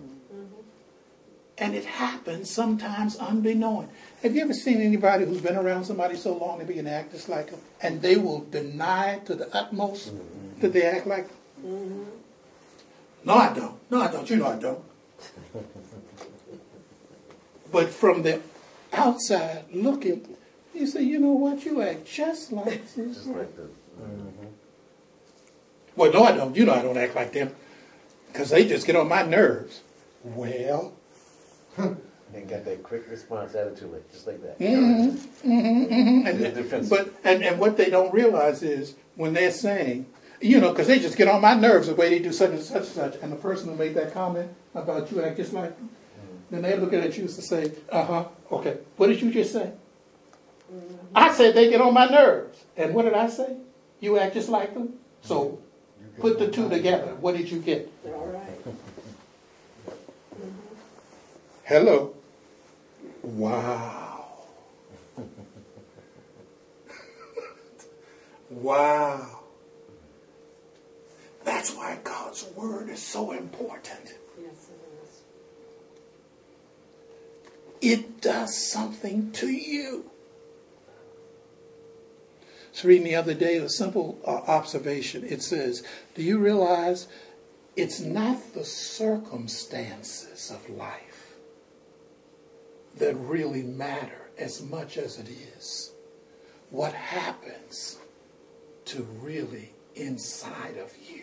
Mm-hmm. 0.00 0.60
And 1.58 1.74
it 1.74 1.86
happens 1.86 2.50
sometimes 2.52 3.16
unbeknown. 3.16 3.88
Have 4.22 4.36
you 4.36 4.42
ever 4.42 4.54
seen 4.54 4.80
anybody 4.80 5.24
who's 5.24 5.40
been 5.40 5.56
around 5.56 5.86
somebody 5.86 6.14
so 6.14 6.36
long 6.36 6.60
they 6.60 6.64
begin 6.64 6.84
to 6.84 6.92
act 6.92 7.10
just 7.10 7.28
like 7.28 7.50
them? 7.50 7.60
And 7.82 8.00
they 8.00 8.16
will 8.16 8.42
deny 8.42 9.14
it 9.14 9.26
to 9.26 9.34
the 9.34 9.52
utmost 9.52 10.14
mm-hmm. 10.14 10.35
That 10.60 10.72
they 10.72 10.82
act 10.82 11.06
like 11.06 11.28
them? 11.62 12.06
No, 13.24 13.34
I 13.34 13.52
don't. 13.52 13.90
No, 13.90 14.02
I 14.02 14.10
don't. 14.10 14.28
You 14.30 14.36
know 14.36 14.46
I 14.46 14.56
don't. 14.56 14.84
but 17.72 17.88
from 17.90 18.22
the 18.22 18.40
outside 18.92 19.64
looking, 19.72 20.36
you 20.74 20.86
say, 20.86 21.02
you 21.02 21.18
know 21.18 21.32
what? 21.32 21.64
You 21.64 21.82
act 21.82 22.06
just 22.06 22.52
like 22.52 22.94
this. 22.94 23.16
Just 23.16 23.26
like 23.26 23.54
the, 23.56 23.62
mm-hmm. 23.62 24.46
Well, 25.96 26.12
no, 26.12 26.24
I 26.24 26.32
don't. 26.32 26.54
You 26.54 26.66
know 26.66 26.74
I 26.74 26.82
don't 26.82 26.96
act 26.96 27.16
like 27.16 27.32
them. 27.32 27.54
Because 28.32 28.50
they 28.50 28.68
just 28.68 28.86
get 28.86 28.96
on 28.96 29.08
my 29.08 29.22
nerves. 29.22 29.80
Well, 30.22 30.92
they 31.78 32.42
got 32.42 32.64
that 32.64 32.82
quick 32.82 33.08
response 33.08 33.54
attitude, 33.54 33.92
like 33.92 34.12
just 34.12 34.26
like 34.26 34.42
that. 34.42 34.58
Mm-hmm. 34.58 35.50
mm-hmm. 35.50 36.26
and, 36.26 36.40
They're 36.40 36.52
defensive. 36.52 36.90
but 36.90 37.14
and, 37.24 37.42
and 37.42 37.58
what 37.58 37.76
they 37.76 37.88
don't 37.88 38.12
realize 38.12 38.62
is 38.62 38.94
when 39.14 39.32
they're 39.32 39.50
saying, 39.50 40.06
you 40.40 40.60
know, 40.60 40.70
because 40.70 40.86
they 40.86 40.98
just 40.98 41.16
get 41.16 41.28
on 41.28 41.40
my 41.40 41.54
nerves 41.54 41.88
the 41.88 41.94
way 41.94 42.10
they 42.10 42.18
do 42.18 42.32
such 42.32 42.50
and 42.50 42.60
such 42.60 42.76
and 42.76 42.86
such, 42.86 43.14
and 43.22 43.32
the 43.32 43.36
person 43.36 43.68
who 43.68 43.74
made 43.76 43.94
that 43.94 44.12
comment 44.12 44.50
about 44.74 45.10
you 45.10 45.22
act 45.22 45.36
just 45.36 45.52
like 45.52 45.76
them, 45.76 45.90
then 46.50 46.62
they 46.62 46.76
look 46.76 46.92
at 46.92 47.16
you 47.16 47.22
and 47.22 47.30
say, 47.30 47.72
uh 47.90 48.04
huh, 48.04 48.24
okay, 48.52 48.78
what 48.96 49.08
did 49.08 49.20
you 49.20 49.32
just 49.32 49.52
say? 49.52 49.72
I 51.14 51.32
said 51.32 51.54
they 51.54 51.70
get 51.70 51.80
on 51.80 51.94
my 51.94 52.06
nerves, 52.06 52.64
and 52.76 52.94
what 52.94 53.04
did 53.04 53.14
I 53.14 53.28
say? 53.28 53.56
You 54.00 54.18
act 54.18 54.34
just 54.34 54.48
like 54.48 54.74
them. 54.74 54.94
So 55.22 55.58
put 56.18 56.38
the 56.38 56.48
two 56.48 56.68
together. 56.68 57.14
What 57.20 57.36
did 57.36 57.50
you 57.50 57.60
get? 57.60 57.90
All 58.06 58.26
right. 58.26 58.58
Hello. 61.64 62.14
Wow. 63.22 64.26
wow. 68.50 69.35
That's 71.46 71.72
why 71.72 71.96
God's 72.02 72.44
word 72.56 72.90
is 72.90 73.00
so 73.00 73.30
important. 73.30 74.16
Yes, 74.36 74.68
it 74.68 74.80
is. 75.04 75.22
It 78.00 78.20
does 78.20 78.56
something 78.56 79.30
to 79.30 79.46
you. 79.46 80.10
I 82.48 82.70
was 82.72 82.84
reading 82.84 83.04
the 83.04 83.14
other 83.14 83.32
day 83.32 83.58
a 83.58 83.68
simple 83.68 84.18
uh, 84.26 84.32
observation. 84.32 85.24
It 85.24 85.40
says, 85.40 85.84
Do 86.16 86.22
you 86.22 86.38
realize 86.38 87.06
it's 87.76 88.00
not 88.00 88.52
the 88.52 88.64
circumstances 88.64 90.50
of 90.50 90.68
life 90.68 91.36
that 92.96 93.14
really 93.14 93.62
matter 93.62 94.30
as 94.36 94.62
much 94.62 94.98
as 94.98 95.16
it 95.16 95.28
is 95.28 95.92
what 96.70 96.92
happens 96.92 97.98
to 98.86 99.04
really 99.22 99.70
inside 99.94 100.76
of 100.78 100.92
you? 101.08 101.22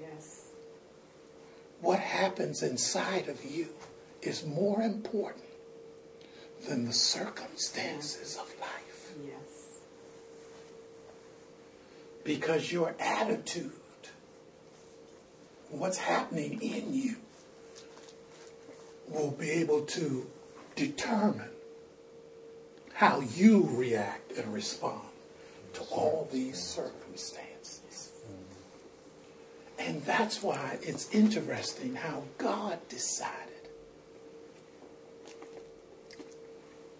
Yes. 0.00 0.48
What 1.84 2.00
happens 2.00 2.62
inside 2.62 3.28
of 3.28 3.44
you 3.44 3.68
is 4.22 4.42
more 4.42 4.80
important 4.80 5.44
than 6.66 6.86
the 6.86 6.94
circumstances 6.94 8.38
of 8.40 8.50
life. 8.58 9.12
Yes. 9.22 9.80
Because 12.24 12.72
your 12.72 12.94
attitude, 12.98 13.70
what's 15.68 15.98
happening 15.98 16.58
in 16.62 16.94
you, 16.94 17.16
will 19.06 19.32
be 19.32 19.50
able 19.50 19.82
to 19.82 20.26
determine 20.76 21.50
how 22.94 23.20
you 23.20 23.68
react 23.70 24.32
and 24.38 24.54
respond 24.54 25.02
to 25.74 25.82
all 25.90 26.30
these 26.32 26.58
circumstances. 26.58 27.53
And 29.78 30.04
that's 30.04 30.42
why 30.42 30.78
it's 30.82 31.12
interesting 31.12 31.96
how 31.96 32.22
God 32.38 32.78
decided 32.88 33.40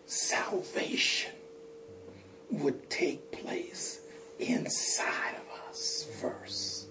salvation 0.06 1.32
would 2.50 2.88
take 2.90 3.32
place 3.32 4.00
inside 4.38 5.34
of 5.34 5.70
us 5.70 6.06
first. 6.20 6.86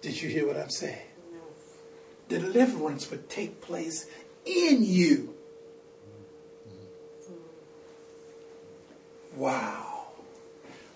Did 0.00 0.20
you 0.20 0.28
hear 0.28 0.46
what 0.46 0.56
I'm 0.56 0.70
saying? 0.70 0.98
Deliverance 2.28 3.10
would 3.10 3.28
take 3.28 3.60
place 3.60 4.06
in 4.44 4.84
you. 4.84 5.34
Wow. 9.34 10.08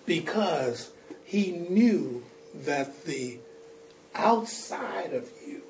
Because 0.04 0.90
he 1.24 1.52
knew 1.52 2.22
that 2.54 3.04
the 3.04 3.38
outside 4.14 5.12
of 5.14 5.30
you 5.46 5.62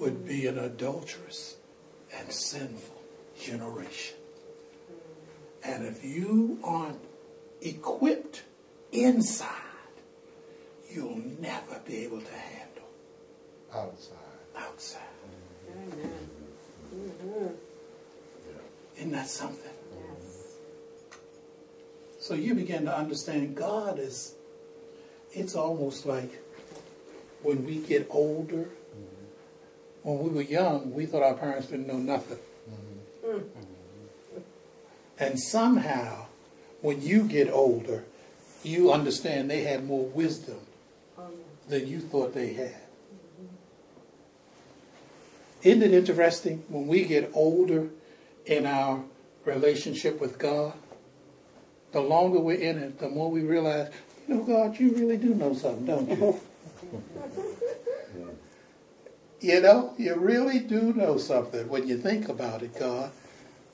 would 0.00 0.26
be 0.26 0.46
an 0.46 0.58
adulterous 0.58 1.56
and 2.16 2.32
sinful 2.32 3.00
generation. 3.40 4.16
And 5.62 5.86
if 5.86 6.04
you 6.04 6.58
aren't 6.64 7.00
equipped 7.62 8.42
inside, 8.92 9.48
you'll 10.90 11.22
never 11.40 11.80
be 11.86 11.98
able 12.04 12.20
to 12.20 12.32
handle 12.32 12.88
Outside. 13.72 14.16
outside. 14.56 15.00
Amen. 15.70 16.28
Mhm. 16.94 17.56
Isn't 18.96 19.12
that 19.12 19.28
something? 19.28 19.73
So 22.24 22.32
you 22.32 22.54
begin 22.54 22.86
to 22.86 22.96
understand 22.96 23.54
God 23.54 23.98
is, 23.98 24.34
it's 25.34 25.54
almost 25.54 26.06
like 26.06 26.42
when 27.42 27.66
we 27.66 27.76
get 27.76 28.06
older, 28.08 28.70
when 30.02 30.18
we 30.20 30.30
were 30.30 30.40
young, 30.40 30.94
we 30.94 31.04
thought 31.04 31.22
our 31.22 31.34
parents 31.34 31.66
didn't 31.66 31.86
know 31.86 31.98
nothing. 31.98 32.38
And 35.18 35.38
somehow, 35.38 36.24
when 36.80 37.02
you 37.02 37.24
get 37.24 37.50
older, 37.50 38.04
you 38.62 38.90
understand 38.90 39.50
they 39.50 39.64
had 39.64 39.84
more 39.84 40.06
wisdom 40.06 40.60
than 41.68 41.86
you 41.86 42.00
thought 42.00 42.32
they 42.32 42.54
had. 42.54 42.80
Isn't 45.62 45.82
it 45.82 45.92
interesting 45.92 46.64
when 46.70 46.86
we 46.86 47.04
get 47.04 47.30
older 47.34 47.90
in 48.46 48.64
our 48.64 49.04
relationship 49.44 50.22
with 50.22 50.38
God? 50.38 50.72
The 51.94 52.00
longer 52.00 52.40
we're 52.40 52.58
in 52.58 52.78
it, 52.78 52.98
the 52.98 53.08
more 53.08 53.30
we 53.30 53.42
realize, 53.42 53.88
you 54.26 54.34
know, 54.34 54.42
God, 54.42 54.80
you 54.80 54.90
really 54.96 55.16
do 55.16 55.32
know 55.32 55.54
something, 55.54 55.86
don't 55.86 56.10
you? 56.10 56.40
you 59.40 59.60
know, 59.60 59.94
you 59.96 60.16
really 60.16 60.58
do 60.58 60.92
know 60.92 61.18
something 61.18 61.68
when 61.68 61.86
you 61.86 61.96
think 61.96 62.28
about 62.28 62.64
it, 62.64 62.76
God. 62.76 63.12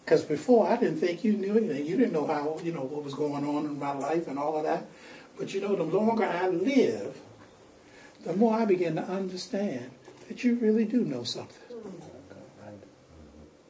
Because 0.05 0.23
before 0.23 0.69
I 0.69 0.77
didn't 0.77 0.99
think 0.99 1.25
you 1.25 1.33
knew 1.33 1.57
anything. 1.57 1.87
You 1.87 1.97
didn't 1.97 2.13
know 2.13 2.27
how, 2.27 2.61
you 2.63 2.73
know, 2.73 2.83
what 2.83 3.03
was 3.03 3.15
going 3.15 3.43
on 3.43 3.65
in 3.65 3.79
my 3.79 3.95
life 3.95 4.29
and 4.29 4.39
all 4.39 4.55
of 4.59 4.65
that. 4.65 4.85
But 5.39 5.55
you 5.55 5.63
know, 5.63 5.75
the 5.75 5.85
longer 5.85 6.25
I 6.25 6.49
live, 6.49 7.17
the 8.27 8.35
more 8.35 8.53
I 8.53 8.67
begin 8.67 8.97
to 8.97 9.03
understand 9.03 9.93
that 10.29 10.45
you 10.45 10.57
really 10.57 10.85
do 10.85 11.07
know 11.07 11.25
something. 11.25 11.57
Mm-hmm. 11.73 12.77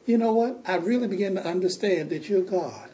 You 0.07 0.17
know 0.17 0.33
what? 0.33 0.59
I 0.67 0.75
really 0.75 1.07
begin 1.07 1.35
to 1.35 1.47
understand 1.47 2.09
that 2.09 2.27
you're 2.27 2.41
God. 2.41 2.90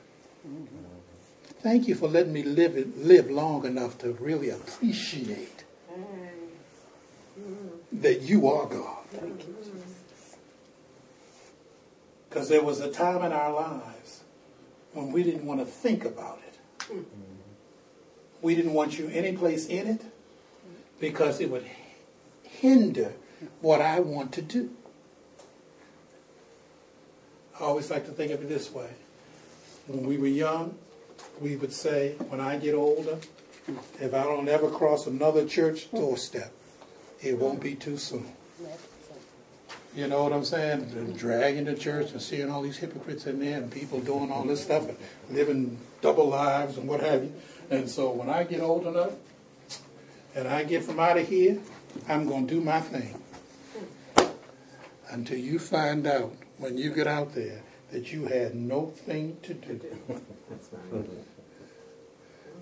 Thank 1.67 1.89
you 1.89 1.95
for 1.95 2.07
letting 2.07 2.31
me 2.31 2.43
live 2.43 2.77
it, 2.77 2.97
live 2.97 3.29
long 3.29 3.65
enough 3.65 3.97
to 3.97 4.13
really 4.13 4.49
appreciate 4.49 5.65
that 7.91 8.21
you 8.21 8.47
are 8.47 8.65
God. 8.67 9.03
Because 12.29 12.47
there 12.47 12.63
was 12.63 12.79
a 12.79 12.89
time 12.89 13.21
in 13.21 13.33
our 13.33 13.51
lives 13.51 14.21
when 14.93 15.11
we 15.11 15.23
didn't 15.23 15.45
want 15.45 15.59
to 15.59 15.65
think 15.65 16.05
about 16.05 16.39
it. 16.47 17.05
We 18.41 18.55
didn't 18.55 18.71
want 18.73 18.97
you 18.97 19.09
any 19.09 19.35
place 19.35 19.65
in 19.67 19.87
it 19.87 20.05
because 21.01 21.41
it 21.41 21.51
would 21.51 21.65
hinder 22.43 23.11
what 23.59 23.81
I 23.81 23.99
want 23.99 24.31
to 24.35 24.41
do. 24.41 24.71
I 27.59 27.63
always 27.65 27.91
like 27.91 28.05
to 28.05 28.11
think 28.11 28.31
of 28.31 28.41
it 28.41 28.47
this 28.47 28.71
way. 28.71 28.91
When 29.87 30.05
we 30.05 30.17
were 30.17 30.27
young, 30.27 30.77
we 31.41 31.55
would 31.55 31.73
say, 31.73 32.15
when 32.29 32.39
I 32.39 32.57
get 32.57 32.75
older, 32.75 33.17
if 33.99 34.13
I 34.13 34.23
don't 34.23 34.47
ever 34.47 34.69
cross 34.69 35.07
another 35.07 35.45
church 35.45 35.91
doorstep, 35.91 36.51
it 37.21 37.37
won't 37.37 37.61
be 37.61 37.75
too 37.75 37.97
soon. 37.97 38.25
You 39.95 40.07
know 40.07 40.23
what 40.23 40.33
I'm 40.33 40.45
saying? 40.45 41.15
Dragging 41.17 41.65
the 41.65 41.73
church 41.73 42.11
and 42.11 42.21
seeing 42.21 42.51
all 42.51 42.61
these 42.61 42.77
hypocrites 42.77 43.25
in 43.25 43.39
there 43.39 43.57
and 43.57 43.71
people 43.71 43.99
doing 43.99 44.31
all 44.31 44.43
this 44.43 44.61
stuff 44.61 44.87
and 44.87 44.97
living 45.31 45.79
double 46.01 46.27
lives 46.27 46.77
and 46.77 46.87
what 46.87 47.01
have 47.01 47.23
you. 47.23 47.33
And 47.71 47.89
so 47.89 48.11
when 48.11 48.29
I 48.29 48.43
get 48.43 48.61
old 48.61 48.85
enough 48.85 49.13
and 50.35 50.47
I 50.47 50.63
get 50.63 50.83
from 50.83 50.99
out 50.99 51.17
of 51.17 51.27
here, 51.27 51.59
I'm 52.07 52.27
going 52.27 52.47
to 52.47 52.53
do 52.53 52.61
my 52.61 52.79
thing. 52.79 53.19
Until 55.09 55.39
you 55.39 55.57
find 55.57 56.05
out 56.05 56.33
when 56.57 56.77
you 56.77 56.93
get 56.93 57.07
out 57.07 57.33
there 57.33 57.61
that 57.91 58.11
you 58.11 58.25
had 58.25 58.55
no 58.55 58.87
thing 58.87 59.37
to 59.43 59.53
do. 59.53 59.97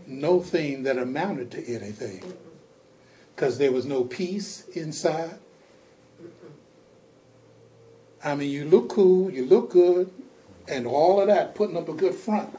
No 0.08 0.40
thing 0.40 0.84
that 0.84 1.00
amounted 1.00 1.50
to 1.52 1.66
anything. 1.66 2.34
Because 3.36 3.58
there 3.58 3.72
was 3.72 3.86
no 3.86 4.04
peace 4.04 4.68
inside. 4.74 5.40
I 8.24 8.36
mean, 8.36 8.52
you 8.52 8.66
look 8.66 8.90
cool, 8.90 9.32
you 9.32 9.46
look 9.46 9.72
good, 9.72 10.12
and 10.68 10.88
all 10.88 11.20
of 11.22 11.28
that, 11.28 11.56
putting 11.56 11.78
up 11.78 11.90
a 11.90 11.94
good 11.94 12.14
front. 12.16 12.56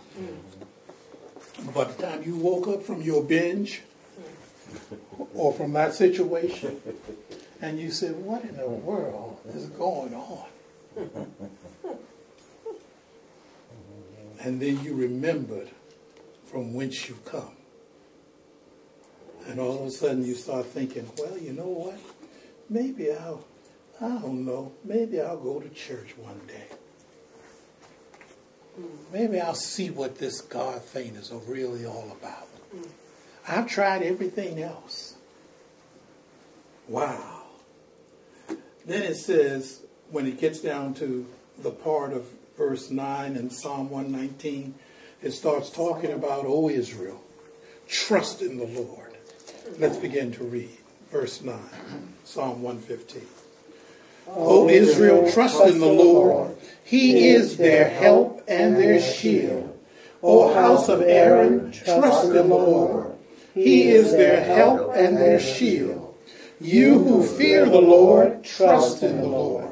But 1.66 1.74
by 1.74 1.84
the 1.84 2.02
time 2.02 2.22
you 2.24 2.36
woke 2.36 2.68
up 2.68 2.82
from 2.82 3.02
your 3.02 3.22
binge 3.22 3.82
or 5.34 5.52
from 5.52 5.72
that 5.72 5.94
situation, 5.94 6.80
and 7.60 7.78
you 7.78 7.90
said, 7.90 8.16
What 8.16 8.42
in 8.44 8.56
the 8.56 8.68
world 8.68 9.38
is 9.54 9.66
going 9.66 10.14
on? 10.14 10.46
And 14.46 14.62
then 14.62 14.80
you 14.84 14.94
remembered 14.94 15.70
from 16.44 16.72
whence 16.72 17.08
you 17.08 17.18
come. 17.24 17.56
And 19.48 19.58
all 19.58 19.80
of 19.80 19.86
a 19.86 19.90
sudden 19.90 20.24
you 20.24 20.36
start 20.36 20.66
thinking, 20.66 21.10
Well, 21.18 21.36
you 21.36 21.52
know 21.52 21.66
what? 21.66 21.98
Maybe 22.70 23.10
I'll, 23.10 23.44
I 24.00 24.06
don't 24.06 24.46
know, 24.46 24.72
maybe 24.84 25.20
I'll 25.20 25.36
go 25.36 25.58
to 25.58 25.68
church 25.70 26.16
one 26.16 26.40
day. 26.46 26.68
Maybe 29.12 29.40
I'll 29.40 29.56
see 29.56 29.90
what 29.90 30.18
this 30.18 30.42
God 30.42 30.80
thing 30.80 31.16
is 31.16 31.32
really 31.48 31.84
all 31.84 32.16
about. 32.20 32.46
I've 33.48 33.66
tried 33.66 34.02
everything 34.02 34.62
else. 34.62 35.16
Wow. 36.86 37.46
Then 38.84 39.02
it 39.02 39.16
says, 39.16 39.80
when 40.12 40.24
it 40.28 40.38
gets 40.38 40.60
down 40.60 40.94
to 40.94 41.26
the 41.58 41.72
part 41.72 42.12
of 42.12 42.28
verse 42.56 42.90
9 42.90 43.36
in 43.36 43.50
Psalm 43.50 43.90
119, 43.90 44.74
it 45.22 45.32
starts 45.32 45.70
talking 45.70 46.12
about, 46.12 46.44
O 46.46 46.68
Israel, 46.68 47.22
trust 47.88 48.42
in 48.42 48.58
the 48.58 48.66
Lord. 48.66 49.12
Let's 49.78 49.96
begin 49.96 50.32
to 50.32 50.44
read. 50.44 50.78
Verse 51.10 51.42
9, 51.42 51.56
Psalm 52.24 52.62
115. 52.62 53.22
O 54.28 54.68
Israel, 54.68 55.30
trust 55.30 55.64
in 55.66 55.78
the 55.78 55.86
Lord. 55.86 56.56
He 56.84 57.28
is 57.28 57.56
their 57.56 57.88
help 57.88 58.42
and 58.48 58.76
their 58.76 59.00
shield. 59.00 59.78
O 60.22 60.52
house 60.52 60.88
of 60.88 61.02
Aaron, 61.02 61.70
trust 61.72 62.26
in 62.26 62.32
the 62.32 62.42
Lord. 62.42 63.12
He 63.54 63.88
is 63.88 64.12
their 64.12 64.42
help 64.42 64.94
and 64.94 65.16
their 65.16 65.40
shield. 65.40 66.14
You 66.60 66.98
who 66.98 67.24
fear 67.24 67.66
the 67.66 67.80
Lord, 67.80 68.42
trust 68.42 69.02
in 69.02 69.20
the 69.20 69.28
Lord. 69.28 69.65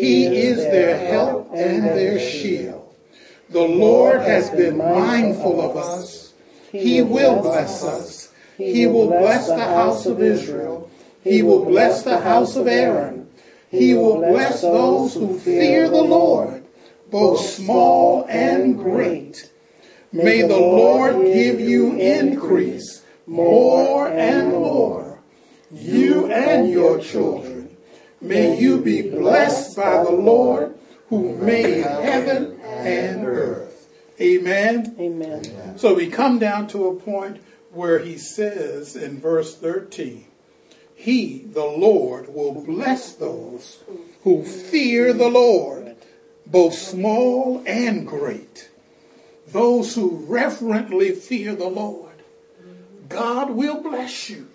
He 0.00 0.26
is 0.26 0.58
their 0.58 0.96
help 0.98 1.50
and 1.52 1.84
their 1.84 2.18
shield. 2.18 2.94
The 3.50 3.62
Lord 3.62 4.20
has 4.20 4.50
been 4.50 4.76
mindful 4.76 5.60
of 5.60 5.76
us. 5.76 6.34
He 6.70 7.02
will 7.02 7.40
bless 7.40 7.82
us. 7.82 8.32
He 8.56 8.86
will 8.86 9.08
bless 9.08 9.46
the 9.46 9.58
house 9.58 10.06
of 10.06 10.20
Israel. 10.20 10.90
He 11.22 11.42
will 11.42 11.64
bless 11.64 12.02
the 12.02 12.20
house 12.20 12.56
of 12.56 12.66
Aaron. 12.66 13.28
He 13.70 13.94
will 13.94 14.18
bless 14.18 14.62
those 14.62 15.14
who 15.14 15.38
fear 15.38 15.88
the 15.88 16.02
Lord, 16.02 16.64
both 17.10 17.40
small 17.40 18.24
and 18.28 18.78
great. 18.78 19.50
May 20.12 20.42
the 20.42 20.56
Lord 20.56 21.16
give 21.24 21.60
you 21.60 21.94
increase 21.98 23.02
more 23.26 24.08
and 24.08 24.48
more, 24.48 25.20
you 25.70 26.32
and 26.32 26.70
your 26.70 26.98
children. 26.98 27.57
May 28.20 28.58
you 28.58 28.80
be 28.80 29.02
blessed 29.02 29.76
by 29.76 30.02
the 30.02 30.10
Lord 30.10 30.78
who 31.08 31.36
made 31.36 31.84
heaven 31.84 32.60
and 32.62 33.24
earth. 33.24 33.88
Amen. 34.20 34.96
Amen. 34.98 35.78
So 35.78 35.94
we 35.94 36.08
come 36.08 36.38
down 36.38 36.66
to 36.68 36.88
a 36.88 36.96
point 36.96 37.40
where 37.70 38.00
he 38.00 38.18
says 38.18 38.96
in 38.96 39.20
verse 39.20 39.54
13, 39.54 40.24
He, 40.94 41.38
the 41.38 41.64
Lord, 41.64 42.34
will 42.34 42.64
bless 42.64 43.12
those 43.12 43.82
who 44.24 44.44
fear 44.44 45.12
the 45.12 45.28
Lord, 45.28 45.96
both 46.46 46.74
small 46.74 47.62
and 47.66 48.06
great. 48.06 48.70
Those 49.46 49.94
who 49.94 50.24
reverently 50.26 51.12
fear 51.12 51.54
the 51.54 51.68
Lord. 51.68 52.08
God 53.08 53.50
will 53.50 53.80
bless 53.82 54.28
you. 54.28 54.48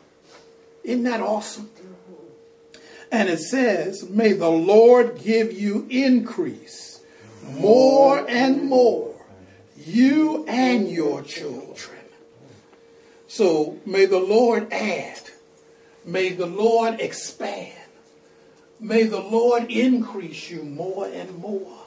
Isn't 0.83 1.03
that 1.03 1.21
awesome? 1.21 1.69
And 3.13 3.29
it 3.29 3.39
says, 3.39 4.09
May 4.09 4.33
the 4.33 4.49
Lord 4.49 5.21
give 5.21 5.53
you 5.53 5.85
increase 5.89 6.99
more 7.43 8.25
and 8.27 8.63
more, 8.63 9.13
you 9.77 10.43
and 10.47 10.89
your 10.89 11.21
children. 11.21 11.99
So 13.27 13.77
may 13.85 14.05
the 14.05 14.19
Lord 14.19 14.73
add, 14.73 15.21
may 16.03 16.29
the 16.29 16.47
Lord 16.47 16.99
expand, 16.99 17.77
may 18.79 19.03
the 19.03 19.21
Lord 19.21 19.69
increase 19.71 20.49
you 20.49 20.63
more 20.63 21.05
and 21.07 21.37
more. 21.37 21.83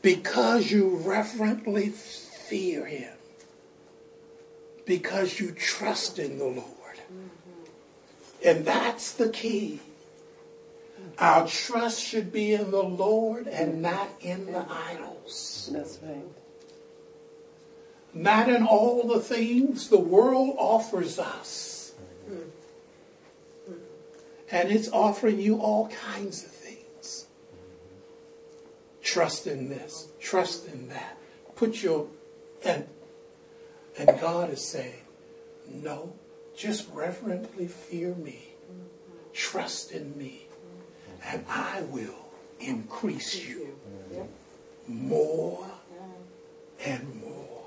because 0.00 0.70
you 0.70 0.96
reverently 1.04 1.88
fear 1.88 2.86
him, 2.86 3.12
because 4.86 5.40
you 5.40 5.50
trust 5.50 6.18
in 6.18 6.38
the 6.38 6.44
Lord. 6.46 6.74
And 8.44 8.64
that's 8.64 9.12
the 9.12 9.28
key. 9.28 9.80
Our 11.20 11.46
trust 11.48 12.00
should 12.02 12.32
be 12.32 12.54
in 12.54 12.70
the 12.70 12.82
Lord 12.82 13.48
and 13.48 13.82
not 13.82 14.08
in 14.20 14.46
the 14.52 14.64
idols. 14.70 15.68
That's 15.72 15.98
right. 16.02 16.22
Not 18.14 18.48
in 18.48 18.62
all 18.64 19.06
the 19.06 19.20
things 19.20 19.88
the 19.88 19.98
world 19.98 20.54
offers 20.58 21.18
us. 21.18 21.92
And 24.50 24.70
it's 24.70 24.88
offering 24.88 25.40
you 25.40 25.60
all 25.60 25.88
kinds 25.88 26.44
of 26.44 26.50
things. 26.50 27.26
Trust 29.02 29.46
in 29.46 29.68
this, 29.68 30.08
trust 30.20 30.66
in 30.68 30.88
that. 30.88 31.18
Put 31.54 31.82
your 31.82 32.08
and 32.64 32.86
and 33.98 34.20
God 34.20 34.50
is 34.50 34.64
saying, 34.64 35.02
No, 35.68 36.14
just 36.56 36.88
reverently 36.92 37.66
fear 37.66 38.14
me. 38.14 38.54
Trust 39.32 39.92
in 39.92 40.16
me. 40.16 40.47
And 41.24 41.44
I 41.48 41.82
will 41.82 42.28
increase 42.60 43.46
you 43.46 43.74
more 44.86 45.66
mm. 45.92 46.86
and 46.86 47.22
more. 47.22 47.66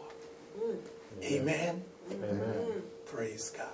Mm. 0.59 0.77
Amen. 1.23 1.83
Mm. 2.09 2.23
Amen. 2.23 2.81
Praise 3.05 3.51
God. 3.55 3.67